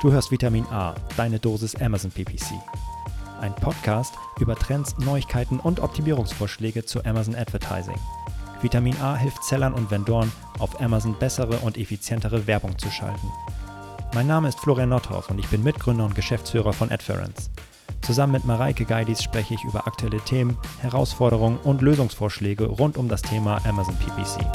Du 0.00 0.12
hörst 0.12 0.30
Vitamin 0.30 0.64
A, 0.66 0.94
deine 1.16 1.40
Dosis 1.40 1.74
Amazon 1.74 2.12
PPC. 2.12 2.52
Ein 3.40 3.52
Podcast 3.56 4.14
über 4.38 4.54
Trends, 4.54 4.96
Neuigkeiten 4.98 5.58
und 5.58 5.80
Optimierungsvorschläge 5.80 6.84
zu 6.84 7.04
Amazon 7.04 7.34
Advertising. 7.34 7.96
Vitamin 8.62 8.96
A 9.00 9.16
hilft 9.16 9.42
Sellern 9.42 9.74
und 9.74 9.90
Vendoren, 9.90 10.30
auf 10.60 10.80
Amazon 10.80 11.16
bessere 11.18 11.58
und 11.58 11.76
effizientere 11.76 12.46
Werbung 12.46 12.78
zu 12.78 12.88
schalten. 12.92 13.26
Mein 14.14 14.28
Name 14.28 14.48
ist 14.48 14.60
Florian 14.60 14.90
Nordhoff 14.90 15.30
und 15.30 15.40
ich 15.40 15.48
bin 15.48 15.64
Mitgründer 15.64 16.04
und 16.04 16.14
Geschäftsführer 16.14 16.72
von 16.72 16.92
Adference. 16.92 17.50
Zusammen 18.00 18.34
mit 18.34 18.44
Mareike 18.44 18.84
Geidis 18.84 19.20
spreche 19.20 19.54
ich 19.54 19.64
über 19.64 19.88
aktuelle 19.88 20.20
Themen, 20.20 20.56
Herausforderungen 20.80 21.58
und 21.64 21.82
Lösungsvorschläge 21.82 22.66
rund 22.66 22.96
um 22.96 23.08
das 23.08 23.22
Thema 23.22 23.60
Amazon 23.66 23.96
PPC. 23.96 24.46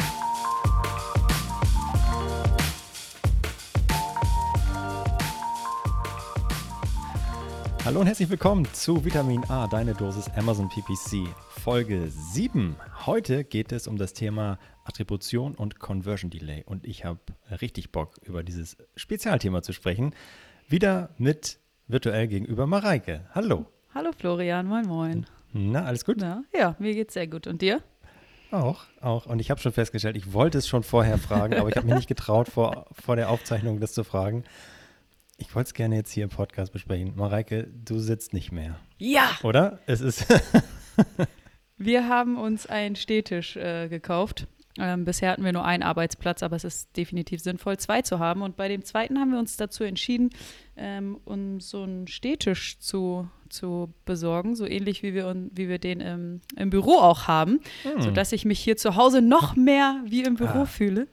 Hallo 7.93 8.01
und 8.01 8.07
herzlich 8.07 8.31
willkommen 8.31 8.65
zu 8.73 9.05
Vitamin 9.05 9.43
A, 9.51 9.67
deine 9.67 9.93
Dosis 9.93 10.27
Amazon 10.35 10.67
PPC, 10.67 11.27
Folge 11.61 12.09
7. 12.09 12.75
Heute 13.05 13.43
geht 13.43 13.71
es 13.71 13.85
um 13.85 13.97
das 13.97 14.13
Thema 14.13 14.57
Attribution 14.83 15.53
und 15.53 15.77
Conversion 15.77 16.31
Delay 16.31 16.63
und 16.65 16.87
ich 16.87 17.05
habe 17.05 17.19
richtig 17.61 17.91
Bock, 17.91 18.15
über 18.23 18.41
dieses 18.41 18.77
Spezialthema 18.95 19.61
zu 19.61 19.73
sprechen. 19.73 20.15
Wieder 20.67 21.11
mit 21.19 21.59
virtuell 21.87 22.27
gegenüber 22.27 22.65
Mareike. 22.65 23.29
Hallo. 23.35 23.67
Hallo 23.93 24.09
Florian, 24.17 24.65
moin 24.65 24.87
moin. 24.87 25.27
Na, 25.51 25.85
alles 25.85 26.03
gut? 26.03 26.17
Na, 26.19 26.43
ja, 26.51 26.75
mir 26.79 26.95
geht's 26.95 27.13
sehr 27.13 27.27
gut. 27.27 27.45
Und 27.45 27.61
dir? 27.61 27.83
Auch, 28.49 28.85
auch. 29.01 29.27
Und 29.27 29.37
ich 29.37 29.51
habe 29.51 29.61
schon 29.61 29.71
festgestellt, 29.71 30.17
ich 30.17 30.33
wollte 30.33 30.57
es 30.57 30.67
schon 30.67 30.81
vorher 30.81 31.19
fragen, 31.19 31.53
aber 31.53 31.69
ich 31.69 31.75
habe 31.75 31.85
mich 31.85 31.95
nicht 31.95 32.07
getraut, 32.07 32.47
vor, 32.47 32.87
vor 32.91 33.15
der 33.15 33.29
Aufzeichnung 33.29 33.79
das 33.79 33.93
zu 33.93 34.03
fragen. 34.03 34.45
Ich 35.45 35.53
wollte 35.55 35.67
es 35.67 35.73
gerne 35.73 35.95
jetzt 35.97 36.11
hier 36.11 36.23
im 36.23 36.29
Podcast 36.29 36.71
besprechen. 36.71 37.13
Mareike, 37.17 37.67
du 37.67 37.99
sitzt 37.99 38.31
nicht 38.31 38.53
mehr. 38.53 38.79
Ja! 38.97 39.29
Oder? 39.43 39.79
Es 39.87 39.99
ist. 39.99 40.25
wir 41.77 42.07
haben 42.07 42.37
uns 42.37 42.65
einen 42.65 42.95
Stehtisch 42.95 43.57
äh, 43.57 43.89
gekauft. 43.89 44.47
Ähm, 44.79 45.03
bisher 45.03 45.31
hatten 45.31 45.43
wir 45.43 45.51
nur 45.51 45.65
einen 45.65 45.83
Arbeitsplatz, 45.83 46.43
aber 46.43 46.55
es 46.55 46.63
ist 46.63 46.95
definitiv 46.95 47.41
sinnvoll, 47.41 47.77
zwei 47.77 48.01
zu 48.01 48.19
haben. 48.19 48.41
Und 48.41 48.55
bei 48.55 48.69
dem 48.69 48.85
zweiten 48.85 49.19
haben 49.19 49.31
wir 49.31 49.37
uns 49.37 49.57
dazu 49.57 49.83
entschieden, 49.83 50.29
ähm, 50.77 51.19
uns 51.25 51.69
so 51.69 51.83
einen 51.83 52.07
Stehtisch 52.07 52.79
zu, 52.79 53.27
zu 53.49 53.93
besorgen, 54.05 54.55
so 54.55 54.65
ähnlich 54.65 55.03
wie 55.03 55.13
wir, 55.13 55.35
wie 55.51 55.67
wir 55.67 55.77
den 55.77 55.99
im, 55.99 56.41
im 56.55 56.69
Büro 56.69 56.93
auch 56.93 57.27
haben, 57.27 57.59
hm. 57.83 58.01
sodass 58.01 58.31
ich 58.31 58.45
mich 58.45 58.61
hier 58.61 58.77
zu 58.77 58.95
Hause 58.95 59.21
noch 59.21 59.57
mehr 59.57 60.01
wie 60.05 60.23
im 60.23 60.35
Büro 60.35 60.59
ah, 60.59 60.65
fühle 60.65 61.07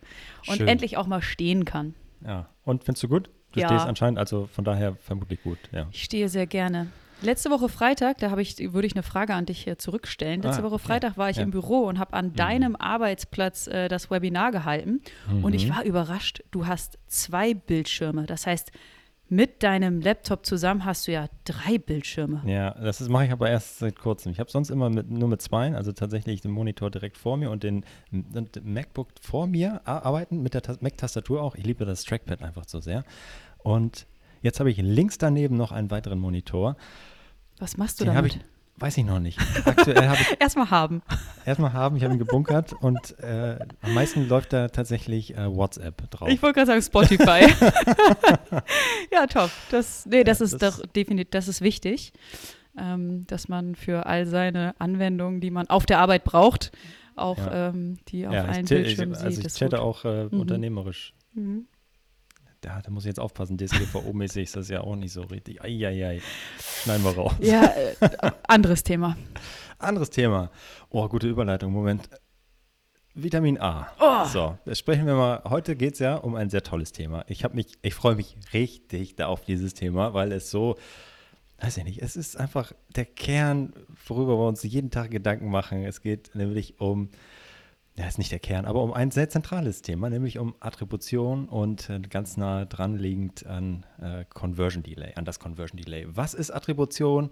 und 0.47 0.59
schön. 0.59 0.69
endlich 0.69 0.97
auch 0.97 1.09
mal 1.09 1.21
stehen 1.21 1.65
kann. 1.65 1.95
Ja, 2.25 2.49
und 2.63 2.85
findest 2.85 3.03
du 3.03 3.09
gut? 3.09 3.29
Du 3.53 3.61
ja. 3.61 3.69
stehst 3.69 3.87
anscheinend, 3.87 4.19
also 4.19 4.49
von 4.53 4.65
daher 4.65 4.97
vermutlich 4.97 5.43
gut, 5.43 5.59
ja. 5.73 5.87
Ich 5.91 6.05
stehe 6.05 6.29
sehr 6.29 6.47
gerne. 6.47 6.89
Letzte 7.23 7.51
Woche 7.51 7.69
Freitag, 7.69 8.19
da 8.19 8.35
ich, 8.39 8.73
würde 8.73 8.87
ich 8.87 8.95
eine 8.95 9.03
Frage 9.03 9.35
an 9.35 9.45
dich 9.45 9.65
hier 9.65 9.77
zurückstellen. 9.77 10.41
Letzte 10.41 10.63
ah, 10.63 10.71
Woche 10.71 10.79
Freitag 10.79 11.19
war 11.19 11.29
ich 11.29 11.37
ja. 11.37 11.43
im 11.43 11.51
Büro 11.51 11.81
und 11.81 11.99
habe 11.99 12.15
an 12.15 12.29
mhm. 12.29 12.35
deinem 12.35 12.77
Arbeitsplatz 12.77 13.67
äh, 13.67 13.89
das 13.89 14.11
Webinar 14.11 14.53
gehalten. 14.53 15.03
Mhm. 15.31 15.45
Und 15.45 15.55
ich 15.55 15.67
mhm. 15.67 15.77
war 15.77 15.85
überrascht, 15.85 16.43
du 16.51 16.67
hast 16.67 16.99
zwei 17.09 17.53
Bildschirme. 17.53 18.25
Das 18.25 18.47
heißt, 18.47 18.73
mit 19.31 19.63
deinem 19.63 20.01
Laptop 20.01 20.45
zusammen 20.45 20.85
hast 20.85 21.07
du 21.07 21.13
ja 21.13 21.29
drei 21.45 21.79
Bildschirme. 21.79 22.43
Ja, 22.45 22.73
das 22.73 23.01
mache 23.09 23.27
ich 23.27 23.31
aber 23.31 23.49
erst 23.49 23.79
seit 23.79 23.97
kurzem. 23.99 24.33
Ich 24.33 24.41
habe 24.41 24.51
sonst 24.51 24.71
immer 24.71 24.91
mit, 24.91 25.09
nur 25.09 25.29
mit 25.29 25.41
zwei, 25.41 25.75
also 25.75 25.93
tatsächlich 25.93 26.41
den 26.41 26.51
Monitor 26.51 26.91
direkt 26.91 27.17
vor 27.17 27.37
mir 27.37 27.51
und 27.51 27.63
den, 27.63 27.85
den 28.11 28.49
MacBook 28.65 29.09
vor 29.21 29.47
mir 29.47 29.87
arbeiten, 29.87 30.43
mit 30.43 30.55
der 30.55 30.63
Mac-Tastatur 30.81 31.43
auch. 31.43 31.55
Ich 31.55 31.65
liebe 31.65 31.85
das 31.85 32.03
Trackpad 32.03 32.43
einfach 32.43 32.65
so 32.67 32.81
sehr. 32.81 33.05
Und 33.59 34.07
jetzt 34.43 34.59
habe 34.59 34.71
ich 34.71 34.79
links 34.79 35.17
daneben 35.17 35.57
noch 35.57 35.71
einen 35.71 35.93
weiteren 35.93 36.19
Monitor. 36.19 36.77
Was 37.59 37.77
machst 37.77 38.01
du 38.01 38.05
den 38.05 38.15
damit? 38.15 38.41
Weiß 38.81 38.97
ich 38.97 39.05
noch 39.05 39.21
nicht. 39.21 39.39
Aktuell 39.67 40.09
habe 40.09 40.19
ich. 40.19 40.37
erstmal 40.41 40.71
haben. 40.71 41.03
Erstmal 41.45 41.75
haben, 41.75 41.97
ich 41.97 42.03
habe 42.03 42.15
ihn 42.15 42.19
gebunkert 42.19 42.73
und 42.73 43.19
äh, 43.19 43.59
am 43.83 43.93
meisten 43.93 44.27
läuft 44.27 44.55
da 44.55 44.69
tatsächlich 44.69 45.37
äh, 45.37 45.55
WhatsApp 45.55 46.11
drauf. 46.11 46.31
Ich 46.31 46.43
wollte 46.43 46.65
gerade 46.65 46.81
sagen 46.81 46.83
Spotify. 46.83 47.47
ja, 49.13 49.27
top. 49.27 49.51
Das, 49.71 50.07
nee, 50.07 50.25
das 50.25 50.39
ja, 50.39 50.47
ist 50.47 50.63
das 50.63 50.79
doch 50.79 50.87
definitiv, 50.87 51.31
das 51.31 51.47
ist 51.47 51.61
wichtig, 51.61 52.15
ähm, 52.79 53.27
dass 53.27 53.49
man 53.49 53.75
für 53.75 54.07
all 54.07 54.25
seine 54.25 54.75
Anwendungen, 54.79 55.43
die 55.43 55.51
man 55.51 55.69
auf 55.69 55.85
der 55.85 55.99
Arbeit 55.99 56.25
braucht, 56.25 56.73
auch 57.17 57.37
ja. 57.37 57.69
ähm, 57.69 57.99
die 58.09 58.27
auf 58.27 58.33
ja, 58.33 58.47
allen 58.47 58.65
Bildschirmen 58.65 59.15
sieht. 59.15 59.25
Also 59.25 59.43
ich 59.43 59.55
chatte 59.55 59.83
auch 59.83 60.07
äh, 60.07 60.25
mhm. 60.25 60.41
unternehmerisch. 60.41 61.13
Mhm 61.35 61.67
da, 62.61 62.81
da 62.83 62.91
muss 62.91 63.05
ich 63.05 63.09
jetzt 63.09 63.21
aufpassen, 63.21 63.57
DSGVO-mäßig 63.57 64.43
ist 64.43 64.57
das 64.57 64.69
ja 64.69 64.83
auch 64.83 64.97
nicht 64.97 65.13
so 65.13 65.23
richtig. 65.23 65.63
Eieiei. 65.63 66.21
Schneiden 66.83 67.05
wir 67.05 67.17
raus. 67.17 67.33
Ja, 67.41 67.65
äh, 67.65 67.95
anderes 68.47 68.83
Thema. 68.83 69.17
Anderes 69.79 70.11
Thema. 70.11 70.51
Oh, 70.91 71.09
gute 71.09 71.27
Überleitung. 71.29 71.73
Moment. 71.73 72.09
Vitamin 73.15 73.59
A. 73.61 73.91
Oh. 73.99 74.27
So, 74.27 74.59
das 74.65 74.79
sprechen 74.79 75.07
wir 75.07 75.15
mal. 75.15 75.43
Heute 75.45 75.75
geht 75.75 75.95
es 75.95 75.99
ja 75.99 76.17
um 76.17 76.35
ein 76.35 76.51
sehr 76.51 76.63
tolles 76.63 76.93
Thema. 76.93 77.25
Ich 77.29 77.45
habe 77.45 77.57
mich, 77.57 77.79
ich 77.83 77.95
freue 77.95 78.15
mich 78.15 78.37
richtig 78.53 79.17
da 79.17 79.27
auf 79.27 79.45
dieses 79.45 79.75
Thema, 79.75 80.15
weil 80.15 80.31
es 80.33 80.51
so, 80.51 80.77
weiß 81.61 81.79
ich 81.79 81.85
nicht, 81.85 82.03
es 82.03 82.15
ist 82.15 82.37
einfach 82.37 82.73
der 82.95 83.07
Kern, 83.07 83.73
worüber 84.07 84.39
wir 84.39 84.47
uns 84.47 84.63
jeden 84.63 84.91
Tag 84.91 85.11
Gedanken 85.11 85.51
machen. 85.51 85.85
Es 85.85 86.03
geht 86.03 86.35
nämlich 86.35 86.81
um 86.81 87.11
ja, 88.01 88.07
ist 88.07 88.17
nicht 88.17 88.33
der 88.33 88.39
Kern, 88.39 88.65
aber 88.65 88.83
um 88.83 88.95
ein 88.95 89.11
sehr 89.11 89.29
zentrales 89.29 89.83
Thema, 89.83 90.09
nämlich 90.09 90.39
um 90.39 90.55
Attribution 90.61 91.47
und 91.49 91.91
äh, 91.91 92.01
ganz 92.01 92.39
nah 92.39 92.65
dran 92.65 92.97
liegend 92.97 93.45
an 93.45 93.85
äh, 94.01 94.25
Conversion 94.31 94.83
Delay, 94.83 95.13
an 95.17 95.27
das 95.27 95.39
Conversion 95.39 95.79
Delay. 95.79 96.07
Was 96.09 96.33
ist 96.33 96.51
Attribution? 96.51 97.29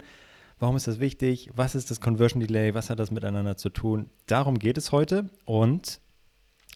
Warum 0.59 0.75
ist 0.75 0.87
das 0.87 0.99
wichtig? 0.99 1.49
Was 1.55 1.73
ist 1.73 1.89
das 1.89 2.01
Conversion 2.01 2.39
Delay? 2.39 2.75
Was 2.75 2.91
hat 2.91 2.99
das 2.99 3.09
miteinander 3.09 3.57
zu 3.57 3.69
tun? 3.69 4.11
Darum 4.27 4.59
geht 4.59 4.77
es 4.77 4.91
heute 4.91 5.29
und 5.45 6.01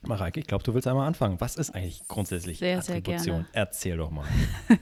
Mareike, 0.01 0.39
ich 0.39 0.47
glaube, 0.47 0.63
du 0.63 0.73
willst 0.73 0.87
einmal 0.87 1.07
anfangen. 1.07 1.39
Was 1.39 1.55
ist 1.55 1.75
eigentlich 1.75 2.07
grundsätzlich 2.07 2.57
sehr, 2.57 2.79
Attribution? 2.79 3.45
Sehr. 3.45 3.45
Erzähl 3.53 3.97
doch 3.97 4.09
mal. 4.09 4.25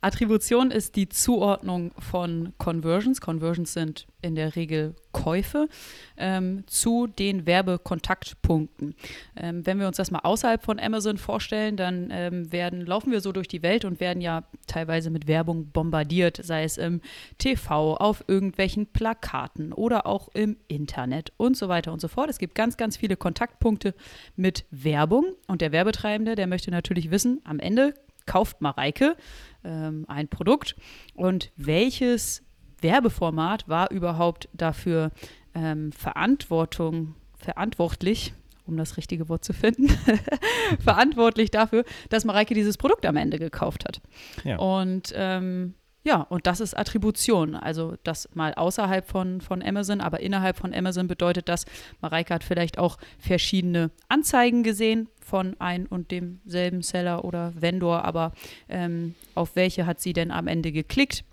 Attribution 0.00 0.70
ist 0.70 0.96
die 0.96 1.08
Zuordnung 1.08 1.92
von 1.98 2.52
Conversions. 2.58 3.20
Conversions 3.20 3.72
sind 3.72 4.06
in 4.22 4.34
der 4.34 4.56
Regel 4.56 4.94
Käufe 5.12 5.68
ähm, 6.16 6.64
zu 6.66 7.06
den 7.06 7.46
Werbekontaktpunkten. 7.46 8.94
Ähm, 9.36 9.64
wenn 9.64 9.80
wir 9.80 9.86
uns 9.86 9.96
das 9.96 10.10
mal 10.10 10.20
außerhalb 10.20 10.62
von 10.62 10.78
Amazon 10.78 11.16
vorstellen, 11.16 11.76
dann 11.76 12.08
ähm, 12.10 12.52
werden, 12.52 12.84
laufen 12.84 13.10
wir 13.12 13.20
so 13.20 13.32
durch 13.32 13.48
die 13.48 13.62
Welt 13.62 13.84
und 13.84 13.98
werden 13.98 14.20
ja 14.20 14.44
teilweise 14.66 15.10
mit 15.10 15.26
Werbung 15.26 15.70
bombardiert, 15.70 16.40
sei 16.42 16.64
es 16.64 16.76
im 16.76 17.00
TV, 17.38 17.96
auf 17.96 18.24
irgendwelchen 18.28 18.86
Plakaten 18.86 19.72
oder 19.72 20.06
auch 20.06 20.28
im 20.34 20.56
Internet 20.68 21.32
und 21.38 21.56
so 21.56 21.68
weiter 21.68 21.92
und 21.92 22.00
so 22.00 22.08
fort. 22.08 22.28
Es 22.28 22.38
gibt 22.38 22.54
ganz, 22.54 22.76
ganz 22.76 22.96
viele 22.96 23.16
Kontaktpunkte 23.16 23.94
mit 24.36 24.66
Werbung 24.70 25.24
und 25.46 25.62
der 25.62 25.72
Werbetreibende, 25.72 26.34
der 26.34 26.46
möchte 26.46 26.70
natürlich 26.70 27.10
wissen, 27.10 27.40
am 27.44 27.58
Ende 27.58 27.94
kauft 28.26 28.60
Mareike 28.60 29.16
ähm, 29.64 30.04
ein 30.08 30.28
Produkt 30.28 30.76
und 31.14 31.52
welches 31.56 32.42
Werbeformat 32.80 33.68
war 33.68 33.90
überhaupt 33.90 34.48
dafür 34.52 35.10
ähm, 35.54 35.92
Verantwortung, 35.92 37.14
verantwortlich, 37.38 38.34
um 38.66 38.76
das 38.76 38.96
richtige 38.96 39.28
Wort 39.28 39.44
zu 39.44 39.52
finden, 39.52 39.88
verantwortlich 40.80 41.50
dafür, 41.50 41.84
dass 42.10 42.24
Mareike 42.24 42.54
dieses 42.54 42.76
Produkt 42.76 43.06
am 43.06 43.16
Ende 43.16 43.38
gekauft 43.38 43.84
hat. 43.84 44.00
Ja. 44.44 44.58
Und 44.58 45.12
ähm, 45.14 45.74
ja, 46.06 46.20
und 46.20 46.46
das 46.46 46.60
ist 46.60 46.76
Attribution. 46.76 47.56
Also 47.56 47.96
das 48.04 48.28
mal 48.32 48.54
außerhalb 48.54 49.08
von, 49.08 49.40
von 49.40 49.60
Amazon, 49.60 50.00
aber 50.00 50.20
innerhalb 50.20 50.56
von 50.56 50.72
Amazon 50.72 51.08
bedeutet 51.08 51.48
das, 51.48 51.64
Mareike 52.00 52.32
hat 52.32 52.44
vielleicht 52.44 52.78
auch 52.78 52.96
verschiedene 53.18 53.90
Anzeigen 54.08 54.62
gesehen 54.62 55.08
von 55.20 55.56
ein 55.58 55.84
und 55.86 56.12
demselben 56.12 56.82
Seller 56.82 57.24
oder 57.24 57.52
Vendor, 57.60 58.04
aber 58.04 58.30
ähm, 58.68 59.16
auf 59.34 59.56
welche 59.56 59.84
hat 59.84 60.00
sie 60.00 60.12
denn 60.12 60.30
am 60.30 60.46
Ende 60.46 60.70
geklickt? 60.70 61.24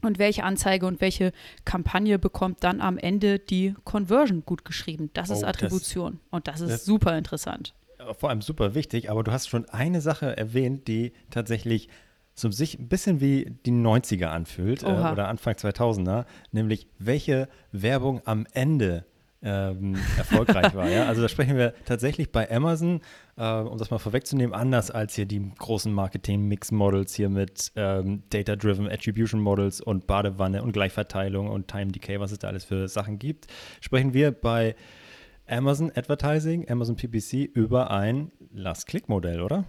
Und 0.00 0.18
welche 0.18 0.42
Anzeige 0.42 0.86
und 0.86 1.02
welche 1.02 1.32
Kampagne 1.66 2.18
bekommt 2.18 2.64
dann 2.64 2.80
am 2.80 2.96
Ende 2.96 3.38
die 3.38 3.74
Conversion 3.84 4.42
gut 4.46 4.64
geschrieben? 4.64 5.10
Das 5.12 5.28
ist 5.28 5.42
oh, 5.42 5.46
Attribution. 5.46 6.12
Das, 6.12 6.20
und 6.30 6.48
das 6.48 6.60
ist 6.62 6.70
das, 6.70 6.84
super 6.86 7.18
interessant. 7.18 7.74
Vor 8.18 8.30
allem 8.30 8.40
super 8.40 8.74
wichtig, 8.74 9.10
aber 9.10 9.22
du 9.22 9.32
hast 9.32 9.48
schon 9.48 9.68
eine 9.68 10.00
Sache 10.00 10.34
erwähnt, 10.34 10.88
die 10.88 11.12
tatsächlich 11.30 11.90
so 12.38 12.50
sich 12.50 12.78
ein 12.78 12.88
bisschen 12.88 13.20
wie 13.20 13.52
die 13.66 13.72
90er 13.72 14.26
anfühlt 14.26 14.82
äh, 14.82 14.86
oder 14.86 15.28
Anfang 15.28 15.54
2000er, 15.54 16.24
nämlich 16.52 16.86
welche 16.98 17.48
Werbung 17.72 18.22
am 18.24 18.46
Ende 18.52 19.04
ähm, 19.42 19.96
erfolgreich 20.16 20.74
war. 20.74 20.88
Ja? 20.88 21.06
Also 21.06 21.22
da 21.22 21.28
sprechen 21.28 21.56
wir 21.56 21.74
tatsächlich 21.84 22.32
bei 22.32 22.50
Amazon, 22.50 23.00
äh, 23.36 23.52
um 23.52 23.78
das 23.78 23.90
mal 23.90 23.98
vorwegzunehmen, 23.98 24.54
anders 24.54 24.90
als 24.90 25.14
hier 25.14 25.26
die 25.26 25.52
großen 25.58 25.92
Marketing-Mix-Models 25.92 27.14
hier 27.14 27.28
mit 27.28 27.72
ähm, 27.76 28.22
Data-Driven 28.30 28.88
Attribution 28.88 29.40
Models 29.40 29.80
und 29.80 30.06
Badewanne 30.06 30.62
und 30.62 30.72
Gleichverteilung 30.72 31.48
und 31.48 31.68
Time 31.68 31.92
Decay, 31.92 32.20
was 32.20 32.32
es 32.32 32.38
da 32.38 32.48
alles 32.48 32.64
für 32.64 32.88
Sachen 32.88 33.18
gibt, 33.18 33.46
sprechen 33.80 34.14
wir 34.14 34.32
bei 34.32 34.74
Amazon 35.48 35.90
Advertising, 35.94 36.68
Amazon 36.68 36.96
PPC 36.96 37.44
über 37.44 37.90
ein 37.90 38.30
Last-Click-Modell, 38.52 39.40
oder? 39.40 39.64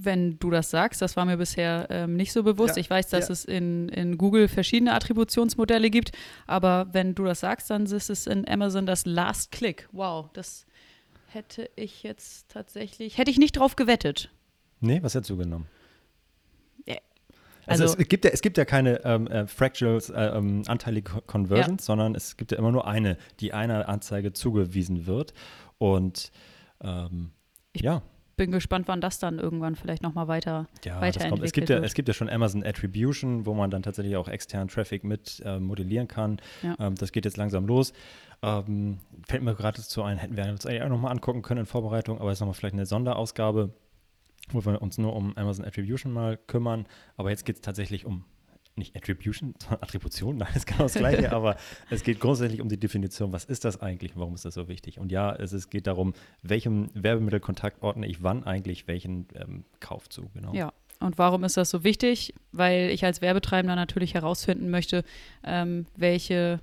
Wenn 0.00 0.38
du 0.38 0.50
das 0.50 0.70
sagst. 0.70 1.02
Das 1.02 1.16
war 1.16 1.24
mir 1.24 1.36
bisher 1.36 1.86
ähm, 1.90 2.14
nicht 2.14 2.32
so 2.32 2.42
bewusst. 2.42 2.76
Ja, 2.76 2.80
ich 2.80 2.88
weiß, 2.90 3.08
dass 3.08 3.28
ja. 3.28 3.32
es 3.32 3.44
in, 3.44 3.88
in 3.88 4.16
Google 4.18 4.46
verschiedene 4.48 4.92
Attributionsmodelle 4.94 5.90
gibt, 5.90 6.12
aber 6.46 6.86
wenn 6.92 7.14
du 7.14 7.24
das 7.24 7.40
sagst, 7.40 7.70
dann 7.70 7.84
ist 7.86 8.08
es 8.10 8.26
in 8.26 8.46
Amazon 8.48 8.86
das 8.86 9.06
Last 9.06 9.50
Click. 9.52 9.88
Wow, 9.92 10.30
das 10.32 10.66
hätte 11.28 11.68
ich 11.76 12.02
jetzt 12.02 12.48
tatsächlich, 12.48 13.18
hätte 13.18 13.30
ich 13.30 13.38
nicht 13.38 13.56
drauf 13.58 13.76
gewettet. 13.76 14.30
Nee, 14.80 15.02
was 15.02 15.14
hättest 15.14 15.30
du 15.30 15.36
genommen? 15.36 15.66
Ja, 16.86 16.96
Also, 17.66 17.82
also- 17.84 17.96
es, 17.98 18.08
gibt 18.08 18.24
ja, 18.24 18.30
es 18.30 18.40
gibt 18.40 18.56
ja 18.56 18.64
keine 18.64 19.04
ähm, 19.04 19.26
äh, 19.26 19.46
Fractals, 19.46 20.10
äh, 20.10 20.20
ähm, 20.20 20.62
anteilige 20.68 21.10
Co- 21.10 21.20
Conversions, 21.22 21.84
sondern 21.84 22.14
es 22.14 22.36
gibt 22.36 22.52
ja 22.52 22.58
immer 22.58 22.72
nur 22.72 22.86
eine, 22.86 23.18
die 23.40 23.52
einer 23.52 23.88
Anzeige 23.88 24.32
zugewiesen 24.32 25.06
wird. 25.06 25.34
Und 25.78 26.30
ähm, 26.80 27.32
Ich- 27.72 27.82
ja, 27.82 28.02
Bin 28.38 28.52
gespannt, 28.52 28.86
wann 28.86 29.00
das 29.00 29.18
dann 29.18 29.40
irgendwann 29.40 29.74
vielleicht 29.74 30.02
nochmal 30.02 30.28
weiter, 30.28 30.68
ja 30.84 31.00
weiterentwickelt 31.00 31.44
Es 31.44 31.52
gibt 31.52 31.68
ja, 31.68 31.76
wird. 31.76 31.86
es 31.86 31.94
gibt 31.94 32.06
ja 32.08 32.14
schon 32.14 32.30
Amazon 32.30 32.64
Attribution, 32.64 33.46
wo 33.46 33.52
man 33.52 33.70
dann 33.70 33.82
tatsächlich 33.82 34.16
auch 34.16 34.28
externen 34.28 34.68
Traffic 34.68 35.02
mit 35.02 35.42
äh, 35.44 35.58
modellieren 35.58 36.06
kann. 36.06 36.38
Ja. 36.62 36.76
Ähm, 36.78 36.94
das 36.94 37.10
geht 37.10 37.24
jetzt 37.24 37.36
langsam 37.36 37.66
los. 37.66 37.92
Ähm, 38.42 38.98
fällt 39.26 39.42
mir 39.42 39.56
gerade 39.56 39.82
zu 39.82 40.04
ein, 40.04 40.18
hätten 40.18 40.36
wir 40.36 40.44
uns 40.46 40.64
eigentlich 40.64 40.82
auch 40.82 40.88
nochmal 40.88 41.10
angucken 41.10 41.42
können 41.42 41.60
in 41.60 41.66
Vorbereitung, 41.66 42.20
aber 42.20 42.30
jetzt 42.30 42.38
nochmal 42.38 42.54
vielleicht 42.54 42.74
eine 42.74 42.86
Sonderausgabe, 42.86 43.74
wo 44.50 44.64
wir 44.64 44.80
uns 44.80 44.98
nur 44.98 45.16
um 45.16 45.36
Amazon 45.36 45.64
Attribution 45.64 46.12
mal 46.12 46.36
kümmern. 46.36 46.86
Aber 47.16 47.30
jetzt 47.30 47.44
geht 47.44 47.56
es 47.56 47.62
tatsächlich 47.62 48.06
um 48.06 48.24
nicht 48.78 48.96
Attribution, 48.96 49.54
sondern 49.58 49.82
Attribution, 49.82 50.36
nein, 50.36 50.48
ist 50.54 50.66
genau 50.66 50.84
das 50.84 50.94
Gleiche, 50.94 51.32
aber 51.36 51.56
es 51.90 52.02
geht 52.02 52.20
grundsätzlich 52.20 52.60
um 52.60 52.68
die 52.68 52.78
Definition, 52.78 53.32
was 53.32 53.44
ist 53.44 53.64
das 53.64 53.80
eigentlich, 53.80 54.12
warum 54.16 54.34
ist 54.34 54.44
das 54.44 54.54
so 54.54 54.68
wichtig? 54.68 54.98
Und 54.98 55.12
ja, 55.12 55.34
es 55.34 55.52
ist, 55.52 55.70
geht 55.70 55.86
darum, 55.86 56.14
welchem 56.42 56.88
Werbemittelkontakt 56.94 57.82
ordne 57.82 58.06
ich 58.06 58.22
wann 58.22 58.44
eigentlich 58.44 58.88
welchen 58.88 59.26
ähm, 59.34 59.64
Kauf 59.80 60.08
zu, 60.08 60.30
genau. 60.34 60.52
Ja. 60.54 60.72
Und 61.00 61.16
warum 61.16 61.44
ist 61.44 61.56
das 61.56 61.70
so 61.70 61.84
wichtig? 61.84 62.34
Weil 62.50 62.90
ich 62.90 63.04
als 63.04 63.20
Werbetreibender 63.20 63.76
natürlich 63.76 64.14
herausfinden 64.14 64.68
möchte, 64.68 65.04
ähm, 65.44 65.86
welche 65.96 66.60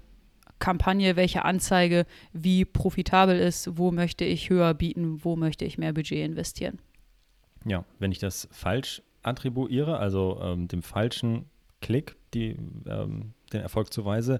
Kampagne, 0.59 1.15
welche 1.15 1.45
Anzeige 1.45 2.05
wie 2.33 2.65
profitabel 2.65 3.37
ist, 3.37 3.77
wo 3.77 3.91
möchte 3.91 4.25
ich 4.25 4.49
höher 4.49 4.73
bieten, 4.73 5.23
wo 5.23 5.35
möchte 5.35 5.65
ich 5.65 5.77
mehr 5.77 5.93
Budget 5.93 6.25
investieren. 6.25 6.79
Ja, 7.65 7.83
wenn 7.99 8.11
ich 8.11 8.19
das 8.19 8.47
falsch 8.51 9.01
attribuiere, 9.23 9.97
also 9.97 10.39
ähm, 10.41 10.67
dem 10.67 10.83
falschen 10.83 11.45
Klick 11.81 12.15
die, 12.33 12.57
ähm, 12.87 13.33
den 13.53 13.61
Erfolg 13.61 13.93
zuweise 13.93 14.39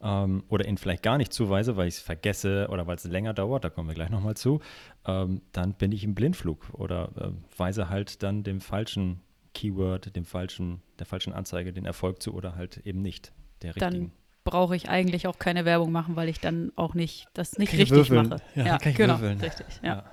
ähm, 0.00 0.44
oder 0.48 0.66
ihn 0.68 0.78
vielleicht 0.78 1.02
gar 1.02 1.18
nicht 1.18 1.32
zuweise, 1.32 1.76
weil 1.76 1.88
ich 1.88 1.94
es 1.94 2.00
vergesse 2.00 2.68
oder 2.70 2.86
weil 2.86 2.96
es 2.96 3.04
länger 3.04 3.34
dauert, 3.34 3.64
da 3.64 3.70
kommen 3.70 3.88
wir 3.88 3.94
gleich 3.94 4.10
nochmal 4.10 4.36
zu, 4.36 4.60
ähm, 5.06 5.40
dann 5.52 5.74
bin 5.74 5.92
ich 5.92 6.04
im 6.04 6.14
Blindflug 6.14 6.68
oder 6.72 7.10
ähm, 7.20 7.44
weise 7.56 7.88
halt 7.88 8.22
dann 8.22 8.42
dem 8.44 8.60
falschen 8.60 9.20
Keyword, 9.54 10.14
dem 10.16 10.24
falschen, 10.24 10.82
der 10.98 11.06
falschen 11.06 11.32
Anzeige 11.32 11.72
den 11.72 11.86
Erfolg 11.86 12.22
zu 12.22 12.34
oder 12.34 12.54
halt 12.56 12.78
eben 12.78 13.02
nicht 13.02 13.32
der 13.62 13.72
Dann 13.72 13.92
richtigen. 13.92 14.12
brauche 14.44 14.74
ich 14.76 14.88
eigentlich 14.88 15.26
auch 15.26 15.38
keine 15.38 15.64
Werbung 15.64 15.92
machen, 15.92 16.16
weil 16.16 16.28
ich 16.28 16.40
dann 16.40 16.72
auch 16.76 16.94
nicht 16.94 17.28
das 17.34 17.56
nicht 17.56 17.72
richtig 17.72 17.90
würfeln. 17.90 18.28
mache. 18.28 18.42
Ja, 18.56 18.78
kann 18.78 18.90
ich 18.92 18.96
genau, 18.96 19.20
würfeln. 19.20 19.40
richtig. 19.40 19.66
Ja. 19.82 19.88
Ja. 19.88 20.04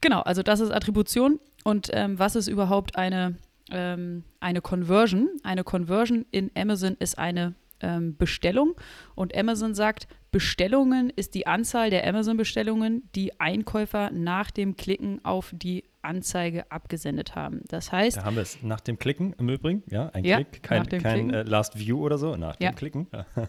Genau, 0.00 0.20
also 0.20 0.42
das 0.42 0.60
ist 0.60 0.70
Attribution. 0.70 1.40
Und 1.64 1.90
ähm, 1.92 2.18
was 2.18 2.36
ist 2.36 2.46
überhaupt 2.46 2.96
eine, 2.96 3.36
ähm, 3.70 4.24
eine 4.40 4.60
Conversion? 4.60 5.28
Eine 5.42 5.64
Conversion 5.64 6.24
in 6.30 6.50
Amazon 6.56 6.96
ist 6.98 7.18
eine 7.18 7.54
ähm, 7.80 8.16
Bestellung. 8.16 8.74
Und 9.14 9.36
Amazon 9.36 9.74
sagt, 9.74 10.08
Bestellungen 10.30 11.10
ist 11.10 11.34
die 11.34 11.46
Anzahl 11.46 11.90
der 11.90 12.06
Amazon-Bestellungen, 12.06 13.08
die 13.14 13.38
Einkäufer 13.40 14.10
nach 14.10 14.50
dem 14.50 14.76
Klicken 14.76 15.24
auf 15.24 15.52
die 15.54 15.84
Anzeige 16.02 16.70
abgesendet 16.70 17.34
haben. 17.34 17.62
Das 17.68 17.92
heißt, 17.92 18.16
Da 18.18 18.24
haben 18.24 18.36
wir 18.36 18.42
es 18.42 18.62
nach 18.62 18.80
dem 18.80 18.98
Klicken 18.98 19.32
im 19.38 19.48
Übrigen, 19.48 19.82
ja, 19.88 20.08
ein 20.10 20.24
Ja, 20.24 20.36
Klick, 20.36 20.62
kein, 20.62 20.86
kein 20.88 21.00
Klicken. 21.00 21.30
äh, 21.34 21.42
Last 21.42 21.78
View 21.78 21.98
oder 22.04 22.18
so, 22.18 22.36
nach 22.36 22.56
Ja. 22.60 22.70
dem 22.70 22.76
Klicken. 22.76 23.06
Ja. 23.12 23.26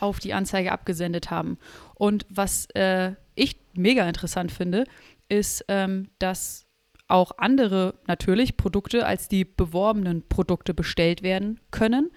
auf 0.00 0.18
die 0.18 0.34
Anzeige 0.34 0.72
abgesendet 0.72 1.30
haben. 1.30 1.58
Und 1.94 2.26
was 2.28 2.66
äh, 2.74 3.12
ich 3.34 3.58
mega 3.74 4.06
interessant 4.06 4.52
finde, 4.52 4.84
ist, 5.28 5.64
ähm, 5.68 6.08
dass 6.18 6.65
auch 7.08 7.32
andere 7.38 7.94
natürlich 8.06 8.56
Produkte 8.56 9.06
als 9.06 9.28
die 9.28 9.44
beworbenen 9.44 10.26
Produkte 10.28 10.74
bestellt 10.74 11.22
werden 11.22 11.60
können. 11.70 12.10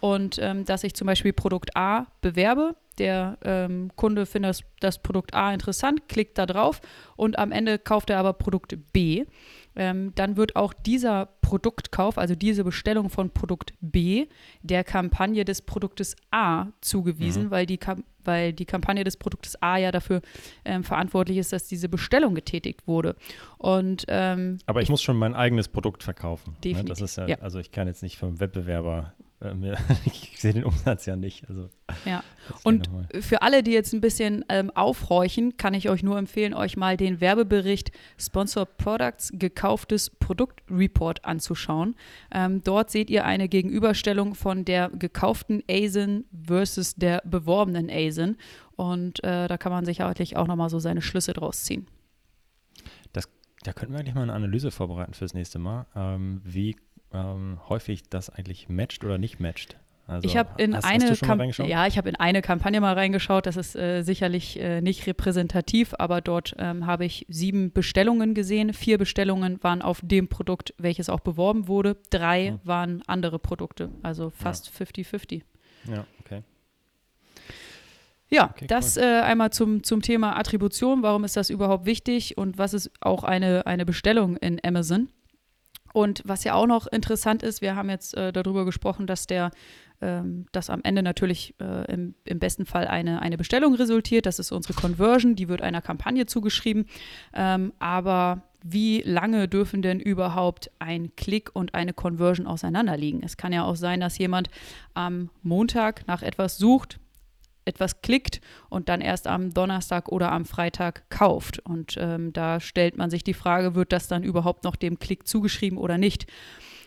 Und 0.00 0.38
ähm, 0.40 0.64
dass 0.64 0.84
ich 0.84 0.94
zum 0.94 1.06
Beispiel 1.06 1.32
Produkt 1.32 1.76
A 1.76 2.06
bewerbe, 2.20 2.76
der 2.98 3.38
ähm, 3.44 3.90
Kunde 3.96 4.26
findet 4.26 4.50
das, 4.50 4.60
das 4.80 5.02
Produkt 5.02 5.34
A 5.34 5.52
interessant, 5.52 6.08
klickt 6.08 6.38
da 6.38 6.46
drauf 6.46 6.80
und 7.16 7.38
am 7.38 7.52
Ende 7.52 7.78
kauft 7.78 8.10
er 8.10 8.18
aber 8.18 8.32
Produkt 8.34 8.76
B. 8.92 9.24
Ähm, 9.76 10.12
dann 10.14 10.36
wird 10.36 10.56
auch 10.56 10.72
dieser 10.72 11.26
Produktkauf, 11.42 12.18
also 12.18 12.34
diese 12.34 12.64
Bestellung 12.64 13.10
von 13.10 13.30
Produkt 13.30 13.74
B, 13.80 14.26
der 14.62 14.82
Kampagne 14.84 15.44
des 15.44 15.62
Produktes 15.62 16.16
A 16.30 16.66
zugewiesen, 16.80 17.50
weil, 17.50 17.66
die 17.66 17.78
weil 18.24 18.52
die 18.52 18.64
Kampagne 18.64 19.04
des 19.04 19.16
Produktes 19.16 19.60
A 19.62 19.76
ja 19.76 19.92
dafür 19.92 20.22
ähm, 20.64 20.82
verantwortlich 20.82 21.36
ist, 21.38 21.52
dass 21.52 21.68
diese 21.68 21.88
Bestellung 21.88 22.34
getätigt 22.34 22.88
wurde. 22.88 23.16
Und 23.58 24.06
ähm, 24.08 24.58
Aber 24.66 24.82
ich 24.82 24.88
muss 24.88 25.02
schon 25.02 25.16
mein 25.16 25.34
eigenes 25.34 25.68
Produkt 25.68 26.02
verkaufen. 26.02 26.52
Ne? 26.52 26.56
Definitiv, 26.64 26.88
Das 26.88 27.00
ist 27.00 27.16
ja, 27.16 27.26
ja. 27.28 27.38
also 27.40 27.58
ich 27.58 27.70
kann 27.70 27.86
jetzt 27.86 28.02
nicht 28.02 28.16
vom 28.16 28.40
Wettbewerber, 28.40 29.12
ich 30.06 30.34
sehe 30.38 30.54
den 30.54 30.64
Umsatz 30.64 31.06
ja 31.06 31.16
nicht. 31.16 31.48
Also 31.48 31.68
ja. 32.04 32.22
das 32.48 32.64
Und 32.64 32.88
für 33.20 33.42
alle, 33.42 33.62
die 33.62 33.72
jetzt 33.72 33.92
ein 33.92 34.00
bisschen 34.00 34.44
ähm, 34.48 34.70
aufhorchen, 34.70 35.56
kann 35.56 35.74
ich 35.74 35.90
euch 35.90 36.02
nur 36.02 36.18
empfehlen, 36.18 36.54
euch 36.54 36.76
mal 36.76 36.96
den 36.96 37.20
Werbebericht 37.20 37.92
Sponsor 38.18 38.66
Products 38.66 39.30
gekauftes 39.34 40.10
Produktreport 40.10 41.24
anzuschauen. 41.24 41.96
Ähm, 42.32 42.62
dort 42.64 42.90
seht 42.90 43.10
ihr 43.10 43.24
eine 43.24 43.48
Gegenüberstellung 43.48 44.34
von 44.34 44.64
der 44.64 44.90
gekauften 44.90 45.62
ASIN 45.70 46.24
versus 46.46 46.94
der 46.94 47.22
beworbenen 47.24 47.90
ASIN. 47.90 48.36
Und 48.76 49.22
äh, 49.24 49.48
da 49.48 49.58
kann 49.58 49.72
man 49.72 49.84
sicherlich 49.84 50.36
auch 50.36 50.46
nochmal 50.46 50.70
so 50.70 50.78
seine 50.78 51.02
Schlüsse 51.02 51.32
draus 51.32 51.64
ziehen. 51.64 51.86
Da 53.66 53.72
könnten 53.72 53.94
wir 53.94 53.98
eigentlich 53.98 54.14
mal 54.14 54.22
eine 54.22 54.32
Analyse 54.32 54.70
vorbereiten 54.70 55.12
fürs 55.12 55.34
nächste 55.34 55.58
Mal, 55.58 55.86
ähm, 55.96 56.40
wie 56.44 56.76
ähm, 57.12 57.58
häufig 57.68 58.08
das 58.08 58.30
eigentlich 58.30 58.68
matcht 58.68 59.04
oder 59.04 59.18
nicht 59.18 59.40
matcht. 59.40 59.76
Also, 60.08 60.28
ich 60.28 60.36
habe 60.36 60.62
in 60.62 60.76
hast, 60.76 60.84
eine 60.84 61.10
hast 61.10 61.22
Kamp- 61.22 61.42
ja, 61.66 61.86
ich 61.88 61.98
habe 61.98 62.08
in 62.08 62.14
eine 62.14 62.40
Kampagne 62.40 62.80
mal 62.80 62.94
reingeschaut. 62.94 63.44
Das 63.44 63.56
ist 63.56 63.74
äh, 63.74 64.02
sicherlich 64.02 64.56
äh, 64.60 64.80
nicht 64.80 65.04
repräsentativ, 65.08 65.94
aber 65.98 66.20
dort 66.20 66.54
ähm, 66.58 66.86
habe 66.86 67.04
ich 67.04 67.26
sieben 67.28 67.72
Bestellungen 67.72 68.32
gesehen. 68.32 68.72
Vier 68.72 68.98
Bestellungen 68.98 69.60
waren 69.64 69.82
auf 69.82 70.00
dem 70.04 70.28
Produkt, 70.28 70.74
welches 70.78 71.08
auch 71.08 71.18
beworben 71.18 71.66
wurde. 71.66 71.96
Drei 72.10 72.50
Hm. 72.50 72.60
waren 72.62 73.02
andere 73.08 73.40
Produkte, 73.40 73.90
also 74.04 74.30
fast 74.30 74.70
50-50. 74.70 75.42
Ja, 75.92 76.06
okay. 76.24 76.42
Ja, 78.28 78.50
Okay, 78.50 78.66
das 78.66 78.96
äh, 78.96 79.02
einmal 79.22 79.50
zum, 79.52 79.82
zum 79.84 80.02
Thema 80.02 80.36
Attribution. 80.36 81.02
Warum 81.02 81.24
ist 81.24 81.36
das 81.36 81.48
überhaupt 81.50 81.86
wichtig 81.86 82.36
und 82.36 82.58
was 82.58 82.74
ist 82.74 82.90
auch 83.00 83.22
eine, 83.24 83.66
eine 83.66 83.84
Bestellung 83.86 84.36
in 84.36 84.60
Amazon? 84.64 85.08
Und 85.96 86.20
was 86.26 86.44
ja 86.44 86.52
auch 86.52 86.66
noch 86.66 86.86
interessant 86.86 87.42
ist, 87.42 87.62
wir 87.62 87.74
haben 87.74 87.88
jetzt 87.88 88.14
äh, 88.14 88.30
darüber 88.30 88.66
gesprochen, 88.66 89.06
dass 89.06 89.26
der 89.26 89.50
ähm, 90.02 90.44
dass 90.52 90.68
am 90.68 90.82
Ende 90.84 91.02
natürlich 91.02 91.54
äh, 91.58 91.90
im, 91.90 92.14
im 92.26 92.38
besten 92.38 92.66
Fall 92.66 92.86
eine, 92.86 93.22
eine 93.22 93.38
Bestellung 93.38 93.74
resultiert. 93.74 94.26
Das 94.26 94.38
ist 94.38 94.52
unsere 94.52 94.74
Conversion, 94.74 95.36
die 95.36 95.48
wird 95.48 95.62
einer 95.62 95.80
Kampagne 95.80 96.26
zugeschrieben. 96.26 96.84
Ähm, 97.32 97.72
aber 97.78 98.42
wie 98.62 99.00
lange 99.00 99.48
dürfen 99.48 99.80
denn 99.80 99.98
überhaupt 99.98 100.70
ein 100.80 101.16
Klick 101.16 101.48
und 101.54 101.74
eine 101.74 101.94
Conversion 101.94 102.46
auseinanderliegen? 102.46 103.22
Es 103.22 103.38
kann 103.38 103.54
ja 103.54 103.64
auch 103.64 103.76
sein, 103.76 104.00
dass 104.00 104.18
jemand 104.18 104.50
am 104.92 105.30
Montag 105.42 106.06
nach 106.06 106.20
etwas 106.20 106.58
sucht, 106.58 107.00
etwas 107.66 108.00
klickt 108.00 108.40
und 108.68 108.88
dann 108.88 109.00
erst 109.00 109.26
am 109.26 109.52
Donnerstag 109.52 110.08
oder 110.08 110.32
am 110.32 110.44
Freitag 110.44 111.08
kauft. 111.10 111.58
Und 111.60 111.96
ähm, 111.98 112.32
da 112.32 112.60
stellt 112.60 112.96
man 112.96 113.10
sich 113.10 113.24
die 113.24 113.34
Frage, 113.34 113.74
wird 113.74 113.92
das 113.92 114.08
dann 114.08 114.22
überhaupt 114.22 114.64
noch 114.64 114.76
dem 114.76 114.98
Klick 114.98 115.26
zugeschrieben 115.26 115.78
oder 115.78 115.98
nicht? 115.98 116.26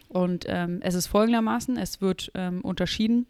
Und 0.07 0.45
ähm, 0.47 0.79
es 0.81 0.95
ist 0.95 1.07
folgendermaßen, 1.07 1.77
es 1.77 2.01
wird 2.01 2.31
ähm, 2.33 2.61
unterschieden 2.61 3.27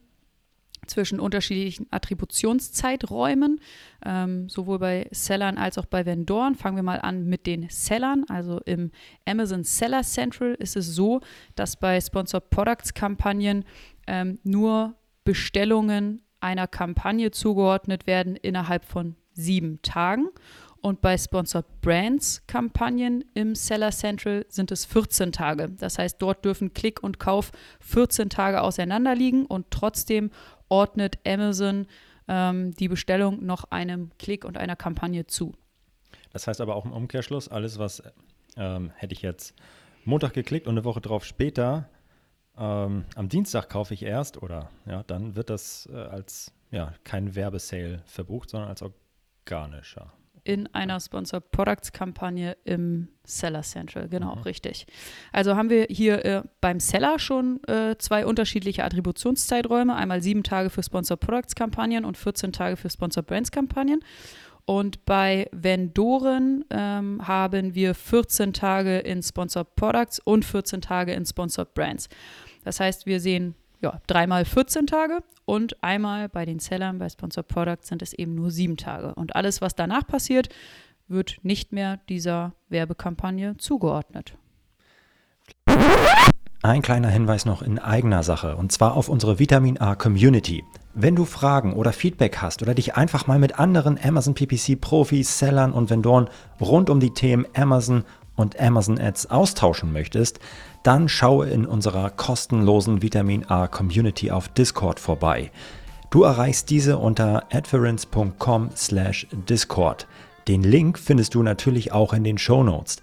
zwischen 0.88 1.20
unterschiedlichen 1.20 1.88
Attributionszeiträumen, 1.92 3.60
ähm, 4.06 4.50
sowohl 4.50 4.80
bei 4.80 5.08
Sellern 5.12 5.58
als 5.58 5.78
auch 5.78 5.86
bei 5.86 6.06
Vendoren. 6.06 6.56
Fangen 6.56 6.78
wir 6.78 6.84
mal 6.84 7.02
an 7.02 7.26
mit 7.26 7.46
den 7.46 7.70
Sellern. 7.70 8.26
Also 8.28 8.60
im 8.66 8.92
Amazon 9.26 9.64
Seller 9.64 10.04
Central 10.04 10.56
ist 10.56 10.76
es 10.76 10.88
so, 10.88 11.22
dass 11.56 11.78
bei 11.78 12.00
Sponsor 12.02 12.40
Products 12.40 12.94
Kampagnen 12.94 13.66
ähm, 14.08 14.40
nur 14.44 14.96
Bestellungen 15.24 16.24
einer 16.42 16.68
Kampagne 16.68 17.32
zugeordnet 17.32 18.08
werden 18.08 18.36
innerhalb 18.36 18.86
von 18.86 19.16
sieben 19.34 19.82
Tagen. 19.82 20.30
Und 20.82 21.02
bei 21.02 21.18
Sponsor 21.18 21.64
Brands 21.82 22.46
Kampagnen 22.48 23.26
im 23.34 23.54
Seller 23.54 23.92
Central 23.92 24.46
sind 24.48 24.72
es 24.72 24.86
14 24.86 25.32
Tage. 25.32 25.70
Das 25.78 25.98
heißt, 25.98 26.22
dort 26.22 26.46
dürfen 26.46 26.74
Klick 26.74 27.04
und 27.04 27.20
Kauf 27.20 27.52
14 27.82 28.30
Tage 28.30 28.62
auseinanderliegen 28.62 29.46
und 29.46 29.72
trotzdem 29.72 30.32
ordnet 30.70 31.18
Amazon 31.28 31.86
ähm, 32.30 32.74
die 32.76 32.88
Bestellung 32.88 33.46
noch 33.46 33.66
einem 33.72 34.12
Klick 34.20 34.46
und 34.46 34.58
einer 34.58 34.78
Kampagne 34.78 35.28
zu. 35.28 35.54
Das 36.32 36.48
heißt 36.48 36.62
aber 36.62 36.76
auch 36.76 36.86
im 36.86 36.94
Umkehrschluss, 36.94 37.50
alles, 37.50 37.78
was 37.80 38.02
ähm, 38.56 38.92
hätte 38.96 39.14
ich 39.14 39.22
jetzt 39.22 39.56
Montag 40.06 40.34
geklickt 40.34 40.68
und 40.68 40.76
eine 40.76 40.86
Woche 40.86 41.02
drauf 41.02 41.26
später, 41.26 41.90
ähm, 42.60 43.06
am 43.16 43.30
Dienstag 43.30 43.70
kaufe 43.70 43.94
ich 43.94 44.04
erst 44.04 44.42
oder 44.42 44.70
ja, 44.86 45.04
dann 45.04 45.36
wird 45.36 45.50
das 45.50 45.88
äh, 45.92 45.96
als 45.96 46.52
ja, 46.72 46.94
kein 47.04 47.36
Werbesale 47.36 48.02
verbucht, 48.06 48.50
sondern 48.50 48.70
als 48.70 48.84
organischer 48.84 50.14
in 50.44 50.68
einer 50.74 51.00
Sponsored 51.00 51.52
Products 51.52 51.92
Kampagne 51.92 52.58
im 52.64 53.10
Seller 53.24 53.62
Central. 53.62 54.08
Genau, 54.10 54.36
mhm. 54.36 54.42
richtig. 54.42 54.88
Also 55.32 55.56
haben 55.56 55.70
wir 55.70 55.86
hier 55.90 56.26
äh, 56.26 56.44
beim 56.62 56.80
Seller 56.80 57.20
schon 57.20 57.64
äh, 57.68 57.96
zwei 58.00 58.26
unterschiedliche 58.26 58.84
Attributionszeiträume. 58.84 59.96
Einmal 59.96 60.22
sieben 60.22 60.44
Tage 60.44 60.70
für 60.70 60.82
Sponsored 60.82 61.20
Products 61.20 61.56
Kampagnen 61.56 62.06
und 62.06 62.18
14 62.18 62.52
Tage 62.52 62.78
für 62.78 62.90
Sponsored 62.90 63.28
Brands 63.28 63.52
Kampagnen. 63.52 64.00
Und 64.66 65.06
bei 65.06 65.48
Vendoren 65.52 66.64
ähm, 66.70 67.28
haben 67.28 67.74
wir 67.74 67.96
14 67.96 68.54
Tage 68.54 69.00
in 69.00 69.22
Sponsored 69.24 69.76
Products 69.76 70.20
und 70.20 70.46
14 70.46 70.82
Tage 70.82 71.14
in 71.14 71.26
Sponsored 71.26 71.74
Brands. 71.74 72.08
Das 72.70 72.80
heißt, 72.80 73.08
wir 73.08 73.20
sehen 73.20 73.56
ja, 73.82 74.00
dreimal 74.06 74.46
14 74.46 74.86
Tage 74.86 75.24
und 75.46 75.84
einmal 75.84 76.30
bei 76.30 76.46
den 76.46 76.60
Sellern, 76.60 77.00
bei 77.00 77.10
Sponsored 77.10 77.48
Products 77.48 77.88
sind 77.88 78.04
es 78.04 78.14
eben 78.14 78.36
nur 78.36 78.52
sieben 78.52 78.78
Tage. 78.78 79.16
Und 79.16 79.36
alles, 79.36 79.60
was 79.60 79.74
danach 79.74 80.06
passiert, 80.06 80.50
wird 81.08 81.40
nicht 81.42 81.72
mehr 81.72 82.00
dieser 82.10 82.54
Werbekampagne 82.70 83.58
zugeordnet. 83.58 84.38
Ein 86.62 86.84
kleiner 86.84 87.08
Hinweis 87.08 87.46
noch 87.46 87.64
in 87.64 87.80
eigener 87.80 88.22
Sache 88.22 88.56
und 88.56 88.72
zwar 88.72 88.96
auf 88.96 89.10
unsere 89.10 89.40
Vitamin 89.40 89.80
A 89.80 89.96
Community. 89.96 90.64
Wenn 90.94 91.16
du 91.16 91.26
Fragen 91.26 91.74
oder 91.74 91.92
Feedback 91.92 92.38
hast 92.38 92.62
oder 92.62 92.76
dich 92.76 92.96
einfach 92.96 93.26
mal 93.26 93.40
mit 93.40 93.58
anderen 93.58 93.98
Amazon 94.00 94.36
PPC 94.36 94.80
Profis, 94.80 95.40
Sellern 95.40 95.74
und 95.74 95.90
Vendoren 95.90 96.30
rund 96.62 96.92
um 96.92 97.00
die 97.00 97.16
Themen 97.16 97.48
Amazon 97.56 98.04
und 98.40 98.60
Amazon 98.60 99.00
Ads 99.00 99.30
austauschen 99.30 99.94
möchtest, 99.94 100.40
dann 100.82 101.08
schaue 101.10 101.50
in 101.50 101.66
unserer 101.66 102.10
kostenlosen 102.10 103.02
Vitamin 103.02 103.46
A 103.50 103.68
Community 103.68 104.32
auf 104.32 104.48
Discord 104.48 104.98
vorbei. 105.00 105.52
Du 106.10 106.24
erreichst 106.24 106.70
diese 106.70 106.98
unter 106.98 107.44
adference.com/discord. 107.52 110.08
Den 110.48 110.64
Link 110.64 110.98
findest 110.98 111.36
du 111.36 111.44
natürlich 111.44 111.92
auch 111.92 112.14
in 112.14 112.24
den 112.24 112.38
Show 112.38 112.64
Notes. 112.64 113.02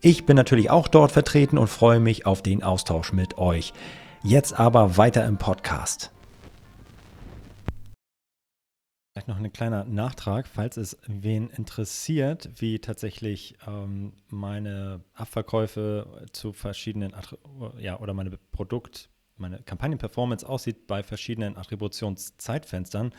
Ich 0.00 0.24
bin 0.24 0.34
natürlich 0.34 0.70
auch 0.70 0.88
dort 0.88 1.12
vertreten 1.12 1.58
und 1.58 1.68
freue 1.68 2.00
mich 2.00 2.24
auf 2.24 2.40
den 2.42 2.62
Austausch 2.62 3.12
mit 3.12 3.36
euch. 3.36 3.74
Jetzt 4.22 4.58
aber 4.58 4.96
weiter 4.96 5.26
im 5.26 5.36
Podcast. 5.36 6.10
Vielleicht 9.12 9.26
noch 9.26 9.38
ein 9.38 9.52
kleiner 9.52 9.84
Nachtrag, 9.84 10.46
falls 10.46 10.76
es 10.76 10.96
wen 11.08 11.50
interessiert, 11.50 12.48
wie 12.58 12.78
tatsächlich 12.78 13.56
ähm, 13.66 14.12
meine 14.28 15.00
Abverkäufe 15.14 16.28
zu 16.32 16.52
verschiedenen, 16.52 17.12
ja, 17.80 17.98
oder 17.98 18.14
meine 18.14 18.30
Produkt, 18.52 19.10
meine 19.36 19.58
Kampagnenperformance 19.62 20.48
aussieht 20.48 20.86
bei 20.86 21.02
verschiedenen 21.02 21.56
Attributionszeitfenstern. 21.56 23.12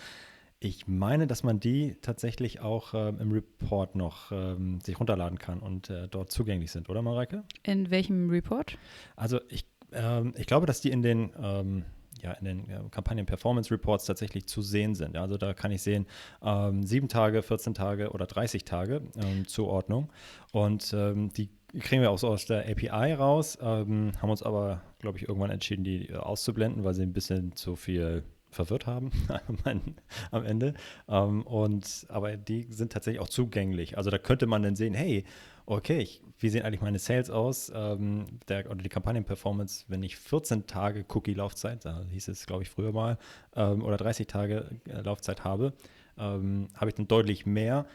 Ich 0.61 0.87
meine, 0.87 1.27
dass 1.27 1.43
man 1.43 1.59
die 1.59 1.97
tatsächlich 2.01 2.61
auch 2.61 2.93
ähm, 2.93 3.19
im 3.19 3.31
Report 3.33 3.95
noch 3.97 4.31
ähm, 4.31 4.79
sich 4.79 4.97
runterladen 4.97 5.39
kann 5.39 5.59
und 5.59 5.89
äh, 5.89 6.07
dort 6.07 6.31
zugänglich 6.31 6.71
sind, 6.71 6.87
oder 6.87 7.01
Mareike? 7.01 7.43
In 7.63 7.89
welchem 7.91 8.29
Report? 8.29 8.77
Also 9.17 9.41
ich, 9.49 9.65
ähm, 9.91 10.35
ich 10.37 10.45
glaube, 10.45 10.67
dass 10.67 10.79
die 10.79 10.91
in 10.91 11.01
den 11.01 11.33
ähm, 11.37 11.83
ja, 12.21 12.33
in 12.33 12.45
den 12.45 12.91
Kampagnen-Performance-Reports 12.91 14.05
tatsächlich 14.05 14.47
zu 14.47 14.61
sehen 14.61 14.95
sind. 14.95 15.17
Also 15.17 15.37
da 15.37 15.53
kann 15.53 15.71
ich 15.71 15.81
sehen, 15.81 16.05
ähm, 16.43 16.83
sieben 16.83 17.07
Tage, 17.07 17.41
14 17.41 17.73
Tage 17.73 18.11
oder 18.11 18.25
30 18.25 18.65
Tage 18.65 19.01
ähm, 19.17 19.47
Zuordnung. 19.47 20.11
Und 20.51 20.93
ähm, 20.93 21.31
die 21.33 21.49
kriegen 21.79 22.01
wir 22.01 22.11
auch 22.11 22.17
so 22.17 22.27
aus 22.27 22.45
der 22.45 22.69
API 22.69 23.13
raus, 23.13 23.57
haben 23.61 24.11
uns 24.21 24.43
aber, 24.43 24.81
glaube 24.99 25.17
ich, 25.17 25.27
irgendwann 25.27 25.51
entschieden, 25.51 25.83
die 25.83 26.09
äh, 26.09 26.15
auszublenden, 26.15 26.83
weil 26.83 26.93
sie 26.93 27.03
ein 27.03 27.13
bisschen 27.13 27.55
zu 27.55 27.75
viel 27.75 28.23
verwirrt 28.51 28.85
haben 28.85 29.11
am 30.31 30.45
Ende. 30.45 30.73
Ähm, 31.07 31.43
und 31.43 32.05
aber 32.09 32.37
die 32.37 32.67
sind 32.69 32.91
tatsächlich 32.91 33.21
auch 33.21 33.29
zugänglich. 33.29 33.97
Also 33.97 34.09
da 34.09 34.17
könnte 34.17 34.47
man 34.47 34.63
dann 34.63 34.75
sehen, 34.75 34.93
hey, 34.93 35.25
okay, 35.65 35.99
ich, 35.99 36.21
wie 36.39 36.49
sehen 36.49 36.63
eigentlich 36.63 36.81
meine 36.81 36.99
Sales 36.99 37.29
aus 37.29 37.71
ähm, 37.73 38.25
der, 38.47 38.69
oder 38.69 38.81
die 38.81 38.89
Kampagnenperformance, 38.89 39.85
wenn 39.87 40.03
ich 40.03 40.17
14 40.17 40.67
Tage 40.67 41.05
Cookie-Laufzeit, 41.07 41.85
da 41.85 42.03
hieß 42.09 42.27
es, 42.27 42.45
glaube 42.45 42.63
ich, 42.63 42.69
früher 42.69 42.91
mal, 42.91 43.17
ähm, 43.55 43.83
oder 43.83 43.97
30 43.97 44.27
Tage 44.27 44.69
äh, 44.89 45.01
Laufzeit 45.01 45.43
habe, 45.43 45.73
ähm, 46.17 46.67
habe 46.75 46.89
ich 46.89 46.95
dann 46.95 47.07
deutlich 47.07 47.45
mehr 47.45 47.85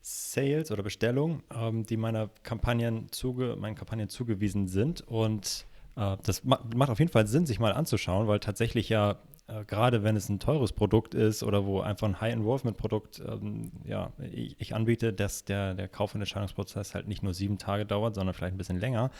Sales 0.00 0.70
oder 0.70 0.82
Bestellungen, 0.82 1.42
ähm, 1.54 1.84
die 1.84 1.96
meiner 1.96 2.30
Kampagnen 2.42 3.10
zuge, 3.10 3.56
meinen 3.56 3.74
Kampagnen 3.74 4.08
zugewiesen 4.08 4.68
sind. 4.68 5.02
Und 5.02 5.66
äh, 5.96 6.16
das 6.22 6.44
ma 6.44 6.60
macht 6.74 6.90
auf 6.90 6.98
jeden 6.98 7.10
Fall 7.10 7.26
Sinn, 7.26 7.46
sich 7.46 7.58
mal 7.58 7.72
anzuschauen, 7.72 8.26
weil 8.28 8.40
tatsächlich 8.40 8.88
ja 8.88 9.18
äh, 9.48 9.64
gerade 9.64 10.02
wenn 10.04 10.16
es 10.16 10.28
ein 10.28 10.38
teures 10.38 10.72
Produkt 10.72 11.14
ist 11.14 11.42
oder 11.42 11.64
wo 11.64 11.80
einfach 11.80 12.06
ein 12.06 12.20
High-Involvement-Produkt 12.20 13.20
ähm, 13.26 13.72
ja, 13.84 14.12
ich, 14.32 14.56
ich, 14.60 14.74
anbiete, 14.74 15.12
dass 15.12 15.44
der, 15.44 15.74
der 15.74 15.88
Kauf- 15.88 16.14
und 16.14 16.20
Entscheidungsprozess 16.20 16.94
halt 16.94 17.08
nicht 17.08 17.22
nur 17.22 17.34
sieben 17.34 17.58
Tage 17.58 17.86
dauert, 17.86 18.14
sondern 18.14 18.34
vielleicht 18.34 18.54
ein 18.54 18.58
bisschen 18.58 18.78
länger. 18.78 19.10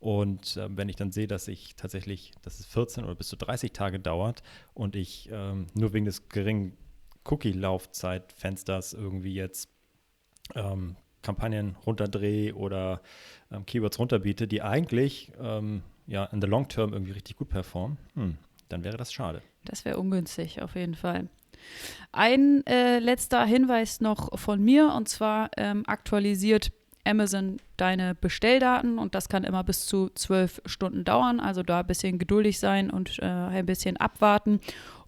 Und 0.00 0.56
äh, 0.56 0.68
wenn 0.76 0.88
ich 0.88 0.96
dann 0.96 1.10
sehe, 1.12 1.26
dass 1.26 1.48
ich 1.48 1.74
tatsächlich, 1.76 2.32
dass 2.42 2.60
es 2.60 2.66
14 2.66 3.04
oder 3.04 3.14
bis 3.14 3.28
zu 3.28 3.36
30 3.36 3.72
Tage 3.72 3.98
dauert 3.98 4.42
und 4.74 4.96
ich 4.96 5.28
ähm, 5.32 5.66
nur 5.74 5.92
wegen 5.92 6.04
des 6.04 6.28
geringen 6.28 6.76
Cookie-Laufzeitfensters 7.24 8.94
irgendwie 8.94 9.34
jetzt 9.34 9.68
ähm, 10.54 10.96
Kampagnen 11.22 11.76
runterdrehe 11.84 12.54
oder 12.54 13.00
ähm, 13.50 13.66
Keywords 13.66 13.98
runterbiete, 13.98 14.46
die 14.46 14.62
eigentlich 14.62 15.32
ähm, 15.40 15.82
ja 16.06 16.24
in 16.24 16.40
the 16.40 16.46
long 16.46 16.68
term 16.68 16.92
irgendwie 16.92 17.12
richtig 17.12 17.36
gut 17.36 17.48
performen, 17.48 17.98
hm, 18.14 18.38
dann 18.68 18.84
wäre 18.84 18.96
das 18.96 19.12
schade. 19.12 19.42
Das 19.68 19.84
wäre 19.84 19.98
ungünstig, 19.98 20.62
auf 20.62 20.74
jeden 20.74 20.94
Fall. 20.94 21.28
Ein 22.12 22.66
äh, 22.66 22.98
letzter 22.98 23.44
Hinweis 23.44 24.00
noch 24.00 24.38
von 24.38 24.62
mir, 24.62 24.92
und 24.94 25.08
zwar 25.08 25.50
ähm, 25.56 25.82
aktualisiert 25.86 26.72
Amazon 27.04 27.58
deine 27.76 28.14
Bestelldaten 28.14 28.98
und 28.98 29.14
das 29.14 29.28
kann 29.28 29.44
immer 29.44 29.64
bis 29.64 29.86
zu 29.86 30.10
zwölf 30.10 30.60
Stunden 30.66 31.04
dauern. 31.04 31.40
Also 31.40 31.62
da 31.62 31.80
ein 31.80 31.86
bisschen 31.86 32.18
geduldig 32.18 32.58
sein 32.58 32.90
und 32.90 33.18
äh, 33.20 33.26
ein 33.26 33.66
bisschen 33.66 33.96
abwarten. 33.96 34.60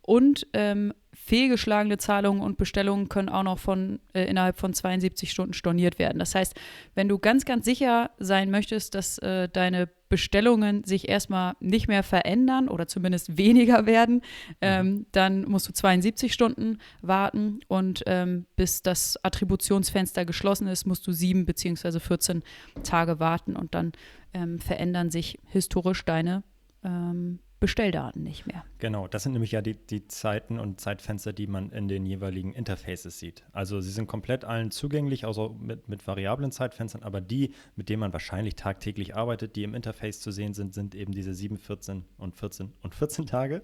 Und 0.03 0.47
ähm, 0.55 0.95
fehlgeschlagene 1.31 1.97
Zahlungen 1.97 2.43
und 2.43 2.59
Bestellungen 2.59 3.09
können 3.09 3.29
auch 3.29 3.45
noch 3.45 3.61
von 3.61 4.01
äh, 4.15 4.25
innerhalb 4.25 4.59
von 4.59 4.75
72 4.75 5.31
Stunden 5.31 5.53
storniert 5.53 6.01
werden. 6.01 6.19
Das 6.19 6.35
heißt, 6.35 6.59
wenn 6.97 7.09
du 7.09 7.21
ganz, 7.21 7.45
ganz 7.45 7.65
sicher 7.65 8.11
sein 8.19 8.51
möchtest, 8.51 8.97
dass 8.97 9.19
äh, 9.19 9.49
deine 9.49 9.89
Bestellungen 10.09 10.83
sich 10.83 11.09
erstmal 11.09 11.55
nicht 11.61 11.87
mehr 11.87 12.03
verändern 12.03 12.67
oder 12.67 12.89
zumindest 12.89 13.39
weniger 13.39 13.87
werden, 13.87 14.17
mhm. 14.17 14.23
ähm, 14.61 15.07
dann 15.13 15.49
musst 15.49 15.69
du 15.69 15.73
72 15.73 16.33
Stunden 16.33 16.79
warten 17.01 17.61
und 17.69 18.03
ähm, 18.07 18.47
bis 18.57 18.83
das 18.83 19.17
Attributionsfenster 19.23 20.25
geschlossen 20.25 20.67
ist, 20.67 20.85
musst 20.85 21.07
du 21.07 21.13
sieben 21.13 21.47
beziehungsweise 21.47 22.01
14 22.01 22.43
Tage 22.83 23.21
warten 23.21 23.55
und 23.55 23.77
dann 23.77 23.93
ähm, 24.35 24.59
verändern 24.59 25.13
sich 25.13 25.39
historisch 25.47 26.05
deine 26.05 26.43
ähm, 26.83 27.39
Bestelldaten 27.61 28.23
nicht 28.23 28.47
mehr. 28.47 28.65
Genau, 28.79 29.07
das 29.07 29.23
sind 29.23 29.33
nämlich 29.33 29.53
ja 29.53 29.61
die, 29.61 29.75
die 29.75 30.09
Zeiten 30.09 30.59
und 30.59 30.81
Zeitfenster, 30.81 31.35
die 31.35 31.47
man 31.47 31.71
in 31.71 31.89
den 31.89 32.07
jeweiligen 32.07 32.55
Interfaces 32.55 33.19
sieht. 33.19 33.45
Also 33.53 33.83
sie 33.83 33.91
sind 33.91 34.07
komplett 34.07 34.47
allen 34.47 34.71
zugänglich, 34.71 35.27
außer 35.27 35.51
mit, 35.51 35.87
mit 35.87 36.07
variablen 36.07 36.53
Zeitfenstern, 36.53 37.03
aber 37.03 37.21
die, 37.21 37.55
mit 37.77 37.91
denen 37.91 38.01
man 38.01 38.15
wahrscheinlich 38.15 38.57
tagtäglich 38.57 39.15
arbeitet, 39.15 39.57
die 39.57 39.63
im 39.63 39.75
Interface 39.75 40.21
zu 40.21 40.31
sehen 40.33 40.55
sind, 40.55 40.73
sind 40.73 40.95
eben 40.95 41.13
diese 41.13 41.35
7, 41.35 41.59
14 41.59 42.07
und 42.17 42.35
14 42.35 42.73
und 42.83 42.95
14 42.95 43.27
Tage. 43.27 43.63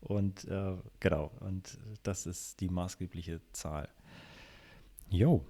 Und 0.00 0.46
äh, 0.48 0.76
genau, 1.00 1.30
und 1.40 1.78
das 2.02 2.26
ist 2.26 2.60
die 2.60 2.68
maßgebliche 2.68 3.40
Zahl. 3.52 3.88
Jo, 5.10 5.44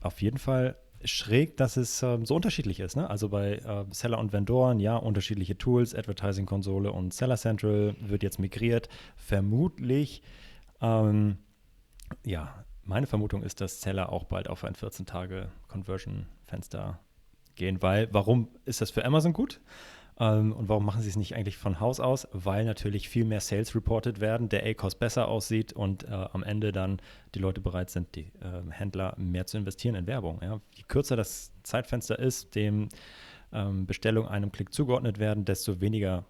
auf 0.00 0.22
jeden 0.22 0.38
Fall 0.38 0.76
schräg, 1.04 1.56
dass 1.56 1.76
es 1.76 2.02
ähm, 2.02 2.26
so 2.26 2.34
unterschiedlich 2.34 2.80
ist. 2.80 2.96
Ne? 2.96 3.08
Also 3.08 3.28
bei 3.28 3.56
äh, 3.56 3.84
Seller 3.90 4.18
und 4.18 4.32
Vendoren, 4.32 4.80
ja, 4.80 4.96
unterschiedliche 4.96 5.56
Tools, 5.58 5.94
Advertising-Konsole 5.94 6.90
und 6.90 7.14
Seller 7.14 7.36
Central 7.36 7.94
wird 8.00 8.22
jetzt 8.22 8.38
migriert. 8.38 8.88
Vermutlich, 9.16 10.22
ähm, 10.80 11.38
ja, 12.24 12.64
meine 12.84 13.06
Vermutung 13.06 13.42
ist, 13.42 13.60
dass 13.60 13.80
Seller 13.80 14.12
auch 14.12 14.24
bald 14.24 14.48
auf 14.48 14.64
ein 14.64 14.74
14-Tage-Conversion-Fenster 14.74 17.00
gehen, 17.54 17.80
weil 17.82 18.08
warum 18.12 18.48
ist 18.64 18.80
das 18.80 18.90
für 18.90 19.04
Amazon 19.04 19.32
gut? 19.32 19.60
Ähm, 20.18 20.52
und 20.52 20.68
warum 20.68 20.84
machen 20.84 21.02
sie 21.02 21.08
es 21.08 21.16
nicht 21.16 21.34
eigentlich 21.34 21.56
von 21.56 21.80
Haus 21.80 22.00
aus? 22.00 22.26
Weil 22.32 22.64
natürlich 22.64 23.08
viel 23.08 23.24
mehr 23.24 23.40
Sales 23.40 23.74
reported 23.74 24.20
werden, 24.20 24.48
der 24.48 24.64
A-Cost 24.64 24.98
besser 24.98 25.28
aussieht 25.28 25.72
und 25.72 26.04
äh, 26.04 26.10
am 26.10 26.42
Ende 26.42 26.72
dann 26.72 27.00
die 27.34 27.38
Leute 27.38 27.60
bereit 27.60 27.90
sind, 27.90 28.14
die 28.14 28.32
äh, 28.40 28.70
Händler 28.70 29.14
mehr 29.18 29.46
zu 29.46 29.58
investieren 29.58 29.94
in 29.94 30.06
Werbung. 30.06 30.40
Ja? 30.42 30.60
Je 30.74 30.84
kürzer 30.88 31.16
das 31.16 31.52
Zeitfenster 31.62 32.18
ist, 32.18 32.54
dem 32.54 32.88
ähm, 33.52 33.86
Bestellungen 33.86 34.30
einem 34.30 34.52
Klick 34.52 34.72
zugeordnet 34.72 35.18
werden, 35.18 35.44
desto 35.44 35.80
weniger 35.80 36.24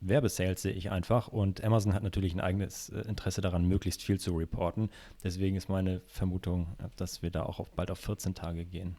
Werbesales 0.00 0.62
sehe 0.62 0.72
ich 0.72 0.90
einfach. 0.90 1.28
Und 1.28 1.64
Amazon 1.64 1.94
hat 1.94 2.04
natürlich 2.04 2.34
ein 2.34 2.40
eigenes 2.40 2.90
äh, 2.90 3.00
Interesse 3.00 3.40
daran, 3.40 3.66
möglichst 3.66 4.02
viel 4.02 4.20
zu 4.20 4.36
reporten. 4.36 4.90
Deswegen 5.24 5.56
ist 5.56 5.68
meine 5.68 6.02
Vermutung, 6.06 6.76
dass 6.96 7.22
wir 7.22 7.30
da 7.30 7.42
auch 7.42 7.58
auf, 7.58 7.70
bald 7.72 7.90
auf 7.90 7.98
14 7.98 8.34
Tage 8.34 8.64
gehen. 8.64 8.96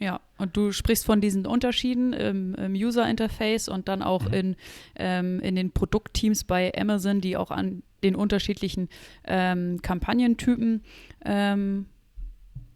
Ja, 0.00 0.20
und 0.38 0.56
du 0.56 0.72
sprichst 0.72 1.04
von 1.04 1.20
diesen 1.20 1.46
Unterschieden 1.46 2.14
im, 2.14 2.54
im 2.54 2.72
User-Interface 2.72 3.68
und 3.68 3.86
dann 3.86 4.02
auch 4.02 4.24
mhm. 4.24 4.32
in, 4.32 4.56
ähm, 4.96 5.40
in 5.40 5.56
den 5.56 5.72
Produktteams 5.72 6.44
bei 6.44 6.72
Amazon, 6.74 7.20
die 7.20 7.36
auch 7.36 7.50
an 7.50 7.82
den 8.02 8.16
unterschiedlichen 8.16 8.88
ähm, 9.24 9.82
Kampagnentypen 9.82 10.82
ähm, 11.26 11.84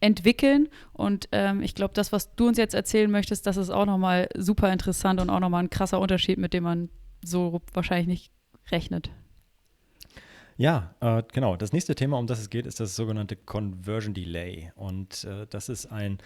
entwickeln. 0.01 0.69
Und 0.93 1.31
ähm, 1.33 1.63
ich 1.63 1.75
glaube, 1.75 1.95
das, 1.95 2.13
was 2.13 2.35
du 2.35 2.47
uns 2.47 2.59
jetzt 2.59 2.75
erzählen 2.75 3.11
möchtest, 3.11 3.47
das 3.47 3.57
ist 3.57 3.71
auch 3.71 3.87
nochmal 3.87 4.29
super 4.37 4.71
interessant 4.71 5.19
und 5.19 5.31
auch 5.31 5.41
nochmal 5.41 5.63
ein 5.63 5.71
krasser 5.71 6.01
Unterschied, 6.01 6.37
mit 6.37 6.53
dem 6.53 6.65
man 6.65 6.91
so 7.25 7.63
wahrscheinlich 7.73 8.07
nicht 8.07 8.33
rechnet. 8.71 9.11
Ja, 10.59 10.95
äh, 11.01 11.23
genau. 11.33 11.57
Das 11.57 11.73
nächste 11.73 11.95
Thema, 11.95 12.19
um 12.19 12.27
das 12.27 12.39
es 12.39 12.51
geht, 12.51 12.67
ist 12.67 12.81
das 12.81 12.95
sogenannte 12.95 13.35
Conversion 13.35 14.13
Delay. 14.13 14.73
Und 14.77 15.25
äh, 15.25 15.47
das 15.49 15.71
ist 15.71 15.87
ein 15.87 16.19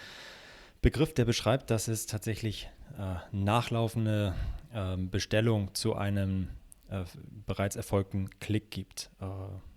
Begriff, 0.82 1.14
der 1.14 1.24
beschreibt, 1.24 1.70
dass 1.70 1.88
es 1.88 2.06
tatsächlich 2.06 2.70
äh, 2.98 3.16
nachlaufende 3.32 4.34
ähm, 4.72 5.10
Bestellung 5.10 5.74
zu 5.74 5.94
einem 5.94 6.48
äh, 6.90 7.04
bereits 7.46 7.76
erfolgten 7.76 8.30
Klick 8.40 8.70
gibt. 8.70 9.10
Äh, 9.20 9.26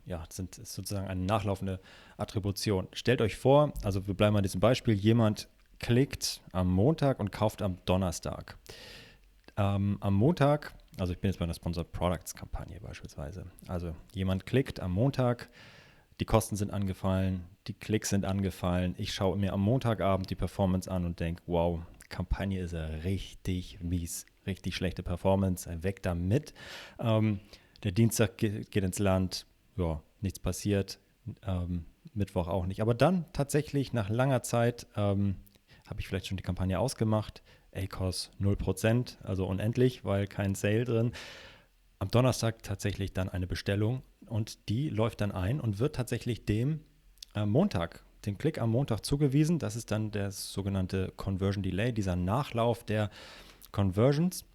ja, 0.10 0.24
sind 0.30 0.56
sozusagen 0.56 1.08
eine 1.08 1.22
nachlaufende 1.22 1.80
Attribution. 2.18 2.88
Stellt 2.94 3.22
euch 3.22 3.36
vor, 3.36 3.74
also 3.84 4.08
wir 4.08 4.14
bleiben 4.14 4.36
an 4.36 4.44
diesem 4.44 4.60
Beispiel, 4.60 4.94
jemand 4.94 5.48
klickt 5.80 6.42
am 6.52 6.72
Montag 6.72 7.20
und 7.20 7.32
kauft 7.32 7.62
am 7.62 7.78
Donnerstag. 7.86 8.58
Ähm, 9.58 9.98
am 10.02 10.14
Montag 10.14 10.74
also 11.00 11.14
ich 11.14 11.20
bin 11.20 11.30
jetzt 11.30 11.38
bei 11.38 11.46
einer 11.46 11.54
Sponsored 11.54 11.92
Products 11.92 12.36
Kampagne 12.36 12.80
beispielsweise. 12.80 13.46
Also 13.68 13.96
jemand 14.14 14.46
klickt 14.46 14.80
am 14.80 14.92
Montag, 14.92 15.50
die 16.22 16.26
Kosten 16.26 16.56
sind 16.56 16.70
angefallen, 16.70 17.46
die 17.66 17.74
Klicks 17.74 18.10
sind 18.10 18.26
angefallen. 18.26 18.94
Ich 19.00 19.12
schaue 19.12 19.40
mir 19.40 19.54
am 19.54 19.62
Montagabend 19.62 20.30
die 20.30 20.36
Performance 20.36 20.90
an 20.90 21.04
und 21.04 21.20
denke, 21.20 21.42
wow, 21.48 21.80
Kampagne 22.10 22.62
ist 22.62 22.74
ja 22.74 22.86
richtig 22.86 23.82
mies, 23.82 24.28
richtig 24.46 24.76
schlechte 24.76 25.02
Performance, 25.02 25.68
weg 25.82 26.04
damit. 26.04 26.54
Ähm, 27.00 27.40
der 27.84 27.92
Dienstag 27.92 28.38
geht, 28.38 28.70
geht, 28.70 28.84
ins 28.84 29.00
Land, 29.00 29.48
ja, 29.78 30.04
nichts 30.20 30.38
passiert, 30.38 31.00
ähm, 31.44 31.86
Mittwoch 32.14 32.48
auch 32.48 32.68
nicht. 32.68 32.84
Aber 32.84 32.94
dann 32.94 33.26
tatsächlich 33.34 33.92
nach 33.92 34.12
langer 34.12 34.44
Zeit 34.44 34.86
ähm, 34.96 35.38
habe 35.88 36.02
ich 36.02 36.08
vielleicht 36.08 36.28
schon 36.28 36.38
die 36.38 36.44
Kampagne 36.44 36.78
ausgemacht, 36.78 37.42
ACOS 37.74 38.30
0%, 38.40 39.16
also 39.24 39.48
unendlich, 39.48 40.06
weil 40.06 40.28
kein 40.28 40.54
Sale 40.54 40.86
drin. 40.86 41.14
Am 41.98 42.12
Donnerstag 42.12 42.62
tatsächlich 42.62 43.12
dann 43.12 43.28
eine 43.28 43.48
Bestellung 43.48 44.04
und 44.32 44.70
die 44.70 44.90
läuft 44.90 45.22
dann 45.22 45.32
ein 45.32 45.60
und 45.60 45.80
wird 45.80 45.96
tatsächlich 45.96 46.46
dem 46.46 46.80
äh, 47.36 47.46
Montag, 47.46 48.04
dem 48.26 48.38
Klick 48.38 48.60
am 48.60 48.72
Montag 48.72 49.06
zugewiesen. 49.06 49.60
Das 49.60 49.76
ist 49.76 49.92
dann 49.92 50.12
der 50.12 50.32
sogenannte 50.32 51.14
Conversion 51.18 51.64
Delay, 51.64 51.92
dieser 51.92 52.16
Nachlauf 52.16 52.84
der 52.84 53.10
Conversions, 53.72 54.46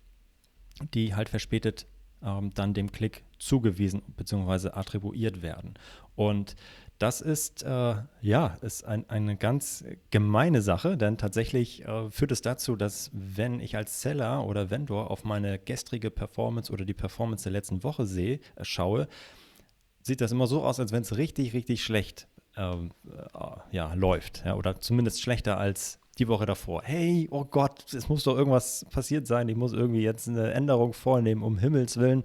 die 0.94 1.14
halt 1.14 1.28
verspätet 1.28 1.86
ähm, 2.22 2.52
dann 2.54 2.74
dem 2.74 2.92
Klick 2.92 3.24
zugewiesen 3.38 4.02
bzw. 4.16 4.70
attribuiert 4.70 5.42
werden. 5.42 5.74
Und 6.14 6.56
das 6.98 7.20
ist 7.20 7.62
äh, 7.62 7.96
ja 8.22 8.56
ist 8.62 8.84
ein, 8.84 9.08
eine 9.10 9.36
ganz 9.36 9.84
gemeine 10.10 10.62
Sache, 10.62 10.96
denn 10.96 11.18
tatsächlich 11.18 11.84
äh, 11.84 12.10
führt 12.10 12.32
es 12.32 12.40
dazu, 12.40 12.74
dass 12.74 13.10
wenn 13.12 13.60
ich 13.60 13.76
als 13.76 14.00
Seller 14.00 14.46
oder 14.46 14.70
Vendor 14.70 15.10
auf 15.10 15.24
meine 15.24 15.58
gestrige 15.58 16.10
Performance 16.10 16.72
oder 16.72 16.86
die 16.86 16.94
Performance 16.94 17.44
der 17.44 17.52
letzten 17.52 17.84
Woche 17.84 18.06
sehe, 18.06 18.40
äh, 18.54 18.64
schaue, 18.64 19.08
sieht 20.06 20.20
das 20.20 20.30
immer 20.30 20.46
so 20.46 20.62
aus, 20.62 20.78
als 20.78 20.92
wenn 20.92 21.02
es 21.02 21.16
richtig, 21.16 21.52
richtig 21.52 21.82
schlecht 21.82 22.28
ähm, 22.56 22.92
äh, 23.08 23.76
ja, 23.76 23.92
läuft. 23.94 24.44
Ja, 24.46 24.54
oder 24.54 24.80
zumindest 24.80 25.20
schlechter 25.20 25.58
als 25.58 25.98
die 26.18 26.28
Woche 26.28 26.46
davor. 26.46 26.82
Hey, 26.84 27.26
oh 27.32 27.44
Gott, 27.44 27.92
es 27.92 28.08
muss 28.08 28.22
doch 28.22 28.36
irgendwas 28.36 28.86
passiert 28.90 29.26
sein. 29.26 29.48
Ich 29.48 29.56
muss 29.56 29.72
irgendwie 29.72 30.02
jetzt 30.02 30.28
eine 30.28 30.52
Änderung 30.52 30.92
vornehmen, 30.92 31.42
um 31.42 31.58
Himmels 31.58 31.96
Willen. 31.96 32.22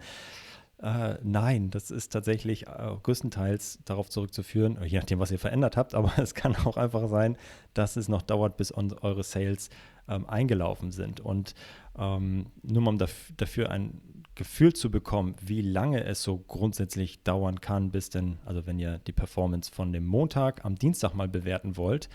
Äh, 0.77 1.15
nein, 1.23 1.71
das 1.71 1.89
ist 1.89 2.11
tatsächlich 2.13 2.67
äh, 2.67 2.95
größtenteils 3.01 3.79
darauf 3.83 4.09
zurückzuführen, 4.09 4.79
je 4.85 4.99
nachdem, 4.99 5.19
was 5.19 5.31
ihr 5.31 5.39
verändert 5.39 5.75
habt, 5.75 5.95
aber 5.95 6.13
es 6.17 6.35
kann 6.35 6.55
auch 6.55 6.77
einfach 6.77 7.09
sein, 7.09 7.35
dass 7.73 7.95
es 7.95 8.07
noch 8.07 8.21
dauert, 8.21 8.57
bis 8.57 8.71
eure 8.71 9.23
Sales 9.23 9.69
ähm, 10.07 10.29
eingelaufen 10.29 10.91
sind. 10.91 11.19
Und 11.19 11.55
ähm, 11.97 12.45
nur 12.61 12.83
mal 12.83 12.91
um 12.91 12.97
daf 12.99 13.33
dafür 13.37 13.71
ein 13.71 14.01
Gefühl 14.35 14.73
zu 14.73 14.89
bekommen, 14.89 15.35
wie 15.41 15.61
lange 15.61 16.03
es 16.03 16.23
so 16.23 16.37
grundsätzlich 16.37 17.23
dauern 17.23 17.59
kann, 17.59 17.91
bis 17.91 18.09
denn, 18.09 18.39
also 18.45 18.65
wenn 18.65 18.79
ihr 18.79 18.99
die 18.99 19.11
Performance 19.11 19.71
von 19.71 19.91
dem 19.91 20.05
Montag 20.07 20.63
am 20.63 20.75
Dienstag 20.75 21.13
mal 21.13 21.27
bewerten 21.27 21.75
wollt, 21.77 22.09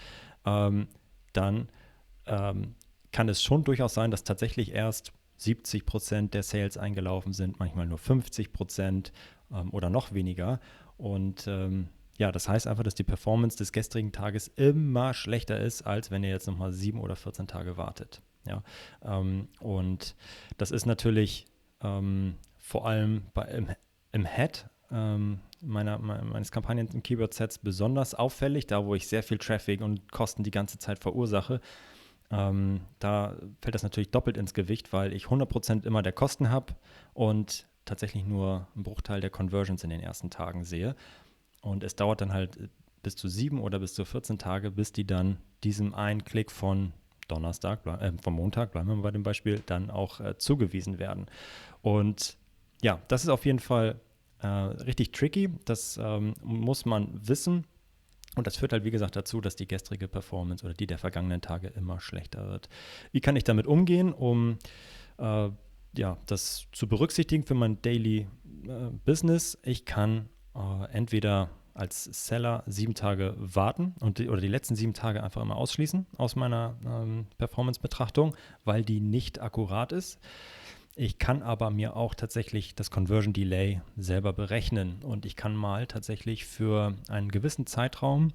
ähm, 0.45 0.89
dann 1.33 1.69
ähm, 2.27 2.75
kann 3.13 3.29
es 3.29 3.43
schon 3.43 3.65
durchaus 3.65 3.95
sein, 3.95 4.11
dass 4.11 4.25
tatsächlich 4.25 4.73
erst 4.73 5.13
70 5.39 5.85
Prozent 5.85 6.35
der 6.35 6.43
Sales 6.43 6.79
eingelaufen 6.79 7.33
sind, 7.33 7.59
manchmal 7.59 7.87
nur 7.87 7.99
50 7.99 8.53
Prozent 8.53 9.13
ähm, 9.53 9.73
oder 9.73 9.91
noch 9.91 10.13
weniger. 10.13 10.61
Und 10.97 11.47
ähm, 11.47 11.89
ja, 12.19 12.33
das 12.33 12.49
heißt 12.49 12.67
einfach, 12.67 12.83
dass 12.83 12.95
die 12.95 13.05
Performance 13.05 13.59
des 13.59 13.73
gestrigen 13.73 14.13
Tages 14.13 14.49
immer 14.49 15.13
schlechter 15.13 15.61
ist, 15.61 15.83
als 15.83 16.11
wenn 16.11 16.25
ihr 16.25 16.31
jetzt 16.31 16.47
nochmal 16.47 16.73
sieben 16.73 17.01
oder 17.01 17.17
14 17.17 17.47
Tage 17.47 17.77
wartet. 17.77 18.23
Ja, 18.47 18.63
ähm, 19.05 19.49
und 19.61 20.15
das 20.57 20.71
ist 20.71 20.87
natürlich 20.87 21.47
ähm, 21.83 22.37
vor 22.59 22.87
allem 22.87 23.23
bei, 23.35 23.45
im, 23.45 23.69
im 24.13 24.25
Head 24.25 24.69
ähm, 24.91 25.41
meiner, 25.61 25.99
meines 25.99 26.51
Kampagnen- 26.51 26.89
und 26.89 27.03
Keyword-Sets 27.03 27.59
besonders 27.59 28.15
auffällig, 28.15 28.67
da 28.67 28.85
wo 28.85 28.95
ich 28.95 29.09
sehr 29.09 29.23
viel 29.23 29.39
Traffic 29.39 29.81
und 29.81 30.11
Kosten 30.13 30.43
die 30.43 30.51
ganze 30.51 30.79
Zeit 30.79 30.99
verursache. 30.99 31.61
Ähm, 32.31 32.81
da 32.99 33.37
fällt 33.61 33.75
das 33.75 33.83
natürlich 33.83 34.11
doppelt 34.11 34.37
ins 34.37 34.55
Gewicht, 34.55 34.93
weil 34.93 35.13
ich 35.13 35.27
100% 35.27 35.87
immer 35.87 36.03
der 36.03 36.13
Kosten 36.13 36.51
habe 36.51 36.75
und 37.15 37.67
tatsächlich 37.85 38.25
nur 38.25 38.67
einen 38.75 38.83
Bruchteil 38.83 39.21
der 39.21 39.31
Conversions 39.31 39.85
in 39.85 39.91
den 39.91 40.01
ersten 40.01 40.31
Tagen 40.31 40.65
sehe. 40.65 40.97
Und 41.63 41.85
es 41.85 41.97
dauert 41.97 42.21
dann 42.21 42.33
halt 42.33 42.71
bis 43.03 43.17
zu 43.17 43.29
sieben 43.29 43.61
oder 43.61 43.79
bis 43.79 43.95
zu 43.95 44.05
14 44.05 44.39
Tage, 44.39 44.73
bis 44.73 44.93
die 44.93 45.07
dann 45.07 45.39
diesem 45.63 45.95
einen 45.95 46.25
Klick 46.25 46.51
von 46.51 46.93
Donnerstag, 47.29 47.85
äh, 47.87 48.13
vom 48.23 48.35
Montag, 48.35 48.73
bleiben 48.73 48.89
wir 48.89 48.97
bei 49.03 49.11
dem 49.11 49.23
Beispiel, 49.23 49.63
dann 49.67 49.91
auch 49.91 50.21
äh, 50.21 50.39
zugewiesen 50.39 50.99
werden. 50.99 51.27
Und 51.83 52.37
ja, 52.83 53.01
das 53.09 53.23
ist 53.23 53.29
auf 53.29 53.47
jeden 53.47 53.59
Fall 53.59 54.01
äh, 54.41 54.47
richtig 54.47 55.13
tricky. 55.13 55.51
Das 55.65 55.99
ähm, 56.03 56.35
muss 56.43 56.85
man 56.85 57.09
wissen. 57.27 57.65
Und 58.37 58.47
das 58.47 58.57
führt 58.57 58.73
halt, 58.73 58.85
wie 58.85 58.91
gesagt, 58.91 59.17
dazu, 59.17 59.41
dass 59.41 59.57
die 59.57 59.67
gestrige 59.67 60.09
Performance 60.09 60.65
oder 60.65 60.75
die 60.75 60.87
der 60.87 60.99
vergangenen 60.99 61.41
Tage 61.41 61.69
immer 61.69 62.01
schlechter 62.01 62.49
wird. 62.49 62.69
Wie 63.13 63.21
kann 63.21 63.35
ich 63.35 63.45
damit 63.45 63.67
umgehen, 63.67 64.13
um 64.13 64.59
äh, 65.19 65.49
ja, 65.97 66.19
das 66.27 66.67
zu 66.73 66.87
berücksichtigen 66.87 67.45
für 67.45 67.55
mein 67.55 67.81
Daily 67.81 68.27
äh, 68.69 68.91
Business? 69.07 69.59
Ich 69.63 69.87
kann 69.87 70.29
äh, 70.55 70.85
entweder 70.93 71.49
als 71.77 72.05
Seller 72.05 72.63
sieben 72.67 72.95
Tage 72.95 73.35
warten 73.39 73.95
und 74.01 74.19
die, 74.19 74.29
oder 74.29 74.41
die 74.41 74.49
letzten 74.49 74.77
sieben 74.77 74.95
Tage 74.95 75.23
einfach 75.23 75.43
immer 75.43 75.57
ausschließen 75.57 76.07
aus 76.17 76.37
meiner 76.37 76.77
ähm, 76.85 77.27
Performance-Betrachtung, 77.39 78.35
weil 78.65 78.85
die 78.85 79.01
nicht 79.01 79.41
akkurat 79.41 79.93
ist. 79.93 80.19
Ich 80.95 81.19
kann 81.19 81.43
aber 81.43 81.71
mir 81.71 81.95
auch 81.95 82.15
tatsächlich 82.15 82.75
das 82.75 82.91
Conversion 82.91 83.35
Delay 83.35 83.83
selber 83.97 84.33
berechnen 84.33 85.03
und 85.03 85.27
ich 85.27 85.37
kann 85.37 85.55
mal 85.55 85.87
tatsächlich 85.87 86.47
für 86.47 86.95
einen 87.09 87.31
gewissen 87.31 87.67
Zeitraum, 87.67 88.33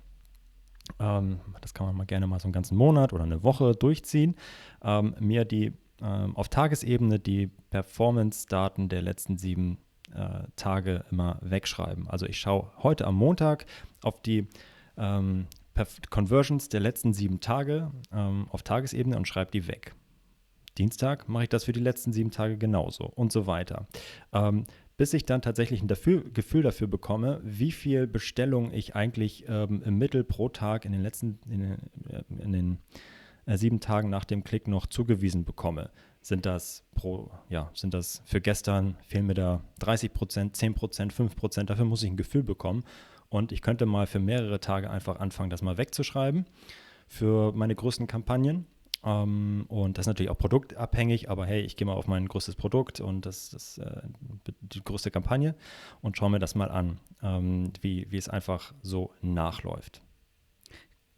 ähm, 0.99 1.39
das 1.61 1.73
kann 1.73 1.87
man 1.87 1.95
mal 1.95 2.05
gerne 2.05 2.27
mal 2.27 2.39
so 2.39 2.45
einen 2.45 2.53
ganzen 2.53 2.77
Monat 2.77 3.13
oder 3.13 3.23
eine 3.23 3.43
Woche 3.43 3.73
durchziehen, 3.73 4.35
ähm, 4.83 5.15
mir 5.19 5.45
die 5.45 5.73
ähm, 6.01 6.35
auf 6.35 6.49
Tagesebene 6.49 7.19
die 7.19 7.47
Performance-Daten 7.69 8.89
der 8.89 9.01
letzten 9.01 9.37
sieben 9.37 9.77
äh, 10.13 10.47
Tage 10.55 11.05
immer 11.11 11.37
wegschreiben. 11.41 12.07
Also 12.09 12.25
ich 12.25 12.39
schaue 12.39 12.71
heute 12.77 13.05
am 13.05 13.15
Montag 13.15 13.65
auf 14.03 14.21
die 14.21 14.47
ähm, 14.97 15.47
Conversions 16.09 16.69
der 16.69 16.79
letzten 16.79 17.13
sieben 17.13 17.39
Tage 17.39 17.91
ähm, 18.11 18.47
auf 18.49 18.63
Tagesebene 18.63 19.17
und 19.17 19.27
schreibe 19.27 19.51
die 19.51 19.67
weg. 19.67 19.93
Dienstag 20.77 21.27
mache 21.27 21.43
ich 21.43 21.49
das 21.49 21.65
für 21.65 21.73
die 21.73 21.79
letzten 21.79 22.13
sieben 22.13 22.31
Tage 22.31 22.57
genauso 22.57 23.05
und 23.05 23.31
so 23.31 23.45
weiter. 23.47 23.87
Ähm, 24.31 24.65
bis 24.97 25.13
ich 25.13 25.25
dann 25.25 25.41
tatsächlich 25.41 25.81
ein 25.81 25.87
dafür, 25.87 26.23
Gefühl 26.31 26.61
dafür 26.61 26.87
bekomme, 26.87 27.41
wie 27.43 27.71
viel 27.71 28.07
Bestellung 28.07 28.71
ich 28.71 28.95
eigentlich 28.95 29.45
ähm, 29.47 29.81
im 29.83 29.97
Mittel 29.97 30.23
pro 30.23 30.49
Tag 30.49 30.85
in 30.85 30.91
den 30.91 31.01
letzten, 31.01 31.39
in 31.49 31.59
den, 31.59 31.71
äh, 32.09 32.43
in 32.43 32.51
den 32.51 32.77
äh, 33.45 33.57
sieben 33.57 33.79
Tagen 33.79 34.09
nach 34.09 34.25
dem 34.25 34.43
Klick 34.43 34.67
noch 34.67 34.85
zugewiesen 34.85 35.43
bekomme. 35.43 35.89
Sind 36.21 36.45
das 36.45 36.83
pro, 36.93 37.31
ja, 37.49 37.71
sind 37.73 37.93
das 37.93 38.21
für 38.25 38.41
gestern, 38.41 38.95
fehlen 39.07 39.25
mir 39.25 39.33
da 39.33 39.61
30 39.79 40.13
Prozent, 40.13 40.55
10 40.55 40.75
Prozent, 40.75 41.13
5 41.13 41.35
Prozent, 41.35 41.69
dafür 41.69 41.85
muss 41.85 42.03
ich 42.03 42.09
ein 42.09 42.17
Gefühl 42.17 42.43
bekommen. 42.43 42.83
Und 43.29 43.51
ich 43.51 43.61
könnte 43.61 43.85
mal 43.85 44.07
für 44.07 44.19
mehrere 44.19 44.59
Tage 44.59 44.89
einfach 44.89 45.19
anfangen, 45.19 45.49
das 45.49 45.61
mal 45.61 45.77
wegzuschreiben 45.77 46.45
für 47.07 47.51
meine 47.53 47.75
größten 47.75 48.07
Kampagnen 48.07 48.65
ähm, 49.03 49.65
und 49.67 49.97
das 49.97 50.03
ist 50.03 50.07
natürlich 50.07 50.29
auch 50.29 50.37
produktabhängig, 50.37 51.29
aber 51.29 51.45
hey, 51.45 51.61
ich 51.61 51.75
gehe 51.75 51.85
mal 51.85 51.93
auf 51.93 52.07
mein 52.07 52.27
größtes 52.27 52.55
Produkt 52.55 52.99
und 52.99 53.25
das 53.25 53.53
ist 53.53 53.79
äh, 53.79 54.01
die 54.61 54.83
größte 54.83 55.11
Kampagne 55.11 55.55
und 56.01 56.17
schaue 56.17 56.29
mir 56.29 56.39
das 56.39 56.55
mal 56.55 56.69
an, 56.69 56.99
ähm, 57.23 57.73
wie, 57.81 58.07
wie 58.11 58.17
es 58.17 58.29
einfach 58.29 58.73
so 58.81 59.11
nachläuft. 59.21 60.01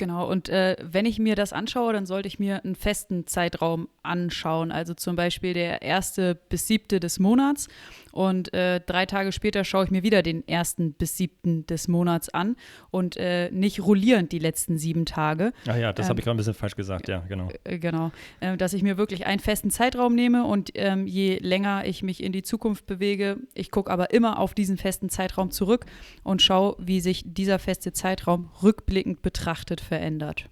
Genau, 0.04 0.30
und 0.30 0.50
äh, 0.50 0.76
wenn 0.82 1.06
ich 1.06 1.18
mir 1.18 1.38
das 1.38 1.54
anschaue, 1.54 1.94
dann 1.94 2.06
sollte 2.06 2.28
ich 2.28 2.38
mir 2.38 2.62
einen 2.66 2.76
festen 2.76 3.26
Zeitraum 3.26 3.88
anschauen. 4.02 4.70
Also 4.70 4.94
zum 4.94 5.16
Beispiel 5.16 5.54
der 5.54 5.82
erste 5.82 6.36
bis 6.36 6.68
siebte 6.68 7.00
des 7.00 7.20
Monats. 7.20 7.70
Und 8.12 8.54
äh, 8.54 8.80
drei 8.80 9.06
Tage 9.06 9.32
später 9.32 9.63
schaue 9.63 9.86
ich 9.86 9.92
mir 9.92 10.04
wieder 10.04 10.22
den 10.22 10.48
ersten 10.48 10.94
bis 10.94 11.18
siebten 11.18 11.66
des 11.66 11.88
Monats 11.88 12.30
an 12.30 12.58
und 12.92 13.18
äh, 13.18 13.50
nicht 13.50 13.80
rollierend 13.80 14.32
die 14.34 14.39
letzten 14.39 14.78
sieben 14.78 15.06
Tage. 15.06 15.54
Ach 15.68 15.78
ja, 15.78 15.94
das 15.94 16.06
ähm, 16.06 16.10
habe 16.10 16.20
ich 16.20 16.26
gerade 16.26 16.36
ein 16.36 16.38
bisschen 16.38 16.54
falsch 16.54 16.76
gesagt, 16.76 17.08
ja, 17.08 17.24
genau. 17.28 17.48
Äh, 17.63 17.80
genau, 17.80 18.12
äh, 18.42 18.56
dass 18.58 18.74
ich 18.74 18.84
mir 18.84 18.98
wirklich 18.98 19.26
einen 19.26 19.39
festen 19.39 19.72
Zeitraum 19.72 20.13
nehme 20.13 20.44
und 20.44 20.72
ähm, 20.76 21.08
je 21.08 21.38
länger 21.38 21.86
ich 21.86 22.04
mich 22.04 22.22
in 22.22 22.34
die 22.34 22.44
Zukunft 22.44 22.86
bewege, 22.86 23.38
ich 23.56 23.72
gucke 23.72 23.89
aber 23.89 24.13
immer 24.13 24.38
auf 24.38 24.54
diesen 24.54 24.78
festen 24.78 25.10
Zeitraum 25.10 25.50
zurück 25.50 25.88
und 26.24 26.42
schaue, 26.42 26.76
wie 26.78 27.00
sich 27.00 27.24
dieser 27.26 27.58
feste 27.58 27.94
Zeitraum 27.94 28.52
rückblickend 28.62 29.24
betrachtet 29.24 29.82
verändert. 29.93 30.49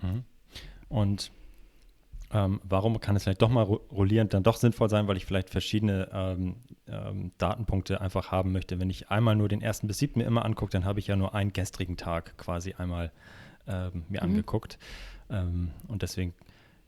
Mhm. 0.00 0.24
Und 0.88 1.30
ähm, 2.32 2.60
warum 2.64 3.00
kann 3.00 3.16
es 3.16 3.24
vielleicht 3.24 3.42
doch 3.42 3.50
mal 3.50 3.62
rollierend 3.62 4.32
dann 4.32 4.42
doch 4.42 4.56
sinnvoll 4.56 4.88
sein, 4.88 5.08
weil 5.08 5.18
ich 5.18 5.26
vielleicht 5.26 5.50
verschiedene 5.50 6.08
ähm, 6.12 6.56
ähm, 6.86 7.32
Datenpunkte 7.36 8.00
einfach 8.00 8.32
haben 8.32 8.52
möchte. 8.52 8.80
Wenn 8.80 8.88
ich 8.88 9.10
einmal 9.10 9.36
nur 9.36 9.48
den 9.48 9.60
ersten 9.60 9.86
bis 9.86 9.98
siebten 9.98 10.20
mir 10.20 10.26
immer 10.26 10.44
angucke, 10.44 10.70
dann 10.70 10.86
habe 10.86 11.00
ich 11.00 11.06
ja 11.06 11.16
nur 11.16 11.34
einen 11.34 11.52
gestrigen 11.52 11.98
Tag 11.98 12.36
quasi 12.38 12.74
einmal 12.74 13.12
ähm, 13.66 14.04
mir 14.08 14.22
mhm. 14.22 14.30
angeguckt. 14.30 14.78
Ähm, 15.30 15.70
und 15.86 16.00
deswegen, 16.00 16.34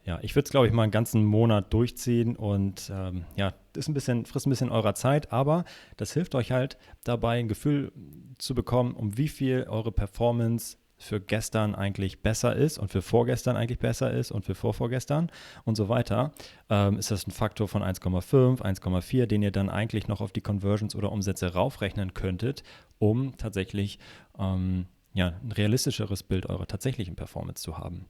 ja, 0.04 0.18
ich 0.22 0.34
würde 0.34 0.46
es, 0.46 0.50
glaube 0.50 0.66
ich, 0.66 0.72
mal 0.72 0.84
einen 0.84 0.92
ganzen 0.92 1.24
Monat 1.24 1.72
durchziehen 1.72 2.36
und 2.36 2.90
ähm, 2.94 3.24
ja, 3.36 3.52
ist 3.76 3.88
ein 3.88 3.94
bisschen, 3.94 4.24
frisst 4.24 4.46
ein 4.46 4.50
bisschen 4.50 4.70
eurer 4.70 4.94
Zeit, 4.94 5.32
aber 5.32 5.64
das 5.98 6.12
hilft 6.14 6.34
euch 6.34 6.50
halt 6.50 6.78
dabei, 7.04 7.38
ein 7.38 7.48
Gefühl 7.48 7.92
zu 8.38 8.54
bekommen, 8.54 8.94
um 8.94 9.18
wie 9.18 9.28
viel 9.28 9.66
eure 9.68 9.92
Performance 9.92 10.78
für 11.00 11.20
gestern 11.20 11.74
eigentlich 11.74 12.22
besser 12.22 12.54
ist 12.54 12.78
und 12.78 12.90
für 12.90 13.02
vorgestern 13.02 13.56
eigentlich 13.56 13.78
besser 13.78 14.12
ist 14.12 14.30
und 14.30 14.44
für 14.44 14.54
vorvorgestern 14.54 15.30
und 15.64 15.74
so 15.74 15.88
weiter, 15.88 16.32
ähm, 16.68 16.98
ist 16.98 17.10
das 17.10 17.26
ein 17.26 17.30
Faktor 17.30 17.68
von 17.68 17.82
1,5, 17.82 18.60
1,4, 18.60 19.26
den 19.26 19.42
ihr 19.42 19.50
dann 19.50 19.70
eigentlich 19.70 20.08
noch 20.08 20.20
auf 20.20 20.30
die 20.30 20.42
Conversions 20.42 20.94
oder 20.94 21.10
Umsätze 21.10 21.54
raufrechnen 21.54 22.12
könntet, 22.12 22.62
um 22.98 23.36
tatsächlich 23.38 23.98
ähm, 24.38 24.86
ja, 25.14 25.32
ein 25.42 25.52
realistischeres 25.52 26.22
Bild 26.22 26.46
eurer 26.46 26.66
tatsächlichen 26.66 27.16
Performance 27.16 27.62
zu 27.62 27.78
haben. 27.78 28.04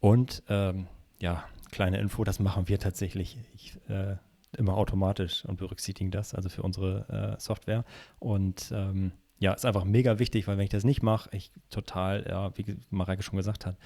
Und 0.00 0.42
ähm, 0.48 0.86
ja, 1.20 1.44
kleine 1.70 2.00
Info, 2.00 2.24
das 2.24 2.40
machen 2.40 2.68
wir 2.68 2.78
tatsächlich. 2.78 3.36
Ich, 3.54 3.76
äh, 3.88 4.16
immer 4.56 4.76
automatisch 4.76 5.44
und 5.44 5.58
berücksichtigen 5.58 6.10
das, 6.10 6.34
also 6.34 6.48
für 6.48 6.62
unsere 6.62 7.36
äh, 7.36 7.40
Software. 7.40 7.84
Und 8.18 8.72
ähm, 8.74 9.12
ja, 9.40 9.54
ist 9.54 9.64
einfach 9.64 9.84
mega 9.84 10.18
wichtig, 10.18 10.46
weil 10.46 10.58
wenn 10.58 10.64
ich 10.64 10.70
das 10.70 10.84
nicht 10.84 11.02
mache, 11.02 11.30
ich 11.32 11.50
total, 11.70 12.26
ja, 12.28 12.56
wie 12.56 12.76
Mareike 12.90 13.22
schon 13.22 13.38
gesagt 13.38 13.64
hat, 13.66 13.76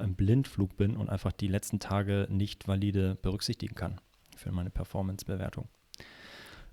im 0.00 0.16
Blindflug 0.16 0.76
bin 0.76 0.96
und 0.96 1.08
einfach 1.08 1.32
die 1.32 1.46
letzten 1.46 1.78
Tage 1.78 2.26
nicht 2.30 2.68
valide 2.68 3.14
berücksichtigen 3.22 3.76
kann 3.76 4.00
für 4.36 4.50
meine 4.52 4.70
Performance-Bewertung. 4.70 5.68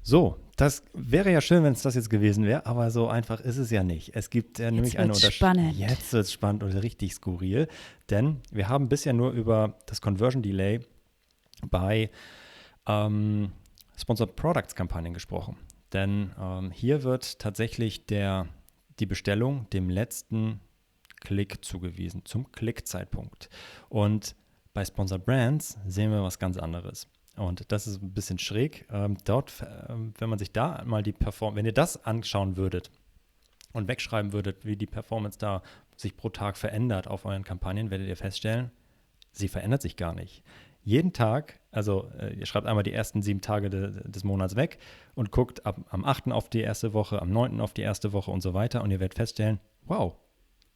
So, 0.01 0.37
das 0.55 0.83
wäre 0.93 1.31
ja 1.31 1.39
schön, 1.39 1.63
wenn 1.63 1.73
es 1.73 1.83
das 1.83 1.95
jetzt 1.95 2.09
gewesen 2.09 2.45
wäre, 2.45 2.65
aber 2.65 2.91
so 2.91 3.07
einfach 3.07 3.39
ist 3.39 3.57
es 3.57 3.71
ja 3.71 3.83
nicht. 3.83 4.15
Es 4.15 4.29
gibt 4.29 4.59
ja 4.59 4.69
nämlich 4.69 4.99
eine 4.99 5.13
Unterscheidung. 5.13 5.71
Jetzt 5.75 6.11
wird 6.11 6.25
es 6.25 6.31
spannend 6.31 6.63
und 6.63 6.73
richtig 6.73 7.13
skurril, 7.13 7.67
denn 8.09 8.41
wir 8.51 8.69
haben 8.69 8.89
bisher 8.89 9.13
nur 9.13 9.31
über 9.31 9.77
das 9.85 10.01
Conversion 10.01 10.41
Delay 10.41 10.79
bei 11.69 12.09
ähm, 12.87 13.51
Sponsored 13.97 14.35
Products 14.35 14.75
Kampagnen 14.75 15.13
gesprochen. 15.13 15.57
Denn 15.93 16.31
ähm, 16.39 16.71
hier 16.71 17.03
wird 17.03 17.39
tatsächlich 17.39 18.05
der, 18.05 18.47
die 18.99 19.05
Bestellung 19.05 19.69
dem 19.71 19.89
letzten 19.89 20.59
Klick 21.21 21.63
zugewiesen, 21.63 22.25
zum 22.25 22.51
Klickzeitpunkt. 22.51 23.49
Und 23.89 24.35
bei 24.73 24.83
Sponsored 24.83 25.25
Brands 25.25 25.77
sehen 25.87 26.11
wir 26.11 26.21
was 26.23 26.39
ganz 26.39 26.57
anderes. 26.57 27.07
Und 27.37 27.71
das 27.71 27.87
ist 27.87 28.01
ein 28.01 28.13
bisschen 28.13 28.39
schräg. 28.39 28.85
Ähm, 28.91 29.17
dort, 29.25 29.61
äh, 29.61 29.93
wenn 30.17 30.29
man 30.29 30.39
sich 30.39 30.51
da 30.51 30.83
mal 30.85 31.03
die 31.03 31.13
Performance, 31.13 31.57
wenn 31.57 31.65
ihr 31.65 31.73
das 31.73 32.05
anschauen 32.05 32.57
würdet 32.57 32.91
und 33.73 33.87
wegschreiben 33.87 34.33
würdet, 34.33 34.65
wie 34.65 34.75
die 34.75 34.85
Performance 34.85 35.37
da 35.37 35.61
sich 35.97 36.15
pro 36.15 36.29
Tag 36.29 36.57
verändert 36.57 37.07
auf 37.07 37.25
euren 37.25 37.43
Kampagnen, 37.43 37.89
werdet 37.89 38.07
ihr 38.07 38.17
feststellen, 38.17 38.71
sie 39.31 39.47
verändert 39.47 39.81
sich 39.81 39.97
gar 39.97 40.13
nicht 40.13 40.43
jeden 40.85 41.13
Tag, 41.13 41.59
also 41.75 42.09
äh, 42.19 42.33
ihr 42.33 42.45
schreibt 42.45 42.67
einmal 42.67 42.83
die 42.83 42.93
ersten 42.93 43.21
sieben 43.21 43.41
Tage 43.41 43.69
de, 43.69 43.91
des 44.09 44.23
Monats 44.23 44.55
weg 44.55 44.77
und 45.13 45.31
guckt 45.31 45.65
ab, 45.65 45.79
am 45.89 46.05
8. 46.05 46.31
auf 46.31 46.49
die 46.49 46.61
erste 46.61 46.93
Woche, 46.93 47.21
am 47.21 47.31
9. 47.31 47.59
auf 47.59 47.73
die 47.73 47.81
erste 47.81 48.13
Woche 48.13 48.31
und 48.31 48.41
so 48.41 48.53
weiter 48.53 48.81
und 48.81 48.91
ihr 48.91 48.99
werdet 48.99 49.17
feststellen, 49.17 49.59
wow, 49.83 50.15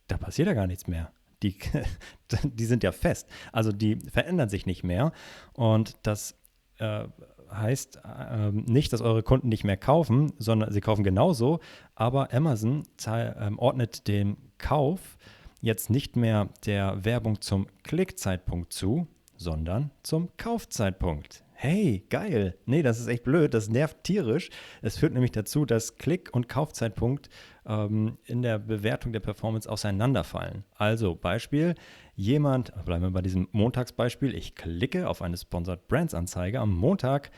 da 0.07 0.17
passiert 0.17 0.47
ja 0.47 0.53
gar 0.53 0.67
nichts 0.67 0.88
mehr. 0.88 1.12
Die, 1.41 1.55
die 2.43 2.65
sind 2.65 2.83
ja 2.83 2.91
fest. 2.91 3.29
Also 3.53 3.71
die 3.71 3.95
verändern 3.95 4.49
sich 4.49 4.65
nicht 4.65 4.83
mehr 4.83 5.13
und 5.53 5.95
das 6.03 6.35
äh, 6.79 7.05
heißt 7.49 8.01
äh, 8.03 8.51
nicht, 8.51 8.91
dass 8.91 8.99
eure 9.01 9.23
Kunden 9.23 9.47
nicht 9.47 9.63
mehr 9.63 9.77
kaufen, 9.77 10.33
sondern 10.38 10.73
sie 10.73 10.81
kaufen 10.81 11.03
genauso, 11.03 11.59
aber 11.95 12.33
Amazon 12.33 12.83
äh, 13.05 13.51
ordnet 13.55 14.09
den 14.09 14.35
Kauf 14.57 15.17
jetzt 15.62 15.89
nicht 15.89 16.17
mehr 16.17 16.49
der 16.65 17.05
Werbung 17.05 17.39
zum 17.39 17.67
Klickzeitpunkt 17.83 18.73
zu, 18.73 19.07
sondern 19.39 19.89
zum 20.04 20.30
Kaufzeitpunkt. 20.38 21.43
Hey, 21.54 22.06
geil. 22.10 22.58
Nee, 22.65 22.84
das 22.84 22.99
ist 22.99 23.08
echt 23.08 23.23
blöd. 23.23 23.54
Das 23.54 23.67
nervt 23.67 24.04
tierisch. 24.04 24.49
Es 24.82 24.97
führt 24.97 25.13
nämlich 25.13 25.32
dazu, 25.32 25.65
dass 25.65 25.97
Klick- 25.97 26.34
und 26.34 26.47
Kaufzeitpunkt 26.47 27.30
ähm, 27.65 28.17
in 28.25 28.41
der 28.41 28.60
Bewertung 28.60 29.12
der 29.12 29.19
Performance 29.19 29.69
auseinanderfallen. 29.69 30.63
Also 30.75 31.15
Beispiel, 31.15 31.75
jemand, 32.15 32.73
bleiben 32.86 33.04
wir 33.04 33.12
bei 33.12 33.21
diesem 33.21 33.49
Montagsbeispiel, 33.52 34.36
ich 34.36 34.56
klicke 34.56 35.10
auf 35.10 35.21
eine 35.21 35.38
Sponsored 35.38 35.88
Brands 35.88 36.13
Anzeige 36.13 36.60
am 36.60 36.73
Montag. 36.73 37.32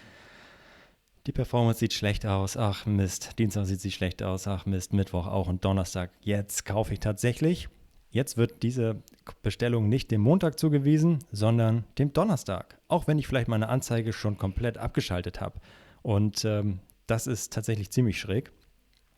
Die 1.27 1.31
Performance 1.31 1.79
sieht 1.79 1.93
schlecht 1.93 2.25
aus. 2.25 2.57
Ach 2.57 2.85
Mist. 2.87 3.37
Dienstag 3.37 3.65
sieht 3.65 3.81
sie 3.81 3.91
schlecht 3.91 4.23
aus. 4.23 4.47
Ach 4.47 4.65
Mist. 4.65 4.93
Mittwoch 4.93 5.27
auch 5.27 5.47
und 5.47 5.63
Donnerstag. 5.65 6.11
Jetzt 6.21 6.65
kaufe 6.65 6.93
ich 6.93 6.99
tatsächlich. 6.99 7.69
Jetzt 8.11 8.35
wird 8.37 8.61
diese 8.61 9.01
Bestellung 9.41 9.87
nicht 9.87 10.11
dem 10.11 10.21
Montag 10.21 10.59
zugewiesen, 10.59 11.19
sondern 11.31 11.85
dem 11.97 12.11
Donnerstag. 12.11 12.77
Auch 12.89 13.07
wenn 13.07 13.17
ich 13.17 13.27
vielleicht 13.27 13.47
meine 13.47 13.69
Anzeige 13.69 14.11
schon 14.11 14.37
komplett 14.37 14.77
abgeschaltet 14.77 15.39
habe. 15.39 15.59
Und 16.01 16.43
ähm, 16.43 16.79
das 17.07 17.25
ist 17.25 17.53
tatsächlich 17.53 17.89
ziemlich 17.89 18.19
schräg. 18.19 18.51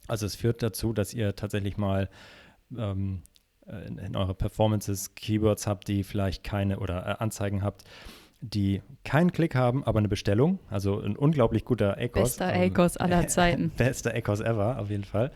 Also 0.07 0.25
es 0.25 0.35
führt 0.35 0.61
dazu, 0.61 0.93
dass 0.93 1.13
ihr 1.13 1.35
tatsächlich 1.35 1.77
mal 1.77 2.07
ähm, 2.77 3.23
in, 3.65 3.97
in 3.97 4.15
eure 4.15 4.35
Performances 4.35 5.15
Keywords 5.15 5.65
habt, 5.65 5.87
die 5.87 6.03
vielleicht 6.03 6.43
keine 6.43 6.79
oder 6.79 7.07
äh, 7.07 7.23
Anzeigen 7.23 7.63
habt, 7.63 7.83
die 8.41 8.81
keinen 9.05 9.31
Klick 9.31 9.55
haben, 9.55 9.83
aber 9.85 9.99
eine 9.99 10.09
Bestellung. 10.09 10.59
Also 10.69 10.99
ein 10.99 11.15
unglaublich 11.15 11.63
guter 11.63 11.97
ACOS. 11.97 12.37
Bester 12.37 12.53
ACOS 12.53 12.97
aller 12.97 13.27
Zeiten. 13.29 13.71
Bester 13.77 14.13
ACOS 14.13 14.41
ever, 14.41 14.79
auf 14.79 14.89
jeden 14.89 15.05
Fall. 15.05 15.31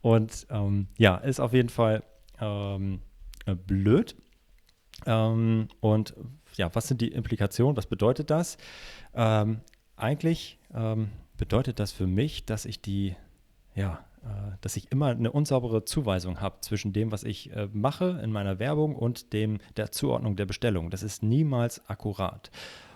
Und 0.00 0.46
ähm, 0.50 0.86
ja, 0.96 1.16
ist 1.16 1.40
auf 1.40 1.52
jeden 1.52 1.68
Fall 1.68 2.04
ähm, 2.40 3.00
äh, 3.46 3.54
blöd. 3.54 4.16
Ähm, 5.06 5.68
und 5.80 6.14
ja, 6.56 6.74
was 6.74 6.88
sind 6.88 7.00
die 7.00 7.08
Implikationen? 7.08 7.76
Was 7.76 7.86
bedeutet 7.86 8.30
das? 8.30 8.56
Ähm, 9.14 9.60
eigentlich 9.96 10.58
ähm, 10.74 11.10
bedeutet 11.36 11.78
das 11.78 11.92
für 11.92 12.06
mich, 12.06 12.44
dass 12.44 12.64
ich 12.64 12.82
die, 12.82 13.16
ja, 13.74 14.04
äh, 14.22 14.56
dass 14.60 14.76
ich 14.76 14.92
immer 14.92 15.08
eine 15.08 15.32
unsaubere 15.32 15.84
Zuweisung 15.84 16.40
habe 16.40 16.60
zwischen 16.60 16.92
dem, 16.92 17.10
was 17.10 17.24
ich 17.24 17.52
äh, 17.52 17.68
mache 17.72 18.20
in 18.22 18.30
meiner 18.30 18.58
Werbung 18.58 18.94
und 18.94 19.32
dem 19.32 19.58
der 19.76 19.90
Zuordnung 19.90 20.36
der 20.36 20.46
Bestellung. 20.46 20.90
Das 20.90 21.02
ist 21.02 21.22
niemals 21.22 21.88
akkurat. 21.88 22.50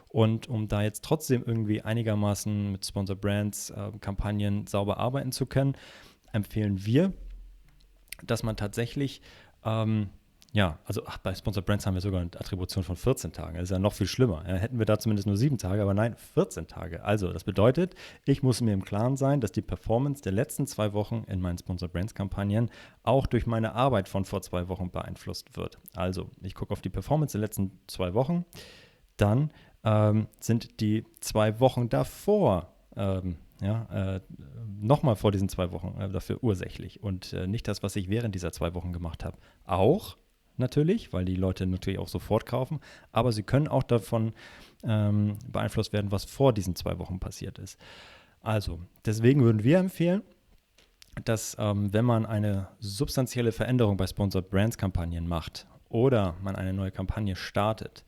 Und 0.09 0.49
um 0.49 0.69
da 0.69 0.83
jetzt 0.83 1.05
trotzdem 1.05 1.43
irgendwie 1.45 1.83
einigermaßen 1.83 2.73
mit 2.73 2.87
Sponsor 2.87 3.17
Brands 3.17 3.71
äh, 3.71 3.91
Kampagnen 4.01 4.67
sauber 4.67 4.99
arbeiten 4.99 5.33
zu 5.33 5.47
können, 5.47 5.77
empfehlen 6.33 6.85
wir, 6.87 7.13
dass 8.25 8.43
man 8.43 8.57
tatsächlich, 8.57 9.21
ähm, 9.65 10.11
ja, 10.53 10.79
also 10.85 11.03
ach, 11.07 11.19
bei 11.19 11.35
Sponsor 11.35 11.63
Brands 11.63 11.87
haben 11.87 11.95
wir 11.95 12.01
sogar 12.01 12.21
eine 12.21 12.31
Attribution 12.39 12.83
von 12.83 12.97
14 12.97 13.33
Tagen. 13.33 13.55
Das 13.55 13.65
ist 13.65 13.71
ja 13.71 13.79
noch 13.79 13.93
viel 13.93 14.07
schlimmer. 14.07 14.45
Ja, 14.49 14.55
hätten 14.55 14.79
wir 14.79 14.87
da 14.87 14.99
zumindest 14.99 15.27
nur 15.27 15.37
sieben 15.37 15.59
Tage, 15.59 15.83
aber 15.83 15.93
nein, 15.93 16.17
14 16.35 16.67
Tage. 16.67 17.05
Also, 17.05 17.33
das 17.33 17.45
bedeutet, 17.45 17.95
ich 18.25 18.43
muss 18.43 18.61
mir 18.61 18.73
im 18.73 18.85
Klaren 18.85 19.17
sein, 19.17 19.41
dass 19.41 19.53
die 19.53 19.61
Performance 19.61 20.23
der 20.23 20.33
letzten 20.33 20.67
zwei 20.67 20.93
Wochen 20.93 21.25
in 21.29 21.41
meinen 21.41 21.59
Sponsor 21.59 21.89
Brands 21.89 22.15
Kampagnen 22.15 22.71
auch 23.03 23.27
durch 23.27 23.47
meine 23.47 23.75
Arbeit 23.75 24.09
von 24.09 24.25
vor 24.25 24.41
zwei 24.41 24.69
Wochen 24.69 24.91
beeinflusst 24.91 25.57
wird. 25.57 25.79
Also, 25.95 26.31
ich 26.43 26.55
gucke 26.55 26.73
auf 26.73 26.81
die 26.81 26.91
Performance 26.91 27.33
der 27.33 27.43
letzten 27.43 27.79
zwei 27.87 28.15
Wochen. 28.15 28.47
Dann 29.19 29.51
ähm, 29.85 30.29
sind 30.41 30.81
die 30.81 31.05
zwei 31.21 31.61
Wochen 31.61 31.89
davor 31.89 32.73
ähm, 32.97 33.37
ja, 33.61 34.17
äh, 34.17 34.21
nochmal 34.81 35.17
vor 35.17 35.33
diesen 35.33 35.49
zwei 35.49 35.71
Wochen 35.73 35.99
äh, 36.01 36.09
dafür 36.09 36.43
ursächlich 36.43 37.03
und 37.03 37.33
äh, 37.33 37.47
nicht 37.47 37.67
das, 37.69 37.83
was 37.83 37.97
ich 37.97 38.09
während 38.09 38.35
dieser 38.35 38.53
zwei 38.53 38.75
Wochen 38.75 38.93
gemacht 38.93 39.25
habe. 39.25 39.39
Auch 39.65 40.17
natürlich, 40.57 41.13
weil 41.13 41.25
die 41.25 41.37
Leute 41.37 41.67
natürlich 41.67 41.99
auch 41.99 42.09
sofort 42.09 42.47
kaufen, 42.47 42.81
aber 43.13 43.33
sie 43.33 43.43
können 43.43 43.69
auch 43.69 43.83
davon 43.83 44.33
ähm, 44.83 45.39
beeinflusst 45.49 45.93
werden, 45.93 46.13
was 46.13 46.25
vor 46.25 46.53
diesen 46.53 46.77
zwei 46.77 46.99
Wochen 46.99 47.19
passiert 47.19 47.59
ist. 47.59 47.79
Also, 48.43 48.81
deswegen 49.05 49.43
würden 49.43 49.65
wir 49.65 49.79
empfehlen, 49.79 50.23
dass 51.25 51.57
ähm, 51.59 51.93
wenn 51.93 52.05
man 52.05 52.27
eine 52.27 52.69
substanzielle 52.79 53.53
Veränderung 53.53 53.97
bei 53.97 54.07
Sponsored 54.07 54.51
Brands 54.51 54.77
Kampagnen 54.77 55.27
macht 55.27 55.67
oder 55.89 56.35
man 56.43 56.57
eine 56.57 56.73
neue 56.73 56.91
Kampagne 56.91 57.37
startet, 57.37 58.05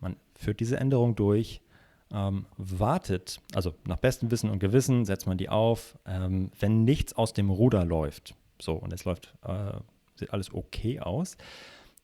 man 0.00 0.16
führt 0.34 0.60
diese 0.60 0.76
Änderung 0.76 1.14
durch, 1.16 1.60
ähm, 2.12 2.46
wartet, 2.56 3.40
also 3.54 3.74
nach 3.86 3.96
bestem 3.96 4.30
Wissen 4.30 4.50
und 4.50 4.58
Gewissen 4.58 5.04
setzt 5.04 5.26
man 5.26 5.38
die 5.38 5.48
auf, 5.48 5.98
ähm, 6.06 6.50
wenn 6.58 6.84
nichts 6.84 7.14
aus 7.14 7.32
dem 7.32 7.50
Ruder 7.50 7.84
läuft, 7.84 8.34
so 8.60 8.74
und 8.74 8.92
es 8.92 9.04
läuft, 9.04 9.34
äh, 9.44 9.72
sieht 10.16 10.32
alles 10.32 10.52
okay 10.52 11.00
aus, 11.00 11.36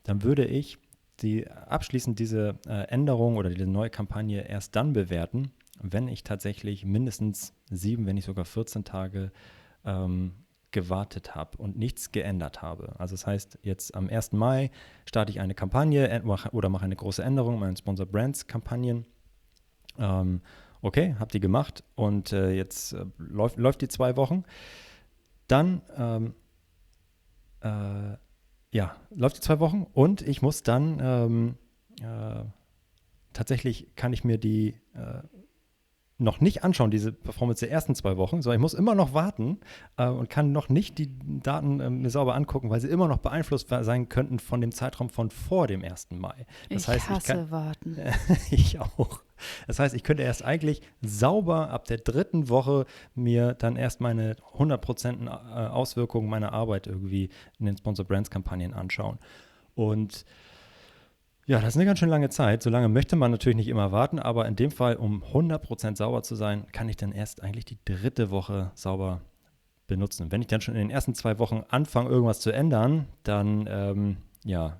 dann 0.04 0.22
würde 0.22 0.44
ich 0.44 0.78
die 1.20 1.48
abschließend 1.48 2.18
diese 2.18 2.58
äh, 2.66 2.88
Änderung 2.88 3.36
oder 3.36 3.50
diese 3.50 3.66
neue 3.66 3.90
Kampagne 3.90 4.48
erst 4.48 4.76
dann 4.76 4.92
bewerten, 4.92 5.52
wenn 5.80 6.08
ich 6.08 6.24
tatsächlich 6.24 6.84
mindestens 6.84 7.54
sieben, 7.70 8.06
wenn 8.06 8.14
nicht 8.14 8.24
sogar 8.24 8.44
14 8.44 8.84
Tage 8.84 9.32
ähm, 9.84 10.32
gewartet 10.70 11.34
habe 11.34 11.56
und 11.58 11.76
nichts 11.76 12.12
geändert 12.12 12.62
habe. 12.62 12.94
Also 12.98 13.14
das 13.14 13.26
heißt, 13.26 13.58
jetzt 13.62 13.94
am 13.94 14.08
1. 14.08 14.32
Mai 14.32 14.70
starte 15.06 15.30
ich 15.30 15.40
eine 15.40 15.54
Kampagne 15.54 16.22
oder 16.52 16.68
mache 16.68 16.84
eine 16.84 16.96
große 16.96 17.22
Änderung, 17.22 17.58
meine 17.58 17.76
Sponsor 17.76 18.06
Brands 18.06 18.46
Kampagnen. 18.46 19.06
Ähm, 19.98 20.40
okay, 20.82 21.16
habe 21.18 21.30
die 21.30 21.40
gemacht 21.40 21.84
und 21.94 22.32
äh, 22.32 22.50
jetzt 22.52 22.92
äh, 22.92 23.04
läuft, 23.18 23.56
läuft 23.56 23.80
die 23.82 23.88
zwei 23.88 24.16
Wochen. 24.16 24.44
Dann 25.46 25.82
ähm, 25.96 26.34
äh, 27.60 28.16
ja, 28.70 28.96
läuft 29.10 29.36
die 29.36 29.40
zwei 29.40 29.60
Wochen 29.60 29.86
und 29.92 30.22
ich 30.22 30.42
muss 30.42 30.62
dann 30.62 30.98
ähm, 31.00 31.54
äh, 32.00 32.44
tatsächlich 33.32 33.94
kann 33.96 34.12
ich 34.12 34.24
mir 34.24 34.38
die 34.38 34.76
äh, 34.94 35.22
noch 36.18 36.40
nicht 36.40 36.64
anschauen, 36.64 36.90
diese 36.90 37.12
Performance 37.12 37.64
der 37.64 37.72
ersten 37.72 37.94
zwei 37.94 38.16
Wochen, 38.16 38.42
sondern 38.42 38.58
ich 38.58 38.62
muss 38.62 38.74
immer 38.74 38.96
noch 38.96 39.14
warten 39.14 39.60
äh, 39.96 40.08
und 40.08 40.28
kann 40.28 40.50
noch 40.50 40.68
nicht 40.68 40.98
die 40.98 41.08
Daten 41.40 41.78
äh, 41.78 41.90
mir 41.90 42.10
sauber 42.10 42.34
angucken, 42.34 42.70
weil 42.70 42.80
sie 42.80 42.88
immer 42.88 43.06
noch 43.06 43.18
beeinflusst 43.18 43.68
sein 43.68 44.08
könnten 44.08 44.40
von 44.40 44.60
dem 44.60 44.72
Zeitraum 44.72 45.10
von 45.10 45.30
vor 45.30 45.68
dem 45.68 45.84
1. 45.84 46.08
Mai. 46.10 46.46
Das 46.70 46.82
ich 46.82 46.88
heißt, 46.88 47.08
hasse 47.08 47.32
ich 47.32 47.38
kann, 47.38 47.50
warten. 47.50 47.96
ich 48.50 48.80
auch. 48.80 49.22
Das 49.66 49.78
heißt, 49.78 49.94
ich 49.94 50.02
könnte 50.02 50.22
erst 50.22 50.44
eigentlich 50.44 50.82
sauber 51.00 51.70
ab 51.70 51.86
der 51.86 51.98
dritten 51.98 52.48
Woche 52.48 52.86
mir 53.14 53.54
dann 53.54 53.76
erst 53.76 54.00
meine 54.00 54.36
100% 54.56 55.26
äh, 55.26 55.68
Auswirkungen 55.68 56.28
meiner 56.28 56.52
Arbeit 56.52 56.86
irgendwie 56.86 57.30
in 57.58 57.66
den 57.66 57.76
Sponsor 57.76 58.04
Brands 58.04 58.30
Kampagnen 58.30 58.74
anschauen. 58.74 59.18
Und 59.74 60.24
ja, 61.46 61.60
das 61.60 61.70
ist 61.70 61.76
eine 61.76 61.86
ganz 61.86 61.98
schön 61.98 62.10
lange 62.10 62.28
Zeit. 62.28 62.62
So 62.62 62.68
lange 62.68 62.88
möchte 62.88 63.16
man 63.16 63.30
natürlich 63.30 63.56
nicht 63.56 63.68
immer 63.68 63.90
warten, 63.90 64.18
aber 64.18 64.46
in 64.46 64.54
dem 64.54 64.70
Fall, 64.70 64.96
um 64.96 65.22
100% 65.22 65.96
sauber 65.96 66.22
zu 66.22 66.34
sein, 66.34 66.66
kann 66.72 66.90
ich 66.90 66.96
dann 66.96 67.12
erst 67.12 67.42
eigentlich 67.42 67.64
die 67.64 67.78
dritte 67.86 68.30
Woche 68.30 68.70
sauber 68.74 69.22
benutzen. 69.86 70.30
Wenn 70.30 70.42
ich 70.42 70.46
dann 70.46 70.60
schon 70.60 70.74
in 70.74 70.80
den 70.80 70.90
ersten 70.90 71.14
zwei 71.14 71.38
Wochen 71.38 71.64
anfange, 71.70 72.10
irgendwas 72.10 72.40
zu 72.40 72.50
ändern, 72.50 73.08
dann 73.22 73.66
ähm, 73.66 74.16
ja, 74.44 74.78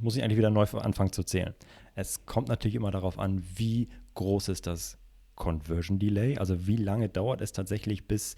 muss 0.00 0.16
ich 0.16 0.22
eigentlich 0.22 0.38
wieder 0.38 0.50
neu 0.50 0.64
anfangen 0.64 1.12
zu 1.12 1.22
zählen. 1.22 1.54
Es 1.98 2.26
kommt 2.26 2.46
natürlich 2.46 2.76
immer 2.76 2.92
darauf 2.92 3.18
an, 3.18 3.42
wie 3.56 3.88
groß 4.14 4.50
ist 4.50 4.68
das 4.68 4.98
Conversion 5.34 5.98
Delay, 5.98 6.38
also 6.38 6.68
wie 6.68 6.76
lange 6.76 7.08
dauert 7.08 7.40
es 7.40 7.50
tatsächlich, 7.50 8.06
bis 8.06 8.36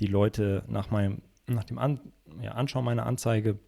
die 0.00 0.06
Leute 0.06 0.64
nach, 0.68 0.90
meinem, 0.90 1.20
nach 1.46 1.64
dem 1.64 1.76
an, 1.76 2.00
ja, 2.40 2.52
Anschauen 2.52 2.82
meiner 2.82 3.04
Anzeige 3.04 3.58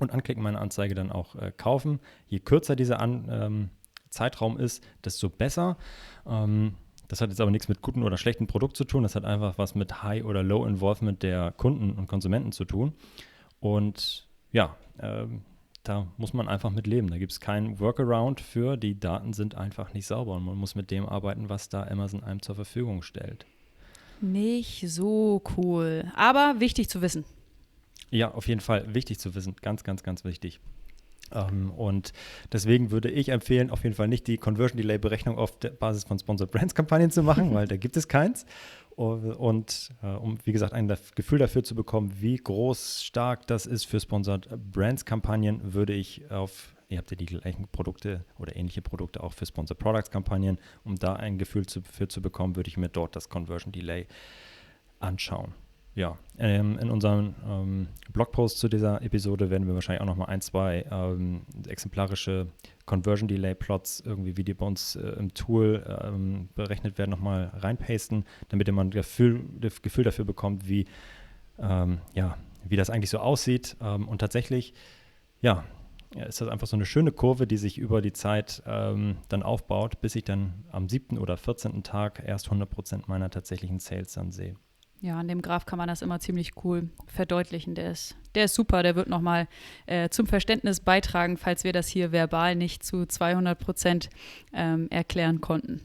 und 0.00 0.10
Anklicken 0.10 0.42
meiner 0.42 0.60
Anzeige 0.60 0.96
dann 0.96 1.12
auch 1.12 1.36
äh, 1.36 1.52
kaufen. 1.56 2.00
Je 2.26 2.40
kürzer 2.40 2.74
dieser 2.74 2.98
An 2.98 3.28
ähm, 3.30 3.70
Zeitraum 4.08 4.58
ist, 4.58 4.84
desto 5.04 5.28
besser. 5.28 5.76
Ähm, 6.26 6.74
das 7.06 7.20
hat 7.20 7.30
jetzt 7.30 7.40
aber 7.40 7.52
nichts 7.52 7.68
mit 7.68 7.80
gutem 7.80 8.02
oder 8.02 8.16
schlechtem 8.16 8.48
Produkt 8.48 8.76
zu 8.76 8.82
tun. 8.82 9.04
Das 9.04 9.14
hat 9.14 9.24
einfach 9.24 9.56
was 9.56 9.76
mit 9.76 10.02
High 10.02 10.24
oder 10.24 10.42
Low 10.42 10.66
Involvement 10.66 11.22
der 11.22 11.52
Kunden 11.52 11.92
und 11.92 12.08
Konsumenten 12.08 12.50
zu 12.50 12.64
tun. 12.64 12.92
Und 13.60 14.26
ja, 14.50 14.76
ähm, 14.98 15.42
da 15.84 16.06
muss 16.16 16.32
man 16.32 16.48
einfach 16.48 16.70
mit 16.70 16.86
leben. 16.86 17.08
Da 17.10 17.18
gibt 17.18 17.32
es 17.32 17.40
keinen 17.40 17.78
Workaround 17.78 18.40
für. 18.40 18.76
Die 18.76 18.98
Daten 18.98 19.32
sind 19.32 19.54
einfach 19.54 19.92
nicht 19.94 20.06
sauber 20.06 20.36
und 20.36 20.44
man 20.44 20.56
muss 20.56 20.74
mit 20.74 20.90
dem 20.90 21.06
arbeiten, 21.06 21.48
was 21.48 21.68
da 21.68 21.84
Amazon 21.84 22.24
einem 22.24 22.42
zur 22.42 22.54
Verfügung 22.54 23.02
stellt. 23.02 23.46
Nicht 24.20 24.88
so 24.88 25.42
cool, 25.56 26.10
aber 26.16 26.56
wichtig 26.58 26.88
zu 26.88 27.02
wissen. 27.02 27.24
Ja, 28.10 28.32
auf 28.32 28.48
jeden 28.48 28.60
Fall 28.60 28.94
wichtig 28.94 29.18
zu 29.18 29.34
wissen. 29.34 29.56
Ganz, 29.60 29.84
ganz, 29.84 30.02
ganz 30.02 30.24
wichtig. 30.24 30.60
Ähm, 31.34 31.70
und 31.70 32.12
deswegen 32.52 32.90
würde 32.90 33.10
ich 33.10 33.28
empfehlen, 33.28 33.70
auf 33.70 33.82
jeden 33.82 33.94
Fall 33.94 34.08
nicht 34.08 34.26
die 34.26 34.38
Conversion 34.38 34.76
Delay 34.76 34.98
Berechnung 34.98 35.38
auf 35.38 35.58
der 35.58 35.70
Basis 35.70 36.04
von 36.04 36.18
Sponsored 36.18 36.50
Brands 36.50 36.74
Kampagnen 36.74 37.10
zu 37.10 37.22
machen, 37.22 37.52
weil 37.54 37.66
da 37.66 37.76
gibt 37.76 37.96
es 37.96 38.08
keins. 38.08 38.46
Und 38.96 39.90
äh, 40.02 40.06
um, 40.06 40.38
wie 40.44 40.52
gesagt, 40.52 40.72
ein 40.72 40.92
Gefühl 41.16 41.40
dafür 41.40 41.64
zu 41.64 41.74
bekommen, 41.74 42.12
wie 42.20 42.36
groß, 42.36 43.02
stark 43.02 43.46
das 43.48 43.66
ist 43.66 43.84
für 43.84 43.98
Sponsored 43.98 44.48
Brands 44.70 45.04
Kampagnen, 45.04 45.74
würde 45.74 45.92
ich 45.92 46.30
auf, 46.30 46.76
ihr 46.88 46.98
habt 46.98 47.10
ja 47.10 47.16
die 47.16 47.26
gleichen 47.26 47.66
Produkte 47.66 48.24
oder 48.38 48.54
ähnliche 48.54 48.82
Produkte 48.82 49.22
auch 49.24 49.32
für 49.32 49.46
Sponsored 49.46 49.80
Products 49.80 50.12
Kampagnen, 50.12 50.58
um 50.84 50.94
da 50.94 51.14
ein 51.14 51.38
Gefühl 51.38 51.66
zu, 51.66 51.82
für 51.82 52.06
zu 52.06 52.22
bekommen, 52.22 52.54
würde 52.54 52.68
ich 52.68 52.76
mir 52.76 52.88
dort 52.88 53.16
das 53.16 53.28
Conversion 53.28 53.72
Delay 53.72 54.06
anschauen 55.00 55.54
ja, 55.94 56.18
ähm, 56.38 56.76
in 56.78 56.90
unserem 56.90 57.34
ähm, 57.46 57.88
Blogpost 58.12 58.58
zu 58.58 58.68
dieser 58.68 59.00
Episode 59.02 59.50
werden 59.50 59.68
wir 59.68 59.74
wahrscheinlich 59.74 60.02
auch 60.02 60.06
noch 60.06 60.16
mal 60.16 60.24
ein, 60.24 60.40
zwei 60.40 60.84
ähm, 60.90 61.42
exemplarische 61.68 62.48
Conversion 62.84 63.28
Delay 63.28 63.54
Plots, 63.54 64.02
irgendwie 64.04 64.36
wie 64.36 64.42
die 64.42 64.54
bei 64.54 64.66
uns 64.66 64.96
äh, 64.96 65.10
im 65.10 65.32
Tool 65.34 65.84
ähm, 66.02 66.48
berechnet 66.56 66.98
werden, 66.98 67.10
noch 67.10 67.20
mal 67.20 67.52
reinpasten, 67.54 68.24
damit 68.48 68.66
ihr 68.66 68.74
mal 68.74 68.86
ein 68.86 68.90
Gefühl, 68.90 69.44
Gefühl 69.82 70.02
dafür 70.02 70.24
bekommt, 70.24 70.68
wie, 70.68 70.86
ähm, 71.60 72.00
ja, 72.12 72.36
wie 72.64 72.76
das 72.76 72.90
eigentlich 72.90 73.10
so 73.10 73.18
aussieht. 73.18 73.76
Ähm, 73.80 74.08
und 74.08 74.18
tatsächlich, 74.18 74.74
ja, 75.42 75.62
ist 76.26 76.40
das 76.40 76.48
einfach 76.48 76.66
so 76.66 76.76
eine 76.76 76.86
schöne 76.86 77.12
Kurve, 77.12 77.46
die 77.46 77.56
sich 77.56 77.76
über 77.76 78.00
die 78.00 78.12
Zeit 78.12 78.62
dann 78.64 79.42
aufbaut, 79.42 80.00
bis 80.00 80.14
ich 80.14 80.22
dann 80.22 80.62
am 80.70 80.88
siebten 80.88 81.18
oder 81.18 81.36
14. 81.36 81.82
Tag 81.82 82.22
erst 82.24 82.50
100% 82.50 83.08
meiner 83.08 83.30
tatsächlichen 83.30 83.80
Sales 83.80 84.12
dann 84.12 84.30
sehe. 84.30 84.54
Ja, 85.04 85.18
an 85.18 85.28
dem 85.28 85.42
Graph 85.42 85.66
kann 85.66 85.76
man 85.76 85.86
das 85.86 86.00
immer 86.00 86.18
ziemlich 86.18 86.52
cool 86.64 86.88
verdeutlichen. 87.04 87.74
Der 87.74 87.90
ist, 87.90 88.16
der 88.34 88.46
ist 88.46 88.54
super. 88.54 88.82
Der 88.82 88.96
wird 88.96 89.06
nochmal 89.06 89.48
äh, 89.84 90.08
zum 90.08 90.26
Verständnis 90.26 90.80
beitragen, 90.80 91.36
falls 91.36 91.62
wir 91.62 91.74
das 91.74 91.88
hier 91.88 92.10
verbal 92.10 92.56
nicht 92.56 92.82
zu 92.82 93.04
200 93.04 93.58
Prozent 93.58 94.08
ähm, 94.54 94.88
erklären 94.88 95.42
konnten. 95.42 95.82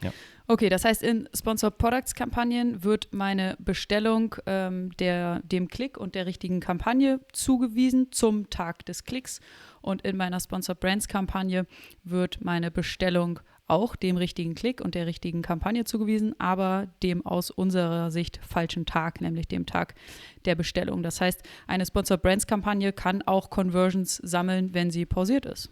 Ja. 0.00 0.12
Okay, 0.46 0.68
das 0.68 0.84
heißt, 0.84 1.02
in 1.02 1.28
Sponsor 1.34 1.72
Products 1.72 2.14
Kampagnen 2.14 2.84
wird 2.84 3.08
meine 3.10 3.56
Bestellung 3.58 4.36
ähm, 4.46 4.96
der, 4.98 5.40
dem 5.40 5.66
Klick 5.66 5.98
und 5.98 6.14
der 6.14 6.26
richtigen 6.26 6.60
Kampagne 6.60 7.18
zugewiesen 7.32 8.12
zum 8.12 8.48
Tag 8.48 8.86
des 8.86 9.02
Klicks. 9.02 9.40
Und 9.82 10.02
in 10.02 10.16
meiner 10.16 10.38
Sponsor 10.38 10.76
Brands 10.76 11.08
Kampagne 11.08 11.66
wird 12.04 12.44
meine 12.44 12.70
Bestellung 12.70 13.40
auch 13.70 13.96
dem 13.96 14.16
richtigen 14.16 14.54
Klick 14.54 14.80
und 14.80 14.94
der 14.94 15.06
richtigen 15.06 15.42
Kampagne 15.42 15.84
zugewiesen, 15.84 16.34
aber 16.38 16.88
dem 17.02 17.24
aus 17.24 17.50
unserer 17.50 18.10
Sicht 18.10 18.40
falschen 18.46 18.84
Tag, 18.84 19.20
nämlich 19.20 19.48
dem 19.48 19.64
Tag 19.64 19.94
der 20.44 20.54
Bestellung. 20.54 21.02
Das 21.02 21.20
heißt, 21.20 21.42
eine 21.66 21.86
Sponsored 21.86 22.22
Brands 22.22 22.46
Kampagne 22.46 22.92
kann 22.92 23.22
auch 23.22 23.48
Conversions 23.50 24.16
sammeln, 24.16 24.74
wenn 24.74 24.90
sie 24.90 25.06
pausiert 25.06 25.46
ist. 25.46 25.70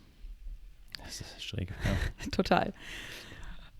Das 1.04 1.20
ist 1.20 1.42
schräg. 1.42 1.70
Ja. 1.70 2.30
Total. 2.30 2.72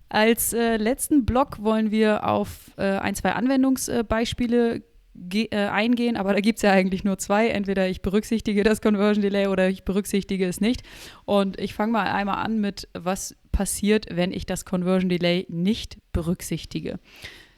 Als 0.09 0.53
äh, 0.53 0.77
letzten 0.79 1.27
Block 1.27 1.63
wollen 1.63 1.91
wir 1.91 2.27
auf 2.27 2.71
äh, 2.79 2.83
ein, 2.83 3.15
zwei 3.15 3.33
Anwendungsbeispiele 3.33 4.83
äh, 5.33 5.49
eingehen, 5.57 6.17
aber 6.17 6.33
da 6.33 6.41
gibt 6.41 6.59
es 6.59 6.63
ja 6.63 6.73
eigentlich 6.73 7.05
nur 7.05 7.19
zwei. 7.19 7.49
Entweder 7.49 7.89
ich 7.89 8.03
berücksichtige 8.03 8.63
das 8.63 8.81
Conversion 8.81 9.23
Delay 9.23 9.49
oder 9.49 9.69
ich 9.69 9.85
berücksichtige 9.85 10.47
es 10.47 10.61
nicht. 10.61 10.83
Und 11.25 11.59
ich 11.61 11.75
fange 11.75 11.93
mal 11.93 12.07
einmal 12.07 12.45
an 12.45 12.61
mit, 12.61 12.89
was 12.95 13.37
passiert, 13.59 14.07
wenn 14.09 14.31
ich 14.31 14.47
das 14.47 14.65
Conversion 14.65 15.09
Delay 15.09 15.45
nicht 15.49 15.99
berücksichtige. 16.13 17.01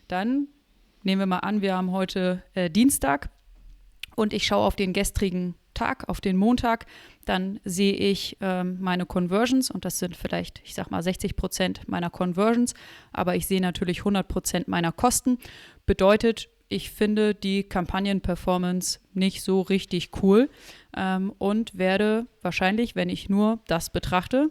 Dann 0.08 0.48
nehmen 1.02 1.20
wir 1.20 1.26
mal 1.26 1.40
an, 1.40 1.60
wir 1.60 1.76
haben 1.76 1.90
heute 1.90 2.42
äh, 2.54 2.70
Dienstag 2.70 3.28
und 4.16 4.32
ich 4.32 4.46
schaue 4.46 4.64
auf 4.66 4.76
den 4.76 4.94
gestrigen 4.94 5.56
Tag, 5.74 6.08
auf 6.08 6.22
den 6.22 6.38
Montag, 6.38 6.86
dann 7.26 7.60
sehe 7.64 7.92
ich 7.92 8.38
ähm, 8.40 8.78
meine 8.80 9.04
Conversions 9.04 9.70
und 9.70 9.84
das 9.84 9.98
sind 9.98 10.16
vielleicht, 10.16 10.62
ich 10.64 10.72
sag 10.72 10.90
mal, 10.90 11.02
60 11.02 11.36
Prozent 11.36 11.86
meiner 11.86 12.08
Conversions, 12.08 12.72
aber 13.12 13.36
ich 13.36 13.46
sehe 13.46 13.60
natürlich 13.60 13.98
100 13.98 14.26
Prozent 14.26 14.68
meiner 14.68 14.92
Kosten. 14.92 15.36
Bedeutet, 15.84 16.48
ich 16.70 16.90
finde 16.92 17.34
die 17.34 17.64
Kampagnenperformance 17.64 19.00
nicht 19.12 19.42
so 19.42 19.60
richtig 19.60 20.12
cool 20.22 20.48
ähm, 20.96 21.34
und 21.36 21.76
werde 21.76 22.26
wahrscheinlich, 22.40 22.96
wenn 22.96 23.10
ich 23.10 23.28
nur 23.28 23.58
das 23.66 23.90
betrachte, 23.90 24.50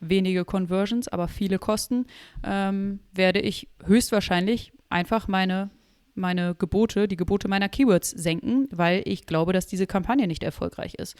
wenige 0.00 0.44
Conversions, 0.44 1.08
aber 1.08 1.28
viele 1.28 1.58
Kosten, 1.58 2.06
ähm, 2.44 3.00
werde 3.12 3.40
ich 3.40 3.68
höchstwahrscheinlich 3.84 4.72
einfach 4.88 5.28
meine, 5.28 5.70
meine 6.14 6.54
Gebote, 6.54 7.08
die 7.08 7.16
Gebote 7.16 7.48
meiner 7.48 7.68
Keywords 7.68 8.10
senken, 8.10 8.68
weil 8.70 9.02
ich 9.04 9.26
glaube, 9.26 9.52
dass 9.52 9.66
diese 9.66 9.86
Kampagne 9.86 10.26
nicht 10.26 10.42
erfolgreich 10.42 10.94
ist. 10.94 11.16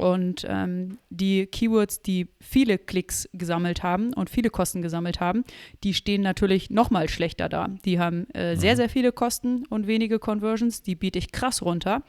Und 0.00 0.46
ähm, 0.48 0.98
die 1.10 1.46
Keywords, 1.46 2.00
die 2.00 2.28
viele 2.40 2.78
Klicks 2.78 3.28
gesammelt 3.34 3.82
haben 3.82 4.14
und 4.14 4.30
viele 4.30 4.48
Kosten 4.48 4.80
gesammelt 4.80 5.20
haben, 5.20 5.44
die 5.84 5.92
stehen 5.92 6.22
natürlich 6.22 6.70
noch 6.70 6.90
mal 6.90 7.08
schlechter 7.08 7.50
da. 7.50 7.68
Die 7.84 7.98
haben 7.98 8.26
äh, 8.30 8.56
sehr, 8.56 8.72
mhm. 8.72 8.76
sehr 8.76 8.88
viele 8.88 9.12
Kosten 9.12 9.66
und 9.66 9.86
wenige 9.86 10.18
Conversions. 10.18 10.82
Die 10.82 10.94
biete 10.94 11.18
ich 11.18 11.32
krass 11.32 11.60
runter. 11.60 12.02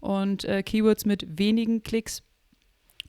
Und 0.00 0.44
äh, 0.44 0.62
Keywords 0.62 1.06
mit 1.06 1.38
wenigen 1.38 1.82
Klicks 1.82 2.22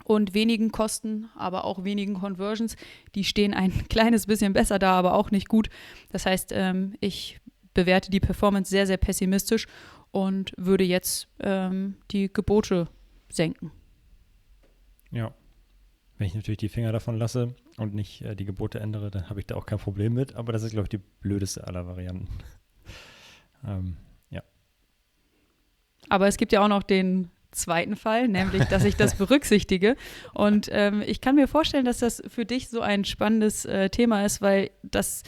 und 0.09 0.33
wenigen 0.33 0.71
Kosten, 0.71 1.29
aber 1.35 1.65
auch 1.65 1.83
wenigen 1.83 2.15
Conversions. 2.15 2.75
Die 3.13 3.23
stehen 3.23 3.53
ein 3.53 3.71
kleines 3.89 4.25
bisschen 4.25 4.53
besser 4.53 4.79
da, 4.79 4.93
aber 4.97 5.13
auch 5.13 5.29
nicht 5.29 5.47
gut. 5.47 5.69
Das 6.11 6.25
heißt, 6.25 6.51
ähm, 6.51 6.95
ich 6.99 7.39
bewerte 7.75 8.09
die 8.09 8.19
Performance 8.19 8.71
sehr, 8.71 8.87
sehr 8.87 8.97
pessimistisch 8.97 9.67
und 10.09 10.51
würde 10.57 10.83
jetzt 10.83 11.27
ähm, 11.41 11.93
die 12.09 12.33
Gebote 12.33 12.87
senken. 13.29 13.71
Ja. 15.11 15.31
Wenn 16.17 16.25
ich 16.25 16.33
natürlich 16.33 16.57
die 16.57 16.69
Finger 16.69 16.91
davon 16.91 17.15
lasse 17.15 17.53
und 17.77 17.93
nicht 17.93 18.23
äh, 18.23 18.35
die 18.35 18.45
Gebote 18.45 18.79
ändere, 18.79 19.11
dann 19.11 19.29
habe 19.29 19.39
ich 19.39 19.45
da 19.45 19.55
auch 19.55 19.67
kein 19.67 19.77
Problem 19.77 20.15
mit. 20.15 20.35
Aber 20.35 20.51
das 20.51 20.63
ist, 20.63 20.71
glaube 20.71 20.85
ich, 20.85 20.89
die 20.89 21.05
blödeste 21.21 21.67
aller 21.67 21.85
Varianten. 21.85 22.27
ähm, 23.63 23.95
ja. 24.31 24.41
Aber 26.09 26.27
es 26.27 26.37
gibt 26.37 26.51
ja 26.51 26.63
auch 26.63 26.67
noch 26.67 26.81
den 26.81 27.29
zweiten 27.51 27.95
Fall, 27.95 28.27
nämlich, 28.27 28.63
dass 28.65 28.83
ich 28.83 28.95
das 28.95 29.15
berücksichtige. 29.17 29.95
Und 30.33 30.69
ähm, 30.71 31.03
ich 31.05 31.21
kann 31.21 31.35
mir 31.35 31.47
vorstellen, 31.47 31.85
dass 31.85 31.99
das 31.99 32.21
für 32.27 32.45
dich 32.45 32.69
so 32.69 32.81
ein 32.81 33.05
spannendes 33.05 33.65
äh, 33.65 33.89
Thema 33.89 34.25
ist, 34.25 34.41
weil 34.41 34.71
das 34.83 35.23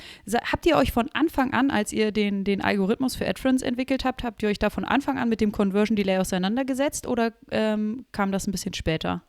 habt 0.52 0.66
ihr 0.66 0.78
euch 0.78 0.92
von 0.92 1.10
Anfang 1.14 1.54
an, 1.54 1.72
als 1.72 1.94
ihr 1.94 2.12
den, 2.12 2.44
den 2.44 2.62
Algorithmus 2.62 3.16
für 3.16 3.28
AdFriends 3.28 3.64
entwickelt 3.64 4.06
habt, 4.06 4.24
habt 4.24 4.44
ihr 4.44 4.50
euch 4.50 4.60
da 4.60 4.70
von 4.70 4.86
Anfang 4.86 5.18
an 5.18 5.30
mit 5.30 5.42
dem 5.42 5.52
Conversion 5.52 5.96
Delay 5.96 6.18
auseinandergesetzt 6.18 7.08
oder 7.08 7.34
ähm, 7.50 8.06
kam 8.12 8.32
das 8.32 8.48
ein 8.48 8.52
bisschen 8.52 8.74
später? 8.74 9.24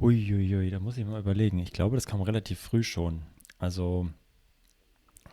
Uiuiui, 0.00 0.56
ui, 0.56 0.70
da 0.70 0.80
muss 0.80 0.96
ich 0.96 1.04
mal 1.04 1.20
überlegen. 1.20 1.58
Ich 1.58 1.72
glaube, 1.72 1.96
das 1.96 2.06
kam 2.06 2.22
relativ 2.22 2.58
früh 2.58 2.82
schon. 2.82 3.22
Also 3.58 4.08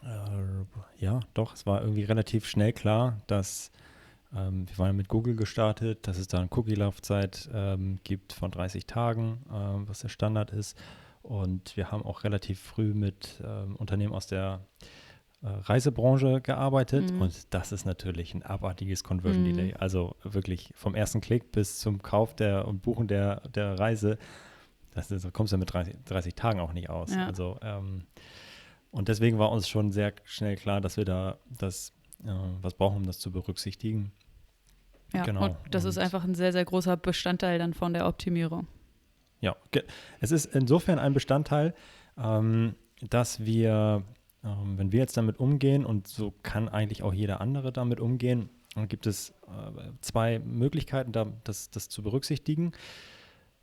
äh, 0.04 1.04
ja, 1.04 1.22
doch, 1.34 1.54
es 1.54 1.66
war 1.66 1.82
irgendwie 1.82 2.04
relativ 2.04 2.46
schnell 2.46 2.74
klar, 2.74 3.22
dass 3.28 3.72
ähm, 4.36 4.68
wir 4.68 4.78
waren 4.78 4.96
mit 4.96 5.08
Google 5.08 5.36
gestartet, 5.36 6.08
dass 6.08 6.18
es 6.18 6.28
da 6.28 6.40
eine 6.40 6.50
Cookie-Laufzeit 6.50 7.50
ähm, 7.54 8.00
gibt 8.04 8.34
von 8.34 8.52
30 8.52 8.86
Tagen, 8.86 9.40
äh, 9.50 9.88
was 9.88 10.00
der 10.00 10.10
Standard 10.10 10.52
ist. 10.52 10.78
Und 11.22 11.76
wir 11.76 11.92
haben 11.92 12.04
auch 12.04 12.24
relativ 12.24 12.60
früh 12.60 12.94
mit 12.94 13.42
ähm, 13.44 13.76
Unternehmen 13.76 14.14
aus 14.14 14.28
der 14.28 14.62
äh, 15.44 15.48
Reisebranche 15.50 16.42
gearbeitet 16.42 17.12
mhm. 17.12 17.22
und 17.22 17.54
das 17.54 17.72
ist 17.72 17.86
natürlich 17.86 18.34
ein 18.34 18.44
abartiges 18.44 19.04
Conversion 19.04 19.44
mhm. 19.44 19.56
Delay. 19.56 19.74
Also 19.76 20.16
wirklich 20.24 20.72
vom 20.76 20.96
ersten 20.96 21.22
Klick 21.22 21.52
bis 21.52 21.80
zum 21.80 22.02
Kauf 22.02 22.36
der 22.36 22.68
und 22.68 22.82
Buchen 22.82 23.08
der, 23.08 23.42
der 23.50 23.78
Reise, 23.78 24.18
das 24.96 25.12
ist, 25.12 25.26
da 25.26 25.30
kommst 25.30 25.54
du 25.54 25.58
mit 25.58 25.72
30, 25.72 25.96
30 26.06 26.34
Tagen 26.34 26.60
auch 26.60 26.74
nicht 26.74 26.90
aus. 26.90 27.14
Ja. 27.14 27.28
Also 27.28 27.60
ähm, 27.62 28.08
und 28.90 29.10
deswegen 29.10 29.38
war 29.38 29.52
uns 29.52 29.70
schon 29.70 29.92
sehr 29.92 30.14
schnell 30.24 30.56
klar, 30.56 30.82
dass 30.82 30.98
wir 30.98 31.06
da 31.06 31.38
das 31.50 31.94
äh, 32.24 32.30
was 32.62 32.74
brauchen, 32.74 32.98
um 32.98 33.06
das 33.06 33.20
zu 33.20 33.32
berücksichtigen. 33.32 34.12
Ja, 35.14 35.24
genau. 35.24 35.46
Und 35.46 35.58
das 35.72 35.84
und 35.84 35.90
ist 35.90 35.98
einfach 35.98 36.24
ein 36.24 36.36
sehr, 36.36 36.52
sehr 36.52 36.66
großer 36.66 36.98
Bestandteil 36.98 37.60
dann 37.60 37.74
von 37.74 37.94
der 37.94 38.08
Optimierung. 38.08 38.68
Ja, 39.40 39.56
es 40.20 40.32
ist 40.32 40.46
insofern 40.48 41.00
ein 41.00 41.14
Bestandteil, 41.14 41.74
ähm, 42.18 42.76
dass 43.02 43.46
wir, 43.46 44.04
ähm, 44.44 44.78
wenn 44.78 44.92
wir 44.92 45.00
jetzt 45.00 45.16
damit 45.16 45.40
umgehen, 45.40 45.86
und 45.86 46.08
so 46.08 46.34
kann 46.44 46.68
eigentlich 46.68 47.04
auch 47.04 47.14
jeder 47.14 47.40
andere 47.40 47.72
damit 47.72 48.00
umgehen, 48.00 48.50
dann 48.76 48.88
gibt 48.88 49.08
es 49.08 49.30
äh, 49.48 49.92
zwei 50.02 50.40
Möglichkeiten, 50.40 51.12
da, 51.12 51.32
das, 51.44 51.70
das 51.70 51.90
zu 51.90 52.04
berücksichtigen. 52.04 52.74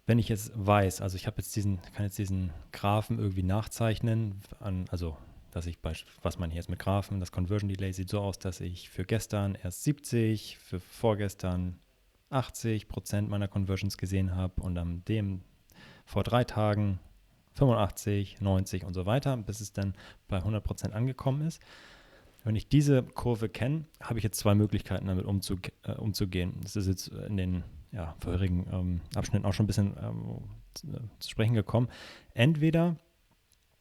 Wenn 0.06 0.18
ich 0.18 0.28
jetzt 0.28 0.52
weiß, 0.54 1.00
also 1.00 1.16
ich 1.16 1.26
habe 1.26 1.38
jetzt 1.38 1.56
diesen, 1.56 1.80
kann 1.94 2.04
jetzt 2.04 2.18
diesen 2.18 2.52
Graphen 2.72 3.18
irgendwie 3.18 3.42
nachzeichnen, 3.42 4.42
an, 4.60 4.84
also 4.90 5.16
dass 5.54 5.66
ich, 5.66 5.78
bei, 5.78 5.92
was 6.22 6.38
man 6.38 6.50
hier 6.50 6.58
jetzt 6.58 6.68
mit 6.68 6.80
Graphen, 6.80 7.20
das 7.20 7.30
Conversion 7.30 7.68
Delay 7.68 7.92
sieht 7.92 8.08
so 8.08 8.20
aus, 8.20 8.38
dass 8.38 8.60
ich 8.60 8.90
für 8.90 9.04
gestern 9.04 9.56
erst 9.62 9.84
70, 9.84 10.58
für 10.58 10.80
vorgestern 10.80 11.78
80 12.30 12.88
Prozent 12.88 13.28
meiner 13.28 13.46
Conversions 13.46 13.96
gesehen 13.96 14.34
habe 14.34 14.60
und 14.60 14.76
an 14.76 15.04
dem 15.06 15.42
vor 16.04 16.24
drei 16.24 16.42
Tagen 16.44 16.98
85, 17.54 18.40
90 18.40 18.84
und 18.84 18.94
so 18.94 19.06
weiter, 19.06 19.36
bis 19.36 19.60
es 19.60 19.72
dann 19.72 19.94
bei 20.26 20.38
100 20.38 20.64
Prozent 20.64 20.92
angekommen 20.92 21.46
ist. 21.46 21.62
Wenn 22.42 22.56
ich 22.56 22.68
diese 22.68 23.02
Kurve 23.02 23.48
kenne, 23.48 23.84
habe 24.00 24.18
ich 24.18 24.24
jetzt 24.24 24.38
zwei 24.38 24.54
Möglichkeiten, 24.54 25.06
damit 25.06 25.24
umzu, 25.24 25.56
äh, 25.84 25.92
umzugehen. 25.92 26.54
Das 26.62 26.76
ist 26.76 26.88
jetzt 26.88 27.08
in 27.08 27.36
den 27.36 27.64
ja, 27.92 28.16
vorherigen 28.18 28.66
ähm, 28.72 29.00
Abschnitten 29.14 29.46
auch 29.46 29.54
schon 29.54 29.64
ein 29.64 29.66
bisschen 29.68 29.96
ähm, 30.02 30.40
zu, 30.74 30.88
äh, 30.88 31.00
zu 31.20 31.30
sprechen 31.30 31.54
gekommen. 31.54 31.88
Entweder 32.34 32.96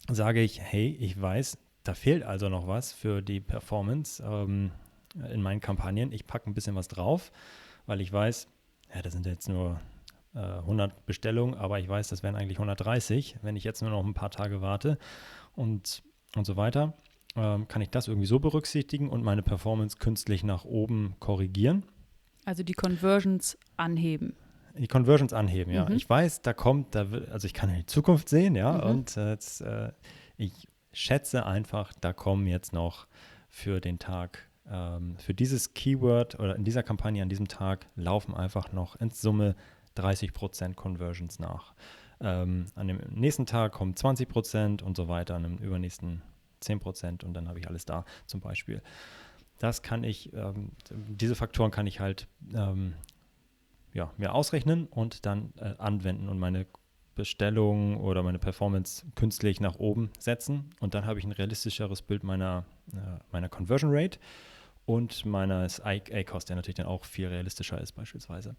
sage 0.09 0.41
ich, 0.41 0.61
hey, 0.61 0.95
ich 0.99 1.19
weiß, 1.19 1.57
da 1.83 1.93
fehlt 1.93 2.23
also 2.23 2.49
noch 2.49 2.67
was 2.67 2.93
für 2.93 3.21
die 3.21 3.39
Performance 3.39 4.23
ähm, 4.25 4.71
in 5.31 5.41
meinen 5.41 5.61
Kampagnen. 5.61 6.11
Ich 6.11 6.25
packe 6.25 6.49
ein 6.49 6.53
bisschen 6.53 6.75
was 6.75 6.87
drauf, 6.87 7.31
weil 7.85 8.01
ich 8.01 8.11
weiß, 8.11 8.47
ja, 8.93 9.01
das 9.01 9.13
sind 9.13 9.25
jetzt 9.25 9.49
nur 9.49 9.79
äh, 10.33 10.39
100 10.39 11.05
Bestellungen, 11.05 11.55
aber 11.55 11.79
ich 11.79 11.87
weiß, 11.87 12.07
das 12.07 12.23
wären 12.23 12.35
eigentlich 12.35 12.57
130, 12.57 13.37
wenn 13.41 13.55
ich 13.55 13.63
jetzt 13.63 13.81
nur 13.81 13.91
noch 13.91 14.03
ein 14.03 14.13
paar 14.13 14.31
Tage 14.31 14.61
warte 14.61 14.97
und, 15.55 16.03
und 16.35 16.45
so 16.45 16.55
weiter. 16.55 16.93
Ähm, 17.35 17.67
kann 17.67 17.81
ich 17.81 17.89
das 17.89 18.07
irgendwie 18.07 18.27
so 18.27 18.39
berücksichtigen 18.39 19.09
und 19.09 19.23
meine 19.23 19.41
Performance 19.41 19.97
künstlich 19.97 20.43
nach 20.43 20.65
oben 20.65 21.15
korrigieren. 21.19 21.83
Also 22.45 22.63
die 22.63 22.73
Conversions 22.73 23.57
anheben. 23.75 24.35
Die 24.77 24.87
Conversions 24.87 25.33
anheben, 25.33 25.73
ja. 25.73 25.87
Mhm. 25.87 25.95
Ich 25.95 26.09
weiß, 26.09 26.41
da 26.41 26.53
kommt, 26.53 26.95
da 26.95 27.11
will, 27.11 27.27
also 27.31 27.45
ich 27.45 27.53
kann 27.53 27.69
in 27.69 27.77
die 27.77 27.85
Zukunft 27.85 28.29
sehen, 28.29 28.55
ja, 28.55 28.73
mhm. 28.73 28.89
und 28.89 29.17
äh, 29.17 29.29
jetzt, 29.31 29.61
äh, 29.61 29.91
ich 30.37 30.67
schätze 30.93 31.45
einfach, 31.45 31.93
da 31.99 32.13
kommen 32.13 32.47
jetzt 32.47 32.73
noch 32.73 33.07
für 33.49 33.81
den 33.81 33.99
Tag, 33.99 34.47
ähm, 34.69 35.17
für 35.17 35.33
dieses 35.33 35.73
Keyword 35.73 36.39
oder 36.39 36.55
in 36.55 36.63
dieser 36.63 36.83
Kampagne 36.83 37.21
an 37.21 37.29
diesem 37.29 37.47
Tag 37.47 37.87
laufen 37.95 38.33
einfach 38.33 38.71
noch 38.71 38.95
in 38.95 39.09
Summe 39.09 39.55
30% 39.97 40.75
Conversions 40.75 41.39
nach. 41.39 41.73
Ähm, 42.21 42.67
an 42.75 42.87
dem 42.87 42.99
nächsten 43.09 43.45
Tag 43.45 43.73
kommen 43.73 43.95
20% 43.95 44.81
und 44.81 44.95
so 44.95 45.07
weiter, 45.07 45.35
an 45.35 45.43
dem 45.43 45.57
übernächsten 45.57 46.21
10% 46.61 47.25
und 47.25 47.33
dann 47.33 47.47
habe 47.47 47.59
ich 47.59 47.67
alles 47.67 47.85
da 47.85 48.05
zum 48.25 48.39
Beispiel. 48.39 48.81
Das 49.59 49.81
kann 49.81 50.03
ich, 50.03 50.33
ähm, 50.33 50.71
diese 50.89 51.35
Faktoren 51.35 51.71
kann 51.71 51.87
ich 51.87 51.99
halt 51.99 52.27
ähm, 52.53 52.93
ja, 53.93 54.11
mir 54.17 54.33
ausrechnen 54.33 54.87
und 54.87 55.25
dann 55.25 55.53
äh, 55.57 55.75
anwenden 55.77 56.29
und 56.29 56.39
meine 56.39 56.65
Bestellung 57.15 57.97
oder 57.97 58.23
meine 58.23 58.39
Performance 58.39 59.05
künstlich 59.15 59.59
nach 59.59 59.75
oben 59.75 60.11
setzen. 60.19 60.71
Und 60.79 60.93
dann 60.93 61.05
habe 61.05 61.19
ich 61.19 61.25
ein 61.25 61.31
realistischeres 61.31 62.01
Bild 62.01 62.23
meiner, 62.23 62.65
äh, 62.91 62.97
meiner 63.31 63.49
Conversion 63.49 63.91
Rate 63.93 64.19
und 64.85 65.25
meines 65.25 65.79
A-Cost, 65.81 66.49
der 66.49 66.55
natürlich 66.55 66.75
dann 66.75 66.87
auch 66.87 67.05
viel 67.05 67.27
realistischer 67.27 67.79
ist 67.79 67.93
beispielsweise. 67.93 68.55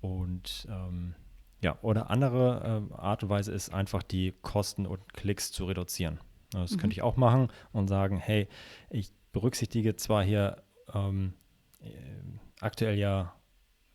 Und 0.00 0.66
ähm, 0.70 1.14
ja, 1.62 1.78
oder 1.82 2.10
andere 2.10 2.88
äh, 2.90 2.94
Art 2.94 3.22
und 3.22 3.28
Weise 3.28 3.52
ist 3.52 3.72
einfach 3.72 4.02
die 4.02 4.34
Kosten 4.42 4.86
und 4.86 5.12
Klicks 5.12 5.52
zu 5.52 5.66
reduzieren. 5.66 6.20
Das 6.50 6.72
mhm. 6.72 6.76
könnte 6.78 6.94
ich 6.94 7.02
auch 7.02 7.16
machen 7.16 7.48
und 7.72 7.88
sagen, 7.88 8.16
hey, 8.16 8.48
ich 8.88 9.12
berücksichtige 9.32 9.96
zwar 9.96 10.24
hier 10.24 10.62
ähm, 10.94 11.34
äh, 11.80 11.90
aktuell 12.60 12.96
ja 12.96 13.34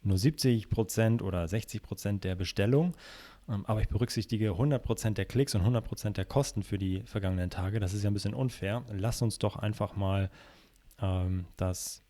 nur 0.03 0.17
70 0.17 0.69
Prozent 0.69 1.21
oder 1.21 1.47
60 1.47 1.81
Prozent 1.81 2.23
der 2.23 2.36
Bestellung, 2.36 2.95
aber 3.47 3.81
ich 3.81 3.89
berücksichtige 3.89 4.51
100 4.51 4.84
Prozent 4.84 5.17
der 5.17 5.25
Klicks 5.25 5.53
und 5.53 5.62
100 5.62 5.86
Prozent 5.86 6.17
der 6.17 6.25
Kosten 6.25 6.63
für 6.63 6.77
die 6.77 7.03
vergangenen 7.03 7.49
Tage. 7.49 7.79
Das 7.79 7.93
ist 7.93 8.03
ja 8.03 8.10
ein 8.10 8.13
bisschen 8.13 8.34
unfair. 8.34 8.84
Lass 8.91 9.21
uns 9.21 9.38
doch 9.38 9.55
einfach 9.55 9.95
mal 9.95 10.29
ähm, 10.99 11.45
das 11.58 12.01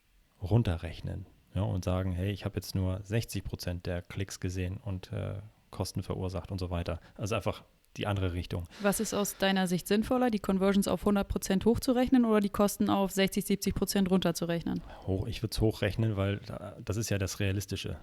runterrechnen 0.42 1.26
ja, 1.54 1.64
und 1.64 1.84
sagen, 1.84 2.12
hey, 2.14 2.32
ich 2.32 2.46
habe 2.46 2.56
jetzt 2.56 2.76
nur 2.76 3.02
60 3.04 3.44
Prozent 3.44 3.86
der 3.86 4.02
Klicks 4.02 4.40
gesehen 4.40 4.78
und 4.78 5.12
äh, 5.12 5.36
Kosten 5.72 6.04
verursacht 6.04 6.52
und 6.52 6.60
so 6.60 6.70
weiter. 6.70 7.00
Also 7.16 7.36
einfach 7.36 7.64
die 7.98 8.08
andere 8.08 8.34
Richtung. 8.34 8.68
Was 8.82 9.00
ist 9.00 9.14
aus 9.14 9.38
deiner 9.38 9.68
Sicht 9.68 9.88
sinnvoller, 9.88 10.30
die 10.30 10.40
Conversions 10.40 10.88
auf 10.88 11.06
100% 11.06 11.66
hochzurechnen 11.66 12.26
oder 12.26 12.42
die 12.42 12.50
Kosten 12.50 12.90
auf 12.90 13.12
60, 13.12 13.46
70% 13.46 14.10
runterzurechnen? 14.10 14.82
Hoch, 15.06 15.28
ich 15.28 15.42
würde 15.42 15.54
es 15.54 15.62
hochrechnen, 15.62 16.18
weil 16.18 16.42
das 16.84 16.98
ist 16.98 17.10
ja 17.10 17.18
das 17.18 17.40
Realistische. 17.40 17.98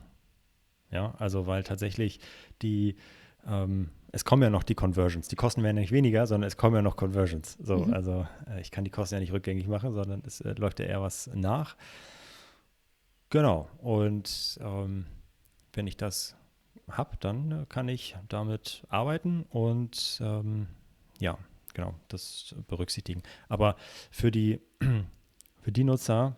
Ja, 0.91 1.15
also 1.19 1.47
weil 1.47 1.63
tatsächlich 1.63 2.21
die, 2.61 2.97
ähm, 3.47 3.91
es 4.13 4.25
kommen 4.25 4.43
ja 4.43 4.51
noch 4.51 4.63
die 4.63 4.75
Conversions. 4.75 5.29
Die 5.29 5.37
Kosten 5.37 5.63
werden 5.63 5.77
ja 5.77 5.81
nicht 5.81 5.93
weniger, 5.93 6.27
sondern 6.27 6.47
es 6.47 6.57
kommen 6.57 6.77
ja 6.77 6.83
noch 6.83 6.97
Conversions. 6.97 7.57
So, 7.61 7.79
mhm. 7.79 7.95
also 7.95 8.27
äh, 8.47 8.61
ich 8.61 8.71
kann 8.71 8.85
die 8.85 8.91
Kosten 8.91 9.15
ja 9.15 9.21
nicht 9.21 9.33
rückgängig 9.33 9.67
machen, 9.69 9.95
sondern 9.95 10.23
es 10.27 10.41
äh, 10.43 10.53
läuft 10.53 10.81
ja 10.81 10.87
eher 10.87 11.01
was 11.01 11.31
nach. 11.35 11.77
Genau. 13.31 13.71
Und 13.79 14.59
ähm, 14.63 15.07
wenn 15.73 15.87
ich 15.87 15.97
das 15.97 16.37
habe, 16.91 17.17
dann 17.21 17.63
äh, 17.63 17.67
kann 17.69 17.89
ich 17.89 18.17
damit 18.29 18.85
arbeiten 18.91 19.47
und 19.49 20.21
ähm, 20.23 20.67
ja, 21.19 21.39
genau, 21.73 21.95
das 22.09 22.55
berücksichtigen. 22.69 23.23
Aber 23.49 23.77
für 24.11 24.31
die, 24.31 24.61
für 25.63 25.73
die 25.73 25.85
Nutzer 25.85 26.37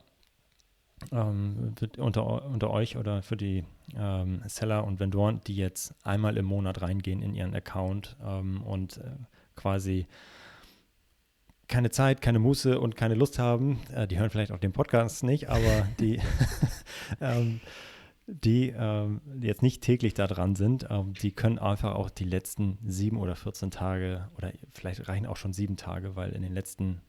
ähm, 1.12 1.74
unter, 1.98 2.44
unter 2.46 2.70
euch 2.70 2.96
oder 2.96 3.22
für 3.22 3.36
die 3.36 3.64
ähm, 3.96 4.42
Seller 4.46 4.84
und 4.84 5.00
Vendoren, 5.00 5.40
die 5.46 5.56
jetzt 5.56 5.94
einmal 6.04 6.36
im 6.36 6.46
Monat 6.46 6.82
reingehen 6.82 7.22
in 7.22 7.34
ihren 7.34 7.54
Account 7.54 8.16
ähm, 8.24 8.62
und 8.62 8.98
äh, 8.98 9.10
quasi 9.56 10.06
keine 11.68 11.90
Zeit, 11.90 12.20
keine 12.20 12.38
Muße 12.38 12.78
und 12.78 12.96
keine 12.96 13.14
Lust 13.14 13.38
haben, 13.38 13.80
äh, 13.92 14.06
die 14.06 14.18
hören 14.18 14.30
vielleicht 14.30 14.52
auch 14.52 14.58
den 14.58 14.72
Podcast 14.72 15.24
nicht, 15.24 15.48
aber 15.48 15.88
die 15.98 16.20
ähm, 17.20 17.60
die, 18.26 18.70
ähm, 18.76 19.20
jetzt 19.40 19.62
nicht 19.62 19.82
täglich 19.82 20.14
da 20.14 20.26
dran 20.26 20.54
sind, 20.56 20.86
ähm, 20.90 21.12
die 21.14 21.32
können 21.32 21.58
einfach 21.58 21.94
auch 21.94 22.08
die 22.08 22.24
letzten 22.24 22.78
sieben 22.86 23.18
oder 23.18 23.36
14 23.36 23.70
Tage 23.70 24.28
oder 24.36 24.52
vielleicht 24.72 25.08
reichen 25.08 25.26
auch 25.26 25.36
schon 25.36 25.52
sieben 25.52 25.76
Tage, 25.76 26.16
weil 26.16 26.32
in 26.32 26.42
den 26.42 26.52
letzten, 26.52 27.02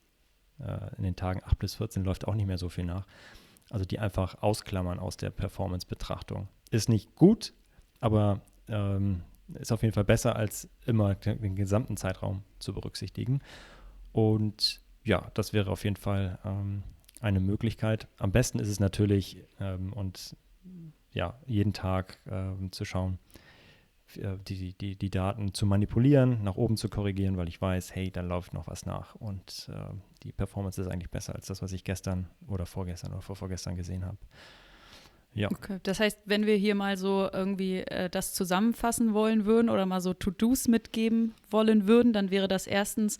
äh, 0.59 0.95
in 0.97 1.03
den 1.03 1.15
Tagen 1.15 1.41
8 1.45 1.57
bis 1.57 1.75
14 1.75 2.03
läuft 2.03 2.27
auch 2.27 2.35
nicht 2.35 2.47
mehr 2.47 2.57
so 2.57 2.69
viel 2.69 2.85
nach. 2.85 3.07
Also 3.70 3.86
die 3.86 3.99
einfach 3.99 4.41
ausklammern 4.41 4.99
aus 4.99 5.18
der 5.18 5.32
Performance-Betrachtung. 5.32 6.47
Ist 6.72 6.89
nicht 6.89 7.16
gut, 7.16 7.53
aber 7.99 8.41
ähm, 8.68 9.24
ist 9.53 9.72
auf 9.72 9.82
jeden 9.82 9.93
Fall 9.93 10.03
besser, 10.03 10.36
als 10.36 10.70
immer 10.86 11.16
den 11.16 11.55
gesamten 11.55 11.97
Zeitraum 11.97 12.43
zu 12.59 12.74
berücksichtigen. 12.74 13.41
Und 14.11 14.82
ja, 15.03 15.30
das 15.34 15.53
wäre 15.53 15.72
auf 15.72 15.84
jeden 15.84 15.95
Fall 15.97 16.39
ähm, 16.43 16.84
eine 17.22 17.39
Möglichkeit. 17.39 18.07
Am 18.18 18.32
besten 18.32 18.59
ist 18.59 18.70
es 18.70 18.80
natürlich, 18.80 19.43
ähm, 19.59 19.93
und 19.93 20.36
ja, 21.11 21.39
jeden 21.45 21.74
Tag 21.74 22.18
ähm, 22.28 22.72
zu 22.72 22.86
schauen, 22.86 23.20
die, 24.47 24.74
die, 24.74 24.95
die 24.95 25.09
Daten 25.09 25.53
zu 25.53 25.66
manipulieren, 25.66 26.43
nach 26.43 26.55
oben 26.55 26.78
zu 26.78 26.89
korrigieren, 26.89 27.38
weil 27.38 27.47
ich 27.47 27.61
weiß, 27.61 27.93
hey, 27.95 28.11
dann 28.11 28.28
läuft 28.28 28.53
noch 28.53 28.68
was 28.68 28.86
nach. 28.86 29.16
Und 29.16 29.70
äh, 29.72 29.93
die 30.24 30.32
Performance 30.32 30.82
ist 30.82 30.88
eigentlich 30.88 31.11
besser 31.11 31.36
als 31.36 31.47
das, 31.47 31.61
was 31.61 31.72
ich 31.72 31.84
gestern 31.84 32.28
oder 32.47 32.66
vorgestern 32.66 33.11
oder 33.11 33.22
vorvorgestern 33.22 33.76
gesehen 33.76 34.05
habe. 34.05 34.18
Ja. 35.36 35.51
Okay. 35.51 35.80
Das 35.84 35.99
heißt, 35.99 36.20
wenn 36.26 36.45
wir 36.45 36.55
hier 36.55 36.76
mal 36.76 36.97
so 36.97 37.30
irgendwie 37.32 37.80
äh, 37.80 38.09
das 38.09 38.34
zusammenfassen 38.34 39.13
wollen 39.13 39.45
würden 39.45 39.70
oder 39.70 39.86
mal 39.86 39.99
so 39.99 40.13
To-Dos 40.13 40.70
mitgeben 40.70 41.34
wollen 41.51 41.88
würden, 41.88 42.13
dann 42.13 42.32
wäre 42.32 42.47
das 42.47 42.68
erstens, 42.68 43.20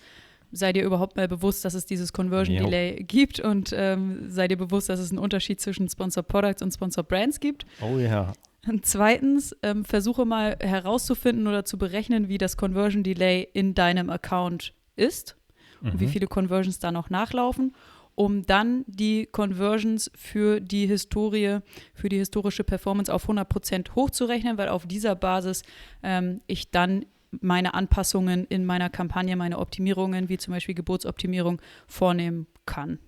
sei 0.52 0.72
dir 0.72 0.84
überhaupt 0.84 1.18
mal 1.18 1.28
bewusst, 1.28 1.66
dass 1.66 1.74
es 1.74 1.86
dieses 1.86 2.14
Conversion 2.14 2.56
jo. 2.58 2.64
Delay 2.64 3.04
gibt 3.04 3.42
und 3.42 3.74
ähm, 3.76 4.30
sei 4.30 4.48
dir 4.48 4.58
bewusst, 4.58 4.88
dass 4.88 5.00
es 5.02 5.12
einen 5.12 5.20
Unterschied 5.20 5.60
zwischen 5.60 5.90
Sponsor 5.90 6.24
Products 6.24 6.62
und 6.62 6.72
Sponsor 6.72 7.04
Brands 7.04 7.42
gibt. 7.42 7.66
Oh 7.82 7.98
ja. 7.98 8.32
Und 8.68 8.86
zweitens, 8.86 9.56
ähm, 9.62 9.86
versuche 9.86 10.26
mal 10.26 10.58
herauszufinden 10.60 11.48
oder 11.48 11.66
zu 11.66 11.78
berechnen, 11.78 12.28
wie 12.30 12.38
das 12.38 12.58
Conversion 12.58 13.04
Delay 13.04 13.48
in 13.54 13.76
deinem 13.76 14.10
Account 14.10 14.74
ist 14.96 15.36
mhm. 15.82 15.92
und 15.92 16.00
wie 16.00 16.06
mhm. 16.06 16.10
viele 16.10 16.28
Conversions 16.28 16.80
da 16.80 16.92
noch 16.92 17.10
nachlaufen 17.10 17.74
um 18.16 18.46
dann 18.46 18.86
die 18.88 19.28
Conversions 19.28 20.10
für 20.16 20.62
die 20.62 20.88
Historie, 20.88 21.60
für 21.94 22.10
die 22.10 22.18
historische 22.18 22.64
Performance 22.64 23.14
auf 23.14 23.30
100% 23.30 23.94
hochzurechnen, 23.94 24.58
weil 24.58 24.70
auf 24.70 24.88
dieser 24.88 25.16
Basis 25.16 25.64
ähm, 26.02 26.42
ich 26.48 26.72
dann 26.72 27.06
meine 27.42 27.74
Anpassungen 27.74 28.46
in 28.46 28.66
meiner 28.66 28.90
Kampagne, 28.90 29.36
meine 29.36 29.60
Optimierungen, 29.60 30.30
wie 30.30 30.38
zum 30.38 30.54
Beispiel 30.54 30.76
Geburtsoptimierung, 30.76 31.62
vornehmen 31.88 32.48
kann. 32.66 33.00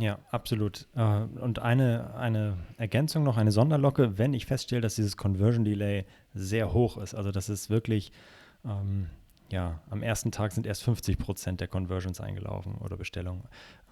Ja, 0.00 0.18
absolut. 0.30 0.88
Äh, 0.94 1.02
und 1.02 1.58
eine, 1.58 2.14
eine 2.14 2.56
Ergänzung 2.78 3.22
noch, 3.22 3.36
eine 3.36 3.52
Sonderlocke, 3.52 4.16
wenn 4.16 4.32
ich 4.32 4.46
feststelle, 4.46 4.80
dass 4.80 4.94
dieses 4.94 5.18
Conversion 5.18 5.64
Delay 5.64 6.06
sehr 6.32 6.72
hoch 6.72 6.96
ist, 6.96 7.14
also 7.14 7.30
dass 7.30 7.50
es 7.50 7.68
wirklich 7.68 8.10
ähm, 8.64 9.10
ja, 9.50 9.80
am 9.90 10.02
ersten 10.02 10.32
Tag 10.32 10.52
sind 10.52 10.66
erst 10.66 10.84
50 10.84 11.18
Prozent 11.18 11.60
der 11.60 11.68
Conversions 11.68 12.20
eingelaufen 12.20 12.76
oder 12.76 12.96
Bestellungen. 12.96 13.44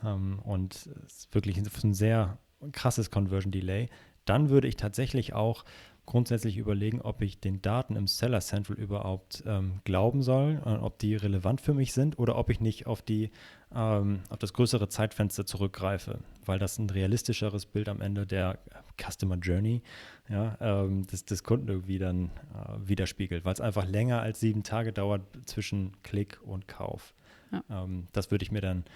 Ähm, 0.03 0.39
und 0.45 0.75
es 0.75 1.25
ist 1.25 1.35
wirklich 1.35 1.59
ein 1.59 1.95
sehr 1.95 2.39
krasses 2.73 3.11
Conversion 3.11 3.53
Delay. 3.53 3.91
Dann 4.25 4.49
würde 4.49 4.69
ich 4.69 4.77
tatsächlich 4.77 5.35
auch 5.35 5.65
grundsätzlich 6.09 6.57
überlegen, 6.57 7.03
ob 7.03 7.21
ich 7.21 7.39
den 7.39 7.61
Daten 7.61 7.95
im 7.95 8.07
Seller 8.07 8.41
Central 8.41 8.79
überhaupt 8.79 9.43
ähm, 9.47 9.81
glauben 9.85 10.23
soll, 10.23 10.63
äh, 10.65 10.71
ob 10.71 10.99
die 10.99 11.15
relevant 11.15 11.61
für 11.61 11.75
mich 11.75 11.93
sind 11.93 12.19
oder 12.19 12.37
ob 12.37 12.49
ich 12.49 12.61
nicht 12.61 12.87
auf 12.87 13.03
die 13.03 13.31
ähm, 13.75 14.21
auf 14.31 14.39
das 14.39 14.55
größere 14.55 14.89
Zeitfenster 14.89 15.45
zurückgreife, 15.45 16.21
weil 16.47 16.59
das 16.59 16.79
ein 16.79 16.89
realistischeres 16.89 17.67
Bild 17.67 17.91
am 17.91 18.01
Ende 18.01 18.27
der 18.27 18.59
Customer 18.97 19.37
Journey 19.37 19.83
ja, 20.31 20.57
ähm, 20.63 21.07
des, 21.07 21.27
des, 21.27 21.45
Kunden 21.45 21.69
irgendwie 21.69 21.99
dann 21.99 22.31
äh, 22.55 22.89
widerspiegelt, 22.89 23.45
weil 23.45 23.53
es 23.53 23.61
einfach 23.61 23.87
länger 23.87 24.23
als 24.23 24.41
sieben 24.41 24.63
Tage 24.63 24.95
dauert 24.95 25.21
zwischen 25.45 25.93
Klick 26.03 26.41
und 26.43 26.67
Kauf. 26.69 27.13
Ja. 27.53 27.85
Ähm, 27.85 28.09
das 28.13 28.31
würde 28.31 28.45
ich 28.45 28.51
mir 28.51 28.63
dann 28.63 28.87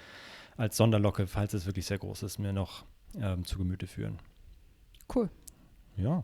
als 0.57 0.77
Sonderlocke, 0.77 1.27
falls 1.27 1.53
es 1.53 1.67
wirklich 1.67 1.85
sehr 1.85 1.99
groß 1.99 2.23
ist, 2.23 2.39
mir 2.39 2.53
noch 2.53 2.85
ähm, 3.21 3.45
zu 3.45 3.59
Gemüte 3.59 3.85
führen. 3.85 4.17
Cool. 5.13 5.29
Ja. 5.95 6.23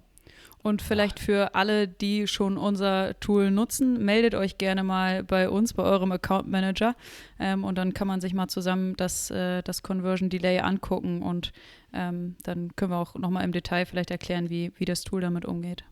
Und 0.61 0.81
vielleicht 0.81 1.19
für 1.19 1.55
alle, 1.55 1.87
die 1.87 2.27
schon 2.27 2.57
unser 2.57 3.17
Tool 3.19 3.49
nutzen, 3.49 4.03
meldet 4.03 4.35
euch 4.35 4.57
gerne 4.57 4.83
mal 4.83 5.23
bei 5.23 5.49
uns, 5.49 5.73
bei 5.73 5.83
eurem 5.83 6.11
Account 6.11 6.49
Manager. 6.49 6.95
Ähm, 7.39 7.63
und 7.63 7.77
dann 7.77 7.93
kann 7.93 8.07
man 8.07 8.19
sich 8.19 8.33
mal 8.33 8.47
zusammen 8.47 8.95
das, 8.97 9.31
äh, 9.31 9.61
das 9.63 9.83
Conversion 9.83 10.29
Delay 10.29 10.59
angucken 10.59 11.21
und 11.21 11.53
ähm, 11.93 12.35
dann 12.43 12.75
können 12.75 12.91
wir 12.91 12.97
auch 12.97 13.15
nochmal 13.15 13.45
im 13.45 13.51
Detail 13.51 13.85
vielleicht 13.85 14.11
erklären, 14.11 14.49
wie, 14.49 14.73
wie 14.75 14.85
das 14.85 15.01
Tool 15.01 15.21
damit 15.21 15.45
umgeht. 15.45 15.85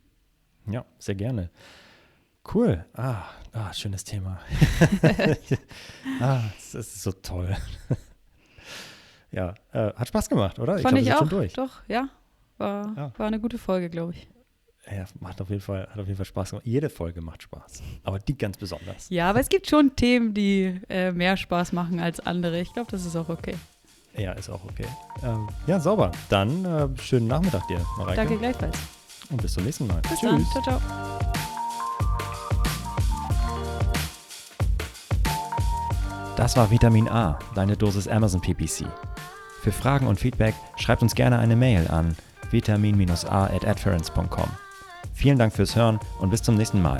Ja, 0.70 0.86
sehr 1.00 1.16
gerne. 1.16 1.50
Cool. 2.54 2.86
Ah, 2.94 3.24
ah 3.54 3.74
schönes 3.74 4.04
Thema. 4.04 4.40
ah, 6.22 6.42
das 6.56 6.76
ist 6.76 7.04
so 7.04 7.12
toll. 7.12 7.56
ja, 9.32 9.54
äh, 9.72 9.94
hat 9.94 10.08
Spaß 10.10 10.30
gemacht, 10.30 10.60
oder? 10.60 10.78
Fand 10.80 10.98
ich, 10.98 11.06
glaub, 11.06 11.22
ich 11.22 11.26
auch. 11.26 11.30
Durch. 11.30 11.54
Doch, 11.54 11.82
ja. 11.88 12.10
War, 12.58 12.94
ja. 12.96 13.12
war 13.18 13.28
eine 13.28 13.40
gute 13.40 13.58
Folge, 13.58 13.90
glaube 13.90 14.14
ich. 14.14 14.28
Ja, 14.90 15.06
macht 15.20 15.42
auf 15.42 15.50
jeden 15.50 15.62
Fall, 15.62 15.88
hat 15.90 16.00
auf 16.00 16.08
jeden 16.08 16.16
Fall 16.16 16.26
Spaß 16.26 16.52
gemacht. 16.52 16.66
Jede 16.66 16.90
Folge 16.90 17.22
macht 17.22 17.44
Spaß. 17.44 17.84
Aber 18.04 18.20
die 18.20 18.38
ganz 18.38 18.58
besonders. 18.58 19.10
Ja, 19.10 19.30
aber 19.30 19.42
es 19.42 19.50
gibt 19.50 19.68
schon 19.68 19.96
Themen, 19.96 20.34
die 20.34 20.80
äh, 20.90 21.12
mehr 21.12 21.36
Spaß 21.36 21.74
machen 21.74 22.00
als 22.00 22.22
andere. 22.22 22.62
Ich 22.62 22.72
glaube, 22.74 22.90
das 22.90 23.06
ist 23.06 23.16
auch 23.16 23.28
okay. 23.28 23.56
Ja, 24.16 24.32
ist 24.32 24.50
auch 24.50 24.64
okay. 24.64 24.88
Ähm, 25.24 25.48
ja, 25.68 25.80
sauber. 25.80 26.12
Dann 26.30 26.64
äh, 26.64 26.88
schönen 27.00 27.28
Nachmittag 27.28 27.68
dir, 27.68 27.86
Mareike. 27.98 28.16
Danke 28.16 28.38
gleichfalls. 28.38 28.78
Und 29.30 29.42
bis 29.42 29.54
zum 29.54 29.66
nächsten 29.66 29.88
Mal. 29.88 30.02
Bis 30.04 30.20
Tschüss. 30.20 30.22
dann. 30.22 30.46
Ciao, 30.46 30.64
ciao. 30.64 30.82
Das 36.38 36.56
war 36.56 36.72
Vitamin 36.72 37.10
A, 37.10 37.38
deine 37.56 37.76
Dosis 37.76 38.08
Amazon 38.08 38.40
PPC. 38.40 38.86
Für 39.62 39.72
Fragen 39.72 40.08
und 40.08 40.20
Feedback 40.20 40.56
schreibt 40.78 41.02
uns 41.02 41.14
gerne 41.14 41.40
eine 41.40 41.56
Mail 41.56 41.88
an 41.90 42.16
vitamin-a 42.52 43.46
at 43.46 43.64
Vielen 45.14 45.38
Dank 45.40 45.54
fürs 45.54 45.76
Hören 45.76 46.00
und 46.20 46.30
bis 46.30 46.44
zum 46.44 46.56
nächsten 46.56 46.82
Mal. 46.82 47.00